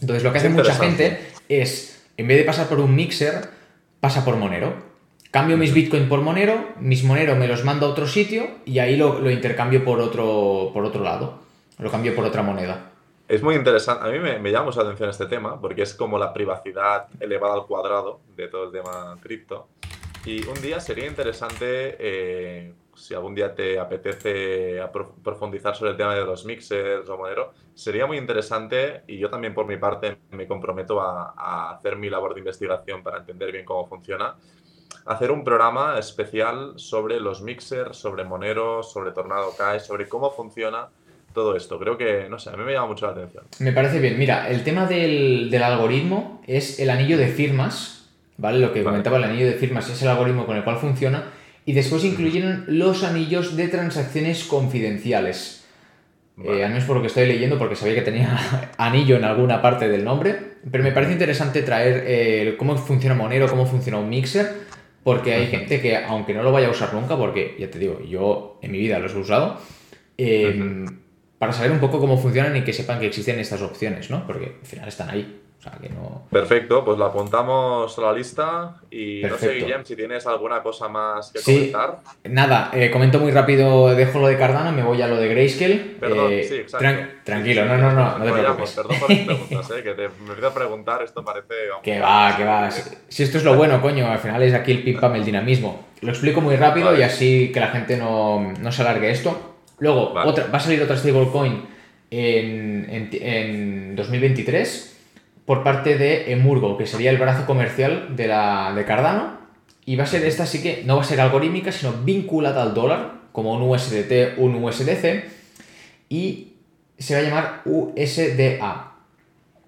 Entonces, 0.00 0.22
lo 0.22 0.30
que 0.32 0.38
hace 0.38 0.50
mucha 0.50 0.76
gente 0.76 1.18
es, 1.48 2.06
en 2.16 2.28
vez 2.28 2.38
de 2.38 2.44
pasar 2.44 2.68
por 2.68 2.78
un 2.78 2.94
mixer, 2.94 3.48
pasa 3.98 4.24
por 4.24 4.36
Monero. 4.36 4.94
Cambio 5.32 5.56
mis 5.56 5.74
Bitcoin 5.74 6.08
por 6.08 6.20
Monero, 6.20 6.74
mis 6.78 7.02
Monero 7.02 7.34
me 7.34 7.48
los 7.48 7.64
mando 7.64 7.86
a 7.86 7.88
otro 7.88 8.06
sitio 8.06 8.58
y 8.64 8.78
ahí 8.78 8.96
lo, 8.96 9.18
lo 9.18 9.32
intercambio 9.32 9.84
por 9.84 9.98
otro, 9.98 10.70
por 10.72 10.84
otro 10.84 11.02
lado. 11.02 11.42
Lo 11.78 11.90
cambio 11.90 12.14
por 12.14 12.24
otra 12.24 12.42
moneda. 12.42 12.92
Es 13.26 13.42
muy 13.42 13.54
interesante, 13.54 14.06
a 14.06 14.12
mí 14.12 14.18
me, 14.18 14.50
llama 14.50 14.66
mucha 14.66 14.82
atención 14.82 15.08
este 15.08 15.24
tema 15.24 15.58
porque 15.58 15.82
es 15.82 15.94
como 15.94 16.18
la 16.18 16.34
privacidad 16.34 17.08
elevada 17.18 17.54
al 17.54 17.66
cuadrado 17.66 18.20
de 18.36 18.48
todo 18.48 18.64
el 18.64 18.72
tema 18.72 19.16
cripto. 19.22 19.68
Y 20.26 20.46
un 20.46 20.60
día 20.60 20.78
sería 20.78 21.06
interesante, 21.06 21.96
eh, 21.98 22.74
si 22.94 23.14
algún 23.14 23.34
día 23.34 23.54
te 23.54 23.78
apetece 23.78 24.78
profundizar 25.22 25.74
sobre 25.74 25.92
el 25.92 25.96
tema 25.96 26.14
de 26.14 26.24
los 26.24 26.44
mixers 26.44 27.08
o 27.08 27.16
Monero, 27.16 27.54
sería 27.74 28.06
muy 28.06 28.18
interesante 28.18 29.04
y 29.06 29.18
yo 29.18 29.30
también 29.30 29.54
por 29.54 29.66
mi 29.66 29.78
parte 29.78 30.18
me 30.30 30.46
comprometo 30.46 31.00
a, 31.00 31.32
a 31.34 31.70
hacer 31.70 31.96
mi 31.96 32.10
labor 32.10 32.34
de 32.34 32.40
investigación 32.40 33.02
para 33.02 33.18
entender 33.18 33.52
bien 33.52 33.64
cómo 33.64 33.86
funciona 33.86 34.36
hacer 35.06 35.30
un 35.30 35.44
programa 35.44 35.98
especial 35.98 36.74
sobre 36.76 37.20
los 37.20 37.42
mixers, 37.42 37.96
sobre 37.96 38.24
Monero, 38.24 38.82
sobre 38.82 39.12
Tornado 39.12 39.50
Cash, 39.56 39.82
sobre 39.82 40.08
cómo 40.08 40.30
funciona 40.30 40.88
todo 41.34 41.56
esto. 41.56 41.78
Creo 41.78 41.98
que, 41.98 42.28
no 42.30 42.38
sé, 42.38 42.48
a 42.48 42.56
mí 42.56 42.64
me 42.64 42.72
llama 42.72 42.86
mucho 42.86 43.06
la 43.06 43.12
atención. 43.12 43.44
Me 43.58 43.72
parece 43.72 43.98
bien. 43.98 44.18
Mira, 44.18 44.48
el 44.48 44.64
tema 44.64 44.86
del, 44.86 45.54
algoritmo 45.62 46.40
es 46.46 46.80
el 46.80 46.88
anillo 46.88 47.18
de 47.18 47.28
firmas, 47.28 48.08
¿vale? 48.38 48.60
Lo 48.60 48.72
que 48.72 48.82
comentaba, 48.82 49.18
el 49.18 49.24
anillo 49.24 49.46
de 49.46 49.54
firmas 49.54 49.90
es 49.90 50.00
el 50.00 50.08
algoritmo 50.08 50.46
con 50.46 50.56
el 50.56 50.64
cual 50.64 50.78
funciona. 50.78 51.24
Y 51.66 51.72
después 51.72 52.04
incluyeron 52.04 52.64
los 52.68 53.04
anillos 53.04 53.56
de 53.56 53.68
transacciones 53.68 54.44
confidenciales. 54.44 55.66
Eh, 56.42 56.64
al 56.64 56.70
menos 56.70 56.84
por 56.84 56.96
lo 56.96 57.02
que 57.02 57.08
estoy 57.08 57.26
leyendo, 57.26 57.58
porque 57.58 57.76
sabía 57.76 57.94
que 57.94 58.02
tenía 58.02 58.72
anillo 58.78 59.16
en 59.16 59.24
alguna 59.24 59.60
parte 59.60 59.88
del 59.88 60.04
nombre. 60.04 60.54
Pero 60.70 60.82
me 60.82 60.92
parece 60.92 61.12
interesante 61.12 61.62
traer 61.62 62.04
eh, 62.06 62.54
cómo 62.58 62.76
funciona 62.76 63.14
Monero, 63.14 63.48
cómo 63.48 63.66
funciona 63.66 63.98
un 63.98 64.08
mixer. 64.08 64.64
Porque 65.02 65.34
hay 65.34 65.48
gente 65.48 65.82
que, 65.82 65.96
aunque 65.96 66.32
no 66.32 66.42
lo 66.42 66.50
vaya 66.50 66.68
a 66.68 66.70
usar 66.70 66.94
nunca, 66.94 67.16
porque 67.16 67.56
ya 67.58 67.70
te 67.70 67.78
digo, 67.78 68.00
yo 68.08 68.58
en 68.62 68.72
mi 68.72 68.78
vida 68.78 68.98
los 68.98 69.12
he 69.12 69.18
usado, 69.18 69.60
eh, 70.16 70.86
para 71.38 71.52
saber 71.52 71.72
un 71.72 71.80
poco 71.80 71.98
cómo 72.00 72.16
funcionan 72.18 72.56
y 72.56 72.64
que 72.64 72.72
sepan 72.72 73.00
que 73.00 73.06
existen 73.06 73.38
estas 73.38 73.62
opciones, 73.62 74.10
¿no? 74.10 74.26
Porque 74.26 74.56
al 74.60 74.66
final 74.66 74.88
están 74.88 75.10
ahí. 75.10 75.40
O 75.58 75.62
sea, 75.62 75.78
que 75.80 75.88
no... 75.88 76.26
Perfecto, 76.30 76.84
pues 76.84 76.98
lo 76.98 77.06
apuntamos 77.06 77.98
a 77.98 78.02
la 78.02 78.12
lista 78.12 78.76
y 78.90 79.22
no 79.22 79.38
sé, 79.38 79.54
Guillem, 79.54 79.82
si 79.82 79.96
tienes 79.96 80.26
alguna 80.26 80.62
cosa 80.62 80.88
más 80.88 81.32
que 81.32 81.40
comentar. 81.40 82.00
Nada, 82.24 82.70
eh, 82.74 82.90
comento 82.90 83.18
muy 83.18 83.32
rápido, 83.32 83.94
dejo 83.94 84.18
lo 84.18 84.26
de 84.26 84.36
Cardano, 84.36 84.72
me 84.72 84.82
voy 84.82 85.00
a 85.00 85.06
lo 85.06 85.16
de 85.16 85.26
Grayscale. 85.28 85.76
Perdón, 85.98 86.32
eh, 86.32 86.44
sí, 86.44 86.56
exacto. 86.56 87.14
tranquilo, 87.24 87.64
no, 87.64 87.78
no, 87.78 87.92
no, 87.92 88.18
no 88.18 88.24
te 88.26 88.32
preocupes. 88.32 88.72
Perdón 88.72 89.00
por 89.00 89.10
las 89.10 89.18
preguntas, 89.24 89.70
eh, 89.70 89.82
que 89.82 89.94
te, 89.94 90.02
me 90.02 90.28
empiezo 90.28 90.48
a 90.48 90.54
preguntar, 90.54 91.02
esto 91.02 91.24
parece... 91.24 91.54
que 91.82 91.98
va, 91.98 92.36
que 92.36 92.44
va. 92.44 92.70
Si, 92.70 93.22
esto 93.22 93.38
es 93.38 93.44
lo 93.44 93.54
bueno, 93.54 93.80
coño, 93.80 94.06
al 94.06 94.18
final 94.18 94.42
es 94.42 94.52
aquí 94.52 94.72
el 94.72 94.82
pim 94.82 95.00
pam, 95.00 95.14
el 95.14 95.24
dinamismo. 95.24 95.86
Lo 96.02 96.10
explico 96.10 96.42
muy 96.42 96.56
rápido 96.56 96.94
y 96.94 97.00
así 97.00 97.50
que 97.52 97.60
la 97.60 97.68
gente 97.68 97.96
no, 97.96 98.52
no 98.60 98.70
se 98.70 98.82
alargue 98.82 99.10
esto. 99.10 99.53
Luego, 99.78 100.14
otra, 100.24 100.46
va 100.46 100.58
a 100.58 100.60
salir 100.60 100.82
otra 100.82 100.96
stablecoin 100.96 101.62
en, 102.10 102.86
en, 102.90 103.08
en 103.12 103.96
2023 103.96 104.94
por 105.44 105.62
parte 105.62 105.98
de 105.98 106.32
Emurgo, 106.32 106.78
que 106.78 106.86
sería 106.86 107.10
el 107.10 107.18
brazo 107.18 107.46
comercial 107.46 108.16
de, 108.16 108.28
la, 108.28 108.72
de 108.74 108.84
Cardano. 108.84 109.44
Y 109.86 109.96
va 109.96 110.04
a 110.04 110.06
ser 110.06 110.24
esta, 110.24 110.46
sí 110.46 110.62
que 110.62 110.82
no 110.86 110.96
va 110.96 111.02
a 111.02 111.04
ser 111.04 111.20
algorítmica, 111.20 111.70
sino 111.70 111.92
vinculada 111.92 112.62
al 112.62 112.72
dólar, 112.72 113.20
como 113.32 113.52
un 113.52 113.62
USDT, 113.62 114.38
un 114.38 114.62
USDC. 114.62 115.24
Y 116.08 116.54
se 116.98 117.14
va 117.14 117.20
a 117.20 117.22
llamar 117.22 117.62
USDA. 117.66 118.92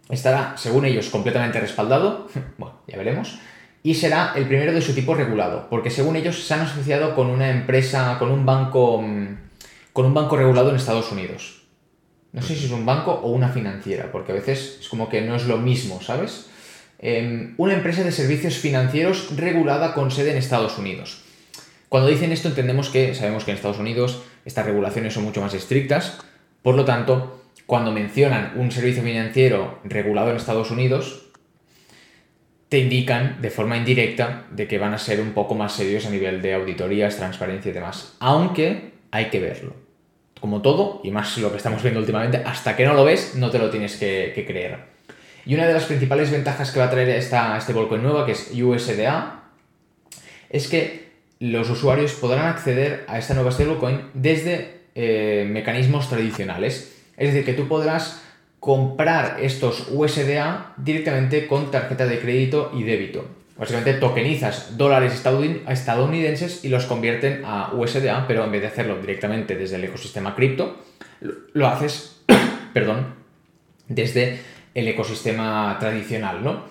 Estará, 0.09 0.55
según 0.57 0.87
ellos, 0.87 1.11
completamente 1.11 1.61
respaldado. 1.61 2.29
bueno, 2.59 2.77
ya 2.87 2.97
veremos. 2.97 3.39
Y 3.83 3.95
será 3.95 4.33
el 4.35 4.47
primero 4.47 4.73
de 4.73 4.81
su 4.81 4.95
tipo 4.95 5.15
regulado, 5.15 5.69
porque 5.69 5.91
según 5.91 6.17
ellos 6.17 6.45
se 6.45 6.55
han 6.55 6.61
asociado 6.61 7.15
con 7.15 7.29
una 7.29 7.51
empresa, 7.51 8.17
con 8.19 8.31
un 8.31 8.45
banco, 8.45 9.03
mm, 9.03 9.37
con 9.97 10.05
un 10.05 10.13
banco 10.13 10.37
regulado 10.37 10.69
en 10.69 10.77
Estados 10.77 11.11
Unidos. 11.11 11.63
No 12.33 12.43
sé 12.43 12.55
si 12.55 12.67
es 12.67 12.71
un 12.71 12.85
banco 12.85 13.13
o 13.13 13.31
una 13.31 13.49
financiera, 13.49 14.13
porque 14.13 14.33
a 14.33 14.35
veces 14.35 14.77
es 14.79 14.91
como 14.91 15.09
que 15.09 15.23
no 15.23 15.35
es 15.35 15.47
lo 15.47 15.57
mismo, 15.57 16.03
¿sabes? 16.03 16.51
Em, 16.99 17.55
una 17.57 17.73
empresa 17.73 18.05
de 18.05 18.13
servicios 18.13 18.59
financieros 18.59 19.35
regulada 19.39 19.95
con 19.95 20.11
sede 20.11 20.33
en 20.33 20.37
Estados 20.37 20.77
Unidos. 20.77 21.23
Cuando 21.89 22.11
dicen 22.11 22.31
esto 22.31 22.49
entendemos 22.49 22.91
que 22.91 23.15
sabemos 23.15 23.45
que 23.45 23.53
en 23.53 23.57
Estados 23.57 23.79
Unidos 23.79 24.21
estas 24.45 24.67
regulaciones 24.67 25.15
son 25.15 25.25
mucho 25.25 25.41
más 25.41 25.55
estrictas, 25.55 26.19
por 26.61 26.75
lo 26.75 26.85
tanto, 26.85 27.41
cuando 27.65 27.91
mencionan 27.91 28.53
un 28.57 28.71
servicio 28.73 29.03
financiero 29.03 29.79
regulado 29.83 30.29
en 30.29 30.37
Estados 30.37 30.71
Unidos, 30.71 31.31
te 32.69 32.81
indican 32.81 33.41
de 33.41 33.49
forma 33.49 33.79
indirecta 33.79 34.45
de 34.51 34.69
que 34.69 34.77
van 34.77 34.93
a 34.93 34.99
ser 34.99 35.23
un 35.23 35.33
poco 35.33 35.55
más 35.55 35.73
serios 35.73 36.05
a 36.05 36.11
nivel 36.11 36.43
de 36.43 36.53
auditorías, 36.53 37.17
transparencia 37.17 37.71
y 37.71 37.75
demás. 37.75 38.15
Aunque 38.21 38.93
hay 39.11 39.31
que 39.31 39.41
verlo 39.41 39.86
como 40.41 40.63
todo, 40.63 41.01
y 41.03 41.11
más 41.11 41.39
lo 41.39 41.51
que 41.51 41.57
estamos 41.57 41.83
viendo 41.83 42.01
últimamente, 42.01 42.43
hasta 42.45 42.77
que 42.77 42.85
no 42.85 42.95
lo 42.95 43.05
ves, 43.05 43.35
no 43.37 43.51
te 43.51 43.59
lo 43.59 43.71
tienes 43.71 43.97
que, 43.97 44.45
creer. 44.47 44.79
Y 45.45 45.55
una 45.55 45.67
de 45.67 45.75
las 45.75 45.85
principales 45.85 46.31
ventajas 46.31 46.71
que 46.71 46.79
va 46.79 46.87
a 46.87 46.91
traer 46.91 47.09
esta, 47.11 47.57
este 47.57 47.73
Volcoin 47.73 48.03
nueva, 48.03 48.27
que 48.27 48.33
es 48.33 48.51
USDA, 48.53 49.45
es 50.51 50.69
que 50.69 51.07
los 51.39 51.69
usuarios 51.71 52.13
podrán 52.13 52.47
acceder 52.47 53.05
a 53.09 53.19
esta 53.19 53.35
nueva 53.35 53.53
stablecoin 53.53 54.03
desde 54.15 54.81
eh, 54.95 55.47
mecanismos 55.49 56.09
tradicionales. 56.09 56.97
Es 57.17 57.33
decir, 57.33 57.45
que 57.45 57.53
tú 57.53 57.69
podrás 57.69 58.23
comprar 58.61 59.39
estos 59.41 59.89
USDA 59.91 60.75
directamente 60.77 61.47
con 61.47 61.71
tarjeta 61.71 62.07
de 62.07 62.19
crédito 62.21 62.73
y 62.75 62.83
débito. 62.83 63.27
Básicamente 63.59 63.95
tokenizas 63.95 64.77
dólares 64.77 65.15
estadounidenses 65.15 66.65
y 66.65 66.69
los 66.69 66.85
convierten 66.85 67.43
a 67.45 67.73
USDA, 67.73 68.27
pero 68.29 68.45
en 68.45 68.53
vez 68.53 68.61
de 68.61 68.69
hacerlo 68.69 69.01
directamente 69.01 69.57
desde 69.57 69.77
el 69.77 69.85
ecosistema 69.85 70.35
cripto, 70.35 70.77
lo 71.53 71.67
haces, 71.67 72.23
perdón, 72.75 73.15
desde 73.89 74.41
el 74.75 74.89
ecosistema 74.89 75.77
tradicional, 75.81 76.45
¿no? 76.45 76.65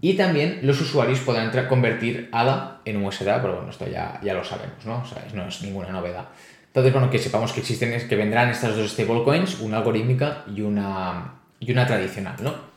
Y 0.00 0.14
también 0.14 0.60
los 0.62 0.80
usuarios 0.80 1.20
podrán 1.20 1.50
convertir 1.68 2.28
ADA 2.32 2.80
en 2.84 3.02
USDA, 3.02 3.40
pero 3.40 3.54
bueno, 3.54 3.70
esto 3.70 3.86
ya, 3.88 4.20
ya 4.22 4.34
lo 4.34 4.44
sabemos, 4.44 4.84
¿no? 4.84 5.02
O 5.02 5.06
sea, 5.06 5.24
no 5.32 5.46
es 5.46 5.62
ninguna 5.62 5.90
novedad. 5.90 6.28
Entonces, 6.66 6.92
bueno, 6.92 7.08
que 7.08 7.18
sepamos 7.18 7.52
que 7.52 7.60
existen, 7.60 8.06
que 8.06 8.16
vendrán 8.16 8.50
estas 8.50 8.76
dos 8.76 8.90
stablecoins, 8.90 9.60
una 9.60 9.78
algorítmica 9.78 10.44
y 10.54 10.60
una, 10.60 11.40
y 11.58 11.72
una 11.72 11.86
tradicional, 11.86 12.36
¿no? 12.42 12.69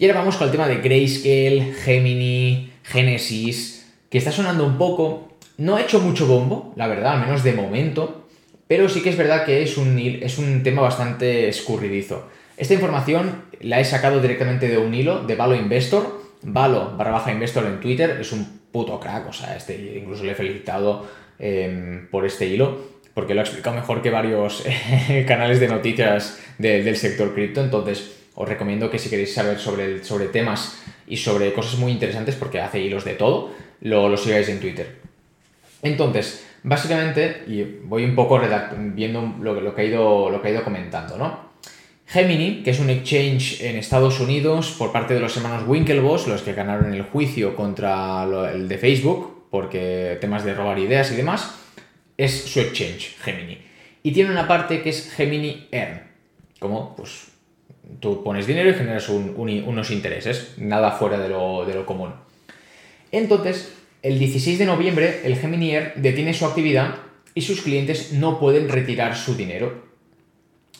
Y 0.00 0.06
ahora 0.06 0.20
vamos 0.20 0.38
con 0.38 0.46
el 0.46 0.50
tema 0.50 0.66
de 0.66 0.76
Grayscale, 0.76 1.74
Gemini, 1.74 2.72
Genesis, 2.84 3.86
que 4.08 4.16
está 4.16 4.32
sonando 4.32 4.64
un 4.64 4.78
poco. 4.78 5.36
No 5.58 5.76
ha 5.76 5.82
hecho 5.82 6.00
mucho 6.00 6.26
bombo, 6.26 6.72
la 6.74 6.86
verdad, 6.86 7.12
al 7.12 7.20
menos 7.20 7.44
de 7.44 7.52
momento, 7.52 8.26
pero 8.66 8.88
sí 8.88 9.02
que 9.02 9.10
es 9.10 9.18
verdad 9.18 9.44
que 9.44 9.62
es 9.62 9.76
un, 9.76 9.98
es 9.98 10.38
un 10.38 10.62
tema 10.62 10.80
bastante 10.80 11.50
escurridizo. 11.50 12.30
Esta 12.56 12.72
información 12.72 13.42
la 13.60 13.78
he 13.78 13.84
sacado 13.84 14.22
directamente 14.22 14.68
de 14.68 14.78
un 14.78 14.94
hilo 14.94 15.22
de 15.24 15.36
Valo 15.36 15.54
Investor. 15.54 16.22
Valo 16.44 16.96
barra 16.96 17.10
baja 17.10 17.30
Investor 17.30 17.66
en 17.66 17.78
Twitter 17.80 18.16
es 18.22 18.32
un 18.32 18.62
puto 18.72 18.98
crack, 18.98 19.28
o 19.28 19.34
sea, 19.34 19.54
este, 19.54 19.98
incluso 19.98 20.24
le 20.24 20.32
he 20.32 20.34
felicitado 20.34 21.06
em, 21.38 22.08
por 22.08 22.24
este 22.24 22.46
hilo, 22.46 22.86
porque 23.12 23.34
lo 23.34 23.40
ha 23.40 23.44
explicado 23.44 23.76
mejor 23.76 24.00
que 24.00 24.08
varios 24.08 24.64
canales 25.26 25.60
de 25.60 25.68
noticias 25.68 26.40
del 26.56 26.96
sector 26.96 27.34
cripto. 27.34 27.62
Entonces, 27.62 28.19
os 28.40 28.48
recomiendo 28.48 28.90
que 28.90 28.98
si 28.98 29.10
queréis 29.10 29.34
saber 29.34 29.58
sobre, 29.58 30.02
sobre 30.02 30.28
temas 30.28 30.80
y 31.06 31.18
sobre 31.18 31.52
cosas 31.52 31.78
muy 31.78 31.92
interesantes, 31.92 32.36
porque 32.36 32.58
hace 32.58 32.80
hilos 32.80 33.04
de 33.04 33.12
todo, 33.12 33.52
lo, 33.82 34.08
lo 34.08 34.16
sigáis 34.16 34.48
en 34.48 34.60
Twitter. 34.60 34.96
Entonces, 35.82 36.46
básicamente, 36.62 37.44
y 37.46 37.62
voy 37.84 38.04
un 38.04 38.14
poco 38.14 38.40
viendo 38.94 39.34
lo, 39.42 39.60
lo, 39.60 39.74
que 39.74 39.82
ha 39.82 39.84
ido, 39.84 40.30
lo 40.30 40.40
que 40.40 40.48
ha 40.48 40.52
ido 40.52 40.64
comentando, 40.64 41.18
¿no? 41.18 41.50
Gemini, 42.06 42.62
que 42.62 42.70
es 42.70 42.80
un 42.80 42.88
exchange 42.88 43.60
en 43.60 43.76
Estados 43.76 44.18
Unidos 44.20 44.74
por 44.78 44.90
parte 44.90 45.12
de 45.12 45.20
los 45.20 45.36
hermanos 45.36 45.64
Winklevoss, 45.66 46.26
los 46.26 46.40
que 46.40 46.54
ganaron 46.54 46.94
el 46.94 47.02
juicio 47.02 47.54
contra 47.54 48.24
el 48.52 48.68
de 48.68 48.78
Facebook, 48.78 49.48
porque 49.50 50.16
temas 50.18 50.44
de 50.44 50.54
robar 50.54 50.78
ideas 50.78 51.12
y 51.12 51.16
demás, 51.16 51.56
es 52.16 52.44
su 52.44 52.58
exchange, 52.58 53.16
Gemini. 53.20 53.58
Y 54.02 54.12
tiene 54.12 54.30
una 54.30 54.48
parte 54.48 54.80
que 54.80 54.88
es 54.88 55.12
Gemini 55.12 55.68
Earn, 55.70 56.02
como 56.58 56.96
pues 56.96 57.29
Tú 57.98 58.22
pones 58.22 58.46
dinero 58.46 58.70
y 58.70 58.74
generas 58.74 59.08
unos 59.08 59.90
intereses, 59.90 60.54
nada 60.58 60.92
fuera 60.92 61.18
de 61.18 61.28
lo, 61.28 61.86
común. 61.86 62.12
Entonces, 63.12 63.72
el 64.02 64.18
16 64.18 64.58
de 64.58 64.66
noviembre, 64.66 65.20
el 65.24 65.36
Gemini 65.36 65.74
Air 65.74 65.94
detiene 65.96 66.32
su 66.32 66.46
actividad 66.46 66.96
y 67.34 67.42
sus 67.42 67.62
clientes 67.62 68.12
no 68.12 68.38
pueden 68.38 68.68
retirar 68.68 69.16
su 69.16 69.36
dinero. 69.36 69.84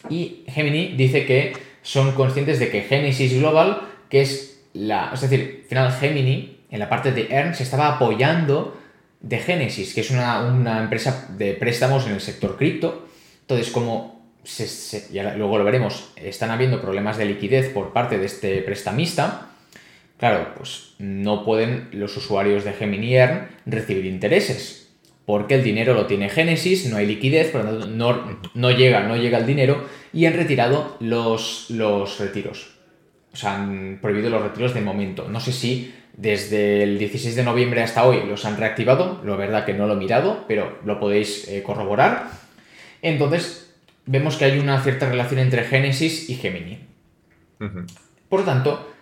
Y 0.09 0.45
Gemini 0.47 0.95
dice 0.97 1.27
que 1.27 1.53
son 1.83 2.13
conscientes 2.13 2.59
de 2.59 2.71
que 2.71 2.83
Genesis 2.83 3.39
Global, 3.39 3.83
que 4.09 4.23
es 4.23 4.63
la. 4.73 5.11
Es 5.13 5.21
decir, 5.23 5.63
al 5.63 5.69
final 5.69 5.93
Gemini, 5.93 6.59
en 6.71 6.79
la 6.79 6.89
parte 6.89 7.13
de 7.13 7.29
Earn, 7.31 7.55
se 7.55 7.65
estaba 7.65 7.97
apoyando 7.97 8.79
de 9.21 9.39
Genesis, 9.39 9.93
que 9.93 10.01
es 10.01 10.11
una, 10.11 10.43
una 10.43 10.81
empresa 10.81 11.29
de 11.37 11.55
préstamos 11.55 12.07
en 12.07 12.13
el 12.13 12.21
sector 12.21 12.57
cripto. 12.57 13.07
Entonces, 13.43 13.71
como 13.71 14.20
luego 15.13 15.59
lo 15.59 15.65
veremos, 15.65 16.11
están 16.17 16.51
habiendo 16.51 16.81
problemas 16.81 17.19
de 17.19 17.27
liquidez 17.27 17.71
por 17.71 17.93
parte 17.93 18.19
de 18.19 18.27
este 18.27 18.63
prestamista, 18.63 19.49
claro, 20.19 20.55
pues 20.57 20.95
no 20.99 21.45
pueden 21.45 21.89
los 21.93 22.17
usuarios 22.17 22.65
de 22.65 22.73
Gemini 22.73 23.15
Earn 23.17 23.49
recibir 23.67 24.07
intereses, 24.07 24.89
porque 25.27 25.55
el 25.55 25.63
dinero 25.63 25.95
lo 25.95 26.07
tiene 26.07 26.29
Genesis, 26.29 26.87
no 26.87 26.97
hay 26.97 27.07
liquidez, 27.07 27.51
por 27.51 27.65
lo 27.65 27.79
tanto 27.79 27.87
no, 28.55 28.71
llega, 28.71 29.01
no 29.01 29.17
llega 29.17 29.39
el 29.39 29.47
dinero 29.47 29.87
y 30.13 30.27
han 30.27 30.35
retirado 30.35 30.97
los, 31.01 31.71
los 31.71 32.19
retiros. 32.19 32.77
O 33.33 33.37
sea, 33.37 33.55
han 33.55 33.99
prohibido 34.03 34.29
los 34.29 34.43
retiros 34.43 34.75
de 34.75 34.81
momento. 34.81 35.29
No 35.29 35.39
sé 35.39 35.53
si 35.53 35.95
desde 36.17 36.83
el 36.83 36.99
16 36.99 37.37
de 37.37 37.45
noviembre 37.45 37.83
hasta 37.83 38.05
hoy 38.05 38.25
los 38.27 38.45
han 38.45 38.57
reactivado, 38.57 39.21
la 39.25 39.37
verdad 39.37 39.65
que 39.65 39.73
no 39.73 39.87
lo 39.87 39.95
he 39.95 39.97
mirado, 39.97 40.45
pero 40.49 40.79
lo 40.85 40.99
podéis 40.99 41.49
eh, 41.49 41.63
corroborar. 41.63 42.31
Entonces, 43.01 43.70
vemos 44.07 44.37
que 44.37 44.45
hay 44.45 44.59
una 44.59 44.81
cierta 44.83 45.09
relación 45.09 45.41
entre 45.41 45.65
Génesis 45.65 46.29
y 46.31 46.35
Gemini. 46.35 46.81
Por 48.29 48.41
lo 48.41 48.47
tanto, 48.47 48.93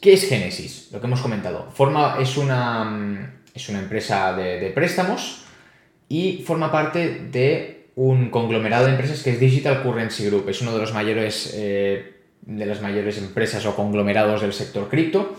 ¿qué 0.00 0.12
es 0.12 0.28
Génesis? 0.28 0.88
Lo 0.92 1.00
que 1.00 1.06
hemos 1.06 1.20
comentado. 1.20 1.70
Forma, 1.72 2.18
es, 2.20 2.36
una, 2.36 2.84
mm, 2.84 3.30
es 3.54 3.68
una 3.68 3.80
empresa 3.80 4.34
de, 4.36 4.70
préstamos 4.70 5.44
y 6.08 6.44
forma 6.46 6.70
parte 6.70 7.28
de 7.30 7.88
un 7.96 8.30
conglomerado 8.30 8.86
de 8.86 8.92
empresas 8.92 9.22
que 9.22 9.30
es 9.30 9.40
Digital 9.40 9.82
Currency 9.82 10.26
Group. 10.26 10.48
Es 10.48 10.60
uno 10.62 10.72
de 10.72 10.80
los 10.80 10.92
mayores, 10.92 11.52
eh, 11.56 12.20
de 12.42 12.66
las 12.66 12.80
mayores 12.80 13.18
empresas 13.18 13.64
o 13.66 13.74
conglomerados 13.74 14.42
del 14.42 14.52
sector 14.52 14.88
cripto. 14.88 15.36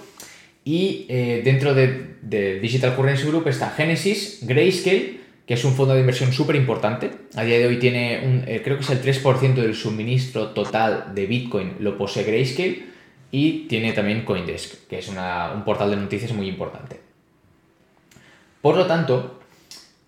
Y 0.64 1.06
eh, 1.10 1.42
dentro 1.46 1.74
de, 1.74 2.18
de, 2.22 2.60
Digital 2.60 2.96
Currency 2.96 3.28
Group 3.28 3.48
está 3.48 3.70
Genesis, 3.70 4.40
Grayscale 4.42 5.25
que 5.46 5.54
es 5.54 5.64
un 5.64 5.74
fondo 5.74 5.94
de 5.94 6.00
inversión 6.00 6.34
súper 6.34 6.56
importante. 6.56 7.12
A 7.36 7.44
día 7.44 7.60
de 7.60 7.68
hoy 7.68 7.78
tiene, 7.78 8.24
un, 8.26 8.44
eh, 8.48 8.62
creo 8.64 8.78
que 8.78 8.84
es 8.84 8.90
el 8.90 9.02
3% 9.02 9.54
del 9.56 9.76
suministro 9.76 10.50
total 10.50 11.14
de 11.14 11.26
Bitcoin, 11.28 11.76
lo 11.80 11.98
posee 11.98 12.24
Grayscale 12.24 12.84
y 13.32 13.68
tiene 13.68 13.94
también 13.94 14.26
Coindesk, 14.26 14.88
que 14.88 15.00
es 15.00 15.08
un 15.08 15.64
portal 15.64 15.92
de 15.92 15.98
noticias 15.98 16.32
muy 16.34 16.48
importante. 16.48 17.00
Por 18.62 18.76
lo 18.76 18.88
tanto, 18.88 19.40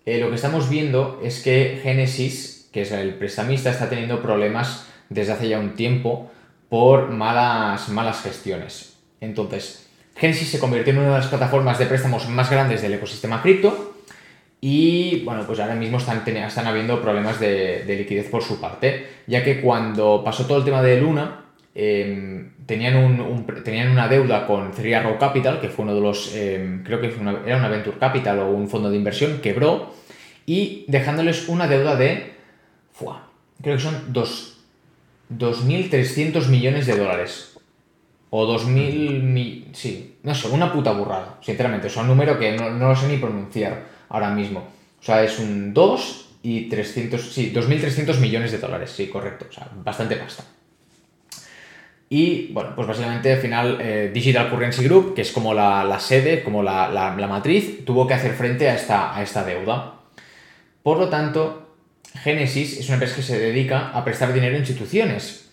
eh, 0.04 0.18
lo 0.18 0.30
que 0.30 0.34
estamos 0.34 0.68
viendo 0.68 1.20
es 1.22 1.42
que 1.42 1.78
Genesis, 1.82 2.68
que 2.72 2.82
es 2.82 2.90
el 2.90 3.14
prestamista, 3.14 3.70
está 3.70 3.88
teniendo 3.88 4.20
problemas 4.20 4.88
desde 5.08 5.32
hace 5.32 5.48
ya 5.48 5.60
un 5.60 5.74
tiempo 5.74 6.30
por 6.68 7.10
malas, 7.10 7.88
malas 7.88 8.22
gestiones. 8.22 8.96
Entonces, 9.20 9.86
Genesis 10.16 10.48
se 10.48 10.58
convirtió 10.58 10.92
en 10.92 10.98
una 10.98 11.08
de 11.10 11.18
las 11.18 11.28
plataformas 11.28 11.78
de 11.78 11.86
préstamos 11.86 12.28
más 12.28 12.50
grandes 12.50 12.82
del 12.82 12.94
ecosistema 12.94 13.40
cripto 13.40 13.87
y 14.60 15.22
bueno, 15.24 15.44
pues 15.46 15.60
ahora 15.60 15.74
mismo 15.76 15.98
están, 15.98 16.22
están 16.26 16.66
habiendo 16.66 17.00
problemas 17.00 17.38
de, 17.38 17.84
liquidez 17.86 18.28
por 18.28 18.42
su 18.42 18.60
parte, 18.60 19.06
ya 19.26 19.44
que 19.44 19.60
cuando 19.60 20.22
pasó 20.24 20.46
todo 20.46 20.58
el 20.58 20.64
tema 20.64 20.82
de 20.82 21.00
Luna, 21.00 21.44
em, 21.74 22.50
tenían, 22.66 22.96
un, 22.96 23.46
tenían 23.62 23.90
una 23.90 24.08
deuda 24.08 24.46
con 24.46 24.72
Three 24.72 24.94
Arrow 24.94 25.16
Capital, 25.18 25.60
que 25.60 25.68
fue 25.68 25.84
uno 25.84 25.94
de 25.94 26.00
los, 26.00 26.34
em, 26.34 26.82
creo 26.82 27.00
que 27.00 27.12
era 27.46 27.56
una 27.56 27.68
Venture 27.68 27.98
Capital 27.98 28.40
o 28.40 28.50
un 28.50 28.68
fondo 28.68 28.90
de 28.90 28.96
inversión, 28.96 29.38
quebró, 29.40 29.94
y 30.44 30.84
dejándoles 30.88 31.48
una 31.48 31.68
deuda 31.68 31.94
de, 31.96 32.32
creo 33.62 33.76
que 33.76 33.82
son 33.82 34.12
2.300 34.12 36.48
millones 36.48 36.86
de 36.86 36.96
dólares. 36.96 37.54
o 38.30 38.46
2.000... 38.46 39.22
mi- 39.22 39.68
Sí, 39.72 40.16
no 40.22 40.34
sé, 40.34 40.48
una 40.48 40.70
puta 40.72 40.92
burrada, 40.92 41.38
sinceramente. 41.40 41.86
O 41.86 41.90
sea, 41.90 42.02
un 42.02 42.08
número 42.08 42.38
que 42.38 42.52
no, 42.56 42.68
no 42.70 42.88
lo 42.90 42.96
sé 42.96 43.08
ni 43.08 43.16
pronunciar 43.16 43.84
ahora 44.08 44.30
mismo. 44.30 44.60
O 45.00 45.04
sea, 45.04 45.22
es 45.22 45.38
un 45.38 45.72
2 45.74 46.28
y 46.42 46.68
300... 46.68 47.32
Sí, 47.32 47.52
2.300 47.54 48.18
millones 48.18 48.52
de 48.52 48.58
dólares, 48.58 48.90
sí, 48.94 49.08
correcto. 49.08 49.46
O 49.48 49.52
sea, 49.52 49.68
bastante 49.84 50.16
pasta. 50.16 50.44
Y 52.10 52.52
bueno, 52.52 52.72
pues 52.74 52.88
básicamente 52.88 53.32
al 53.32 53.38
final 53.38 53.78
eh, 53.80 54.10
Digital 54.12 54.48
Currency 54.50 54.84
Group, 54.84 55.14
que 55.14 55.20
es 55.22 55.30
como 55.30 55.52
la, 55.52 55.84
la 55.84 56.00
sede, 56.00 56.42
como 56.42 56.62
la, 56.62 56.88
la- 56.88 57.14
la 57.14 57.26
matriz, 57.26 57.84
tuvo 57.84 58.06
que 58.06 58.14
hacer 58.14 58.32
frente 58.32 58.68
a 58.68 58.74
esta, 58.74 59.14
a 59.14 59.22
esta 59.22 59.44
deuda. 59.44 59.94
Por 60.82 60.98
lo 60.98 61.08
tanto, 61.10 61.74
Genesis 62.22 62.78
es 62.78 62.86
una 62.86 62.94
empresa 62.94 63.16
que 63.16 63.22
se 63.22 63.38
dedica 63.38 63.90
a 63.90 64.04
prestar 64.04 64.32
dinero 64.32 64.56
a 64.56 64.58
instituciones. 64.58 65.50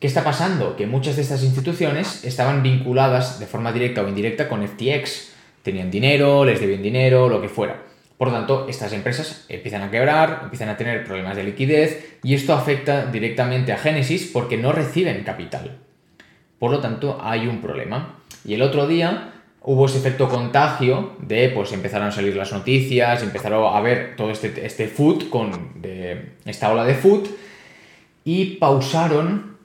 ¿Qué 0.00 0.08
está 0.08 0.24
pasando? 0.24 0.74
Que 0.74 0.86
muchas 0.88 1.14
de 1.14 1.22
estas 1.22 1.44
instituciones 1.44 2.24
estaban 2.24 2.64
vinculadas 2.64 3.38
de 3.38 3.46
forma 3.46 3.70
directa 3.72 4.02
o 4.02 4.08
indirecta 4.08 4.48
con 4.48 4.66
FTX. 4.66 5.30
Tenían 5.62 5.92
dinero, 5.92 6.44
les 6.44 6.58
debían 6.60 6.82
dinero, 6.82 7.28
lo 7.28 7.40
que 7.40 7.48
fuera. 7.48 7.80
Por 8.22 8.30
lo 8.30 8.34
tanto, 8.34 8.68
estas 8.68 8.92
empresas 8.92 9.46
empiezan 9.48 9.82
a 9.82 9.90
quebrar, 9.90 10.42
empiezan 10.44 10.68
a 10.68 10.76
tener 10.76 11.02
problemas 11.02 11.34
de 11.34 11.42
liquidez 11.42 12.18
y 12.22 12.34
esto 12.34 12.52
afecta 12.54 13.06
directamente 13.06 13.72
a 13.72 13.78
Genesis 13.78 14.30
porque 14.32 14.56
no 14.56 14.70
reciben 14.70 15.24
capital. 15.24 15.80
Por 16.60 16.70
lo 16.70 16.78
tanto, 16.78 17.18
hay 17.20 17.48
un 17.48 17.60
problema. 17.60 18.20
Y 18.44 18.54
el 18.54 18.62
otro 18.62 18.86
día 18.86 19.32
hubo 19.62 19.86
ese 19.86 19.98
efecto 19.98 20.28
contagio 20.28 21.16
de, 21.18 21.48
pues 21.48 21.72
empezaron 21.72 22.06
a 22.06 22.12
salir 22.12 22.36
las 22.36 22.52
noticias, 22.52 23.24
empezaron 23.24 23.74
a 23.74 23.80
ver 23.80 24.14
todo 24.14 24.30
este, 24.30 24.64
este 24.64 24.86
food, 24.86 25.28
con, 25.28 25.82
esta 26.44 26.70
ola 26.70 26.84
de 26.84 26.94
food, 26.94 27.28
y 28.24 28.54
pausaron 28.54 29.56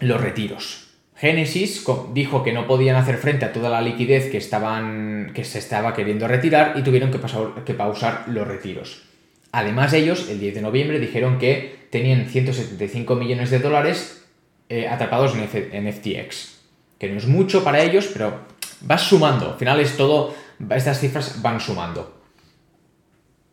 los 0.00 0.18
retiros. 0.18 0.87
Genesis 1.18 1.84
dijo 2.14 2.42
que 2.44 2.52
no 2.52 2.66
podían 2.66 2.96
hacer 2.96 3.16
frente 3.18 3.44
a 3.44 3.52
toda 3.52 3.68
la 3.70 3.80
liquidez 3.82 4.30
que, 4.30 4.36
estaban, 4.38 5.32
que 5.34 5.44
se 5.44 5.58
estaba 5.58 5.92
queriendo 5.92 6.28
retirar 6.28 6.74
y 6.76 6.82
tuvieron 6.82 7.10
que, 7.10 7.18
pasar- 7.18 7.64
que 7.64 7.74
pausar 7.74 8.24
los 8.28 8.46
retiros. 8.46 9.02
Además 9.50 9.92
ellos, 9.94 10.28
el 10.30 10.38
10 10.38 10.54
de 10.56 10.62
noviembre, 10.62 11.00
dijeron 11.00 11.38
que 11.38 11.86
tenían 11.90 12.26
175 12.26 13.16
millones 13.16 13.50
de 13.50 13.58
dólares 13.58 14.24
eh, 14.68 14.86
atrapados 14.86 15.34
en, 15.34 15.40
F- 15.44 15.70
en 15.76 15.92
FTX. 15.92 16.58
Que 16.98 17.08
no 17.08 17.16
es 17.18 17.26
mucho 17.26 17.64
para 17.64 17.82
ellos, 17.82 18.08
pero 18.12 18.40
vas 18.82 19.02
sumando. 19.02 19.52
Al 19.52 19.58
final 19.58 19.80
es 19.80 19.96
todo, 19.96 20.34
estas 20.70 21.00
cifras 21.00 21.42
van 21.42 21.58
sumando. 21.60 22.20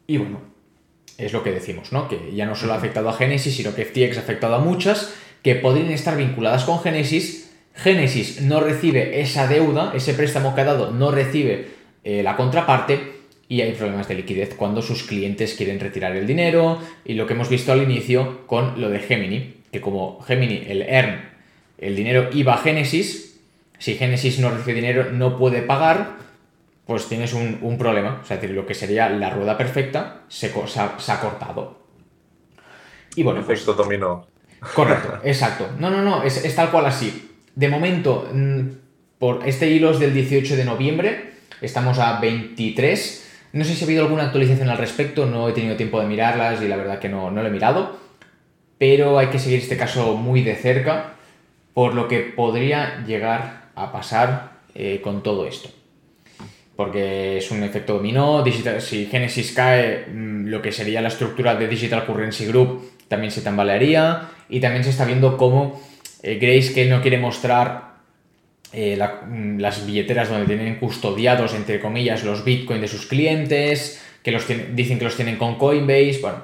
Y 0.05 0.17
bueno, 0.17 0.39
es 1.17 1.33
lo 1.33 1.41
que 1.41 1.51
decimos, 1.51 1.91
¿no? 1.91 2.07
Que 2.07 2.31
ya 2.35 2.45
no 2.45 2.55
solo 2.55 2.73
ha 2.73 2.77
afectado 2.77 3.09
a 3.09 3.13
Genesis, 3.13 3.55
sino 3.55 3.73
que 3.73 3.85
FTX 3.85 4.17
ha 4.17 4.21
afectado 4.21 4.55
a 4.55 4.59
muchas 4.59 5.13
que 5.41 5.55
podrían 5.55 5.89
estar 5.91 6.17
vinculadas 6.17 6.63
con 6.65 6.79
Genesis. 6.81 7.44
Genesis 7.75 8.41
no 8.41 8.59
recibe 8.59 9.21
esa 9.21 9.47
deuda, 9.47 9.91
ese 9.93 10.13
préstamo 10.13 10.55
que 10.55 10.61
ha 10.61 10.65
dado 10.65 10.91
no 10.91 11.11
recibe 11.11 11.67
eh, 12.03 12.23
la 12.23 12.35
contraparte 12.35 13.15
y 13.47 13.61
hay 13.61 13.73
problemas 13.73 14.07
de 14.07 14.15
liquidez 14.15 14.55
cuando 14.55 14.81
sus 14.81 15.03
clientes 15.03 15.53
quieren 15.53 15.79
retirar 15.79 16.15
el 16.15 16.25
dinero 16.25 16.79
y 17.03 17.13
lo 17.13 17.27
que 17.27 17.33
hemos 17.33 17.49
visto 17.49 17.71
al 17.71 17.83
inicio 17.83 18.47
con 18.47 18.81
lo 18.81 18.89
de 18.89 18.99
Gemini, 18.99 19.55
que 19.71 19.81
como 19.81 20.21
Gemini, 20.21 20.63
el 20.67 20.81
ERN, 20.81 21.29
el 21.77 21.95
dinero 21.95 22.29
iba 22.33 22.55
a 22.55 22.57
Genesis, 22.57 23.39
si 23.77 23.95
Genesis 23.95 24.39
no 24.39 24.49
recibe 24.49 24.73
dinero 24.73 25.11
no 25.11 25.37
puede 25.37 25.61
pagar, 25.61 26.15
pues 26.85 27.07
tienes 27.07 27.33
un, 27.33 27.59
un 27.61 27.77
problema. 27.77 28.19
O 28.23 28.25
sea, 28.25 28.35
es 28.35 28.41
decir, 28.41 28.55
lo 28.55 28.65
que 28.65 28.73
sería 28.73 29.09
la 29.09 29.29
rueda 29.29 29.57
perfecta 29.57 30.21
se, 30.27 30.47
ha, 30.47 30.99
se 30.99 31.11
ha 31.11 31.19
cortado. 31.19 31.79
Y 33.15 33.23
bueno, 33.23 33.43
pues, 33.45 33.65
dominó. 33.65 34.27
correcto, 34.73 35.19
exacto. 35.23 35.69
No, 35.79 35.89
no, 35.89 36.01
no, 36.01 36.23
es, 36.23 36.43
es 36.43 36.55
tal 36.55 36.71
cual 36.71 36.85
así. 36.85 37.34
De 37.55 37.69
momento, 37.69 38.29
mm, 38.33 38.61
por 39.17 39.47
este 39.47 39.69
hilo 39.69 39.91
es 39.91 39.99
del 39.99 40.13
18 40.13 40.55
de 40.55 40.65
noviembre, 40.65 41.31
estamos 41.61 41.99
a 41.99 42.19
23. 42.19 43.49
No 43.53 43.63
sé 43.63 43.73
si 43.73 43.83
ha 43.83 43.87
habido 43.87 44.03
alguna 44.03 44.23
actualización 44.23 44.69
al 44.69 44.77
respecto, 44.77 45.25
no 45.25 45.47
he 45.47 45.53
tenido 45.53 45.75
tiempo 45.75 45.99
de 45.99 46.07
mirarlas 46.07 46.61
y 46.61 46.67
la 46.67 46.75
verdad 46.75 46.99
que 46.99 47.09
no, 47.09 47.31
no 47.31 47.41
lo 47.41 47.47
he 47.47 47.51
mirado. 47.51 47.97
Pero 48.77 49.17
hay 49.17 49.27
que 49.27 49.39
seguir 49.39 49.59
este 49.59 49.77
caso 49.77 50.15
muy 50.15 50.41
de 50.41 50.55
cerca, 50.55 51.13
por 51.73 51.93
lo 51.93 52.07
que 52.07 52.19
podría 52.19 53.03
llegar 53.05 53.69
a 53.75 53.91
pasar 53.91 54.51
eh, 54.73 54.99
con 55.01 55.23
todo 55.23 55.47
esto 55.47 55.69
porque 56.75 57.37
es 57.37 57.51
un 57.51 57.63
efecto 57.63 57.93
dominó. 57.93 58.43
Digital, 58.43 58.81
si 58.81 59.05
Genesis 59.05 59.53
cae, 59.53 60.05
mm, 60.07 60.47
lo 60.47 60.61
que 60.61 60.71
sería 60.71 61.01
la 61.01 61.07
estructura 61.07 61.55
de 61.55 61.67
Digital 61.67 62.05
Currency 62.05 62.45
Group 62.47 62.91
también 63.07 63.31
se 63.31 63.41
tambalearía. 63.41 64.29
Y 64.49 64.59
también 64.59 64.83
se 64.83 64.89
está 64.89 65.05
viendo 65.05 65.37
cómo 65.37 65.81
eh, 66.25 66.37
Grayscale 66.41 66.89
no 66.89 67.01
quiere 67.01 67.17
mostrar 67.19 67.95
eh, 68.73 68.95
la- 68.97 69.21
mm, 69.29 69.59
las 69.59 69.85
billeteras 69.85 70.27
donde 70.29 70.47
tienen 70.47 70.75
custodiados, 70.79 71.53
entre 71.53 71.79
comillas, 71.79 72.23
los 72.25 72.43
bitcoins 72.43 72.81
de 72.81 72.87
sus 72.87 73.05
clientes, 73.05 74.01
que 74.23 74.31
los 74.31 74.45
tienen- 74.45 74.75
dicen 74.75 74.97
que 74.97 75.05
los 75.05 75.15
tienen 75.15 75.37
con 75.37 75.55
Coinbase. 75.55 76.19
Bueno, 76.21 76.37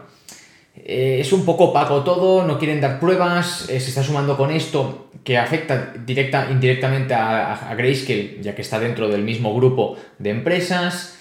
eh, 0.78 1.18
es 1.20 1.34
un 1.34 1.44
poco 1.44 1.66
opaco 1.66 2.04
todo, 2.04 2.46
no 2.46 2.58
quieren 2.58 2.80
dar 2.80 3.00
pruebas, 3.00 3.68
eh, 3.70 3.80
se 3.82 3.90
está 3.90 4.04
sumando 4.04 4.38
con 4.38 4.52
esto 4.52 5.10
que 5.26 5.38
afecta 5.38 5.94
directa, 6.06 6.48
indirectamente 6.52 7.14
a, 7.14 7.52
a- 7.54 7.72
a 7.72 7.76
Grayscale, 7.76 8.38
ya 8.42 8.56
que 8.56 8.62
está 8.62 8.80
dentro 8.80 9.10
del 9.10 9.24
mismo 9.24 9.54
grupo 9.56 9.98
de 10.20 10.30
empresas. 10.30 11.18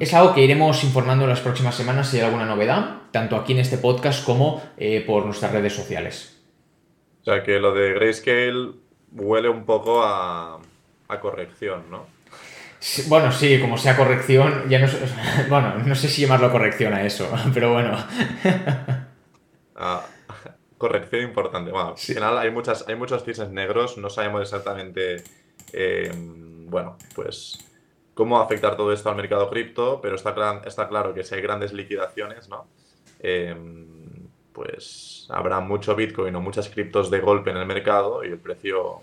Es 0.00 0.12
algo 0.12 0.34
que 0.34 0.42
iremos 0.42 0.82
informando 0.82 1.24
en 1.24 1.30
las 1.30 1.40
próximas 1.40 1.74
semanas 1.76 2.08
si 2.10 2.16
hay 2.18 2.24
alguna 2.24 2.46
novedad, 2.46 3.02
tanto 3.12 3.36
aquí 3.36 3.52
en 3.52 3.60
este 3.60 3.78
podcast 3.78 4.24
como 4.24 4.60
eh, 4.76 5.04
por 5.06 5.24
nuestras 5.24 5.52
redes 5.52 5.72
sociales. 5.74 6.35
O 7.26 7.30
sea 7.32 7.42
que 7.42 7.58
lo 7.58 7.74
de 7.74 7.92
Grayscale 7.94 8.74
huele 9.10 9.48
un 9.48 9.66
poco 9.66 10.00
a, 10.04 10.60
a 11.08 11.20
corrección, 11.20 11.90
¿no? 11.90 12.06
Sí, 12.78 13.02
Bueno, 13.08 13.32
sí, 13.32 13.60
como 13.60 13.78
sea 13.78 13.96
corrección, 13.96 14.68
ya 14.68 14.78
no 14.78 14.86
sé, 14.88 14.98
bueno, 15.48 15.78
no 15.78 15.94
sé 15.96 16.08
si 16.08 16.22
llamarlo 16.22 16.52
corrección 16.52 16.94
a 16.94 17.04
eso, 17.04 17.28
pero 17.54 17.72
bueno. 17.72 17.96
Ah, 19.78 20.06
corrección 20.78 21.22
importante. 21.22 21.70
Bueno, 21.70 21.90
al 21.90 21.98
final 21.98 22.38
hay, 22.38 22.50
muchas, 22.50 22.88
hay 22.88 22.96
muchos 22.96 23.24
cisnes 23.24 23.50
negros, 23.50 23.98
no 23.98 24.08
sabemos 24.08 24.42
exactamente, 24.42 25.22
eh, 25.72 26.10
bueno, 26.14 26.96
pues 27.14 27.58
cómo 28.14 28.40
afectar 28.40 28.76
todo 28.76 28.92
esto 28.92 29.10
al 29.10 29.16
mercado 29.16 29.50
cripto, 29.50 30.00
pero 30.00 30.16
está, 30.16 30.62
está 30.64 30.88
claro 30.88 31.12
que 31.12 31.24
si 31.24 31.34
hay 31.34 31.42
grandes 31.42 31.74
liquidaciones, 31.74 32.48
¿no? 32.48 32.70
Eh, 33.20 33.54
pues 34.56 35.26
habrá 35.28 35.60
mucho 35.60 35.94
Bitcoin 35.94 36.34
o 36.34 36.40
muchas 36.40 36.70
criptos 36.70 37.10
de 37.10 37.20
golpe 37.20 37.50
en 37.50 37.58
el 37.58 37.66
mercado 37.66 38.24
y 38.24 38.28
el 38.28 38.38
precio 38.38 39.00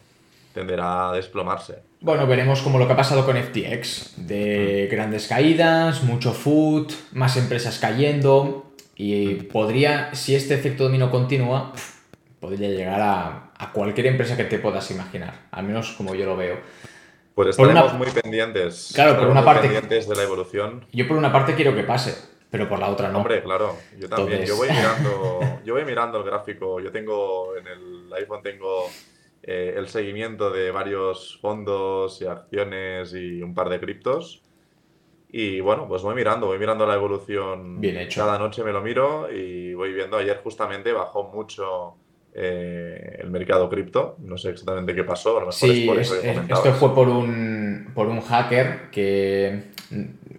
tenderá 0.53 1.09
a 1.09 1.13
desplomarse. 1.13 1.79
Bueno, 2.01 2.25
veremos 2.27 2.61
como 2.61 2.79
lo 2.79 2.87
que 2.87 2.93
ha 2.93 2.97
pasado 2.97 3.23
con 3.25 3.37
FTX, 3.37 4.13
de 4.27 4.87
grandes 4.91 5.27
caídas, 5.27 6.03
mucho 6.03 6.33
food, 6.33 6.91
más 7.13 7.37
empresas 7.37 7.77
cayendo 7.79 8.65
y 8.95 9.35
podría, 9.35 10.13
si 10.15 10.35
este 10.35 10.55
efecto 10.55 10.83
dominó 10.85 11.09
continúa, 11.11 11.71
podría 12.39 12.69
llegar 12.69 12.99
a, 13.01 13.51
a 13.57 13.71
cualquier 13.71 14.07
empresa 14.07 14.35
que 14.35 14.43
te 14.45 14.57
puedas 14.59 14.89
imaginar, 14.91 15.33
al 15.51 15.65
menos 15.65 15.91
como 15.91 16.13
yo 16.15 16.25
lo 16.25 16.35
veo. 16.35 16.57
Pues 17.35 17.57
una- 17.57 17.69
estaremos 17.73 17.93
muy 17.97 18.07
pendientes. 18.21 18.91
Claro, 18.93 19.17
por 19.19 19.27
una 19.29 19.43
parte- 19.45 19.61
pendientes 19.67 20.07
de 20.07 20.15
la 20.15 20.23
evolución 20.23 20.85
Yo 20.93 21.07
por 21.07 21.17
una 21.17 21.31
parte 21.31 21.55
quiero 21.55 21.73
que 21.75 21.83
pase, 21.83 22.15
pero 22.53 22.69
por 22.69 22.79
la 22.79 22.89
otra 22.89 23.09
no. 23.09 23.17
Hombre, 23.17 23.41
claro, 23.43 23.75
yo 23.99 24.07
también. 24.07 24.43
Entonces- 24.43 24.47
Yo 24.49 24.55
voy 24.57 24.69
mirando, 24.69 25.39
yo 25.65 25.73
voy 25.73 25.85
mirando 25.85 26.17
el 26.19 26.23
gráfico. 26.23 26.79
Yo 26.79 26.91
tengo 26.91 27.55
en 27.57 27.67
el 27.67 28.13
iPhone 28.13 28.41
tengo 28.43 28.85
eh, 29.41 29.73
el 29.75 29.87
seguimiento 29.89 30.49
de 30.51 30.71
varios 30.71 31.37
fondos 31.41 32.21
y 32.21 32.25
acciones 32.25 33.13
y 33.13 33.41
un 33.41 33.53
par 33.53 33.69
de 33.69 33.79
criptos. 33.79 34.41
Y 35.35 35.61
bueno, 35.61 35.87
pues 35.87 36.03
voy 36.03 36.13
mirando, 36.13 36.45
voy 36.45 36.59
mirando 36.59 36.85
la 36.85 36.93
evolución. 36.93 37.81
Bien 37.81 37.97
hecho. 37.97 38.21
Cada 38.21 38.37
noche 38.37 38.63
me 38.63 38.71
lo 38.71 38.81
miro 38.81 39.31
y 39.31 39.73
voy 39.73 39.91
viendo. 39.91 40.17
Ayer 40.17 40.39
justamente 40.43 40.91
bajó 40.93 41.23
mucho 41.23 41.95
eh, 42.35 43.17
el 43.19 43.31
mercado 43.31 43.67
cripto. 43.67 44.15
No 44.19 44.37
sé 44.37 44.51
exactamente 44.51 44.93
qué 44.93 45.03
pasó. 45.03 45.37
A 45.37 45.41
lo 45.41 45.47
mejor 45.47 45.69
es 45.69 45.75
Sí, 45.75 45.85
por 45.87 45.99
es- 45.99 46.11
eso 46.11 46.21
que 46.21 46.31
es- 46.31 46.37
esto 46.37 46.73
fue 46.73 46.93
por 46.93 47.09
un, 47.09 47.91
por 47.95 48.07
un 48.07 48.21
hacker 48.21 48.91
que, 48.91 49.63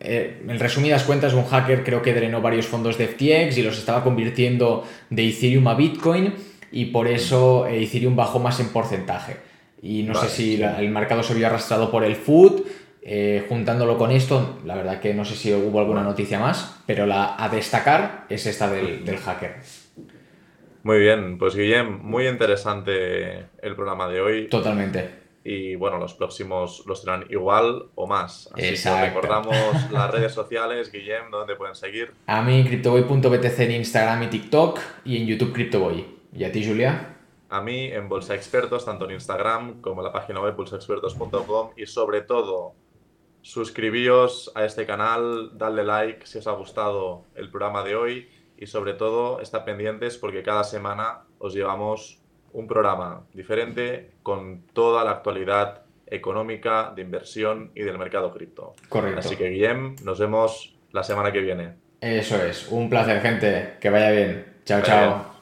eh, 0.05 0.43
en 0.49 0.59
resumidas 0.59 1.03
cuentas, 1.05 1.33
un 1.35 1.45
hacker 1.45 1.83
creo 1.85 2.03
que 2.03 2.15
drenó 2.15 2.41
varios 2.41 2.67
fondos 2.67 2.99
de 2.99 3.09
FTX 3.09 3.59
y 3.59 3.63
los 3.63 3.79
estaba 3.79 4.05
convirtiendo 4.05 4.87
de 5.11 5.29
Ethereum 5.29 5.67
a 5.69 5.75
Bitcoin 5.75 6.35
y 6.71 6.87
por 6.87 7.09
eso 7.09 7.67
eh, 7.67 7.83
Ethereum 7.83 8.15
bajó 8.17 8.39
más 8.39 8.61
en 8.61 8.69
porcentaje. 8.69 9.37
Y 9.83 10.03
no 10.03 10.15
Vale, 10.15 10.29
sé 10.29 10.35
si 10.37 10.43
sí. 10.53 10.57
la- 10.59 10.79
el 10.81 10.89
mercado 10.91 11.23
se 11.23 11.35
vio 11.35 11.47
arrastrado 11.47 11.91
por 11.91 12.05
el 12.05 12.17
food. 12.17 12.63
eh, 13.07 13.45
juntándolo 13.51 13.99
con 13.99 14.11
esto, 14.11 14.61
la 14.65 14.75
verdad 14.77 14.99
que 14.99 15.13
no 15.13 15.27
sé 15.27 15.35
si 15.37 15.53
hubo 15.53 15.79
alguna 15.79 16.03
noticia 16.03 16.39
más, 16.41 16.77
pero 16.87 17.05
la 17.05 17.37
a 17.39 17.51
destacar 17.51 18.25
es 18.31 18.47
esta 18.47 18.71
del, 18.71 19.05
del 19.05 19.19
hacker. 19.19 19.57
Muy 20.85 20.99
bien, 21.01 21.37
pues 21.39 21.55
Guillem, 21.55 22.01
muy 22.03 22.27
interesante 22.27 23.45
el 23.63 23.75
programa 23.77 24.09
de 24.09 24.21
hoy. 24.23 24.49
Totalmente. 24.49 25.24
Y 25.45 25.76
bueno, 25.76 25.99
los 25.99 26.14
próximos 26.14 26.84
los 26.86 27.03
serán 27.03 27.26
igual 27.28 27.90
o 27.95 28.07
más. 28.07 28.51
Así 28.55 28.68
Exacto. 28.68 29.01
que 29.01 29.07
recordamos 29.11 29.57
las 29.92 30.11
redes 30.11 30.32
sociales, 30.32 30.90
Guillem, 30.90 31.30
donde 31.30 31.55
pueden 31.55 31.74
seguir. 31.74 32.14
A 32.26 32.40
mí, 32.42 32.64
CryptoBoy.btc 32.64 33.61
en 33.61 33.72
Instagram 33.72 34.22
y 34.22 34.26
TikTok 34.28 34.80
y 35.05 35.18
en 35.18 35.26
YouTube 35.26 35.53
CryptoBoy. 35.53 36.07
¿Y 36.32 36.45
a 36.45 36.51
ti, 36.51 36.66
Julia? 36.66 37.11
a 37.55 37.61
mí 37.61 37.84
en 37.84 38.09
Bolsa 38.09 38.34
Expertos, 38.34 38.84
tanto 38.84 39.05
en 39.05 39.12
Instagram 39.12 39.80
como 39.80 40.01
en 40.01 40.07
la 40.07 40.12
página 40.12 40.40
web 40.40 40.57
bolsaexpertos.com 40.57 41.70
y 41.76 41.86
sobre 41.86 42.22
todo 42.22 42.74
suscribíos 43.42 44.51
a 44.57 44.64
este 44.64 44.86
canal, 44.86 45.57
dadle 45.57 45.84
like 45.84 46.26
si 46.26 46.38
os 46.38 46.49
ha 46.49 46.53
gustado 46.53 47.26
el 47.36 47.51
programa 47.51 47.84
de 47.84 47.95
hoy 47.95 48.28
y 48.57 48.66
sobre 48.66 48.95
todo 48.95 49.40
estar 49.40 49.64
pendientes 49.64 50.18
porque 50.18 50.42
cada 50.42 50.64
semana 50.64 51.26
os 51.38 51.55
llevamos 51.55 52.24
un 52.55 52.67
programa 52.67 53.23
diferente 53.35 54.13
con 54.23 54.63
toda 54.73 55.05
la 55.05 55.11
actualidad 55.11 55.83
económica, 56.07 56.93
de 56.95 57.03
inversión 57.03 57.71
y 57.75 57.83
del 57.83 57.99
mercado 57.99 58.33
cripto. 58.33 58.75
Correcto. 58.89 59.21
Así 59.21 59.37
que 59.37 59.51
Guillem, 59.51 59.97
nos 60.03 60.19
vemos 60.19 60.75
la 60.93 61.03
semana 61.03 61.33
que 61.33 61.41
viene. 61.41 61.75
Eso 62.01 62.43
es, 62.43 62.69
un 62.71 62.89
placer 62.89 63.21
gente, 63.21 63.75
que 63.81 63.91
vaya 63.91 64.11
bien. 64.11 64.47
Chao, 64.65 64.83
chao. 64.83 65.34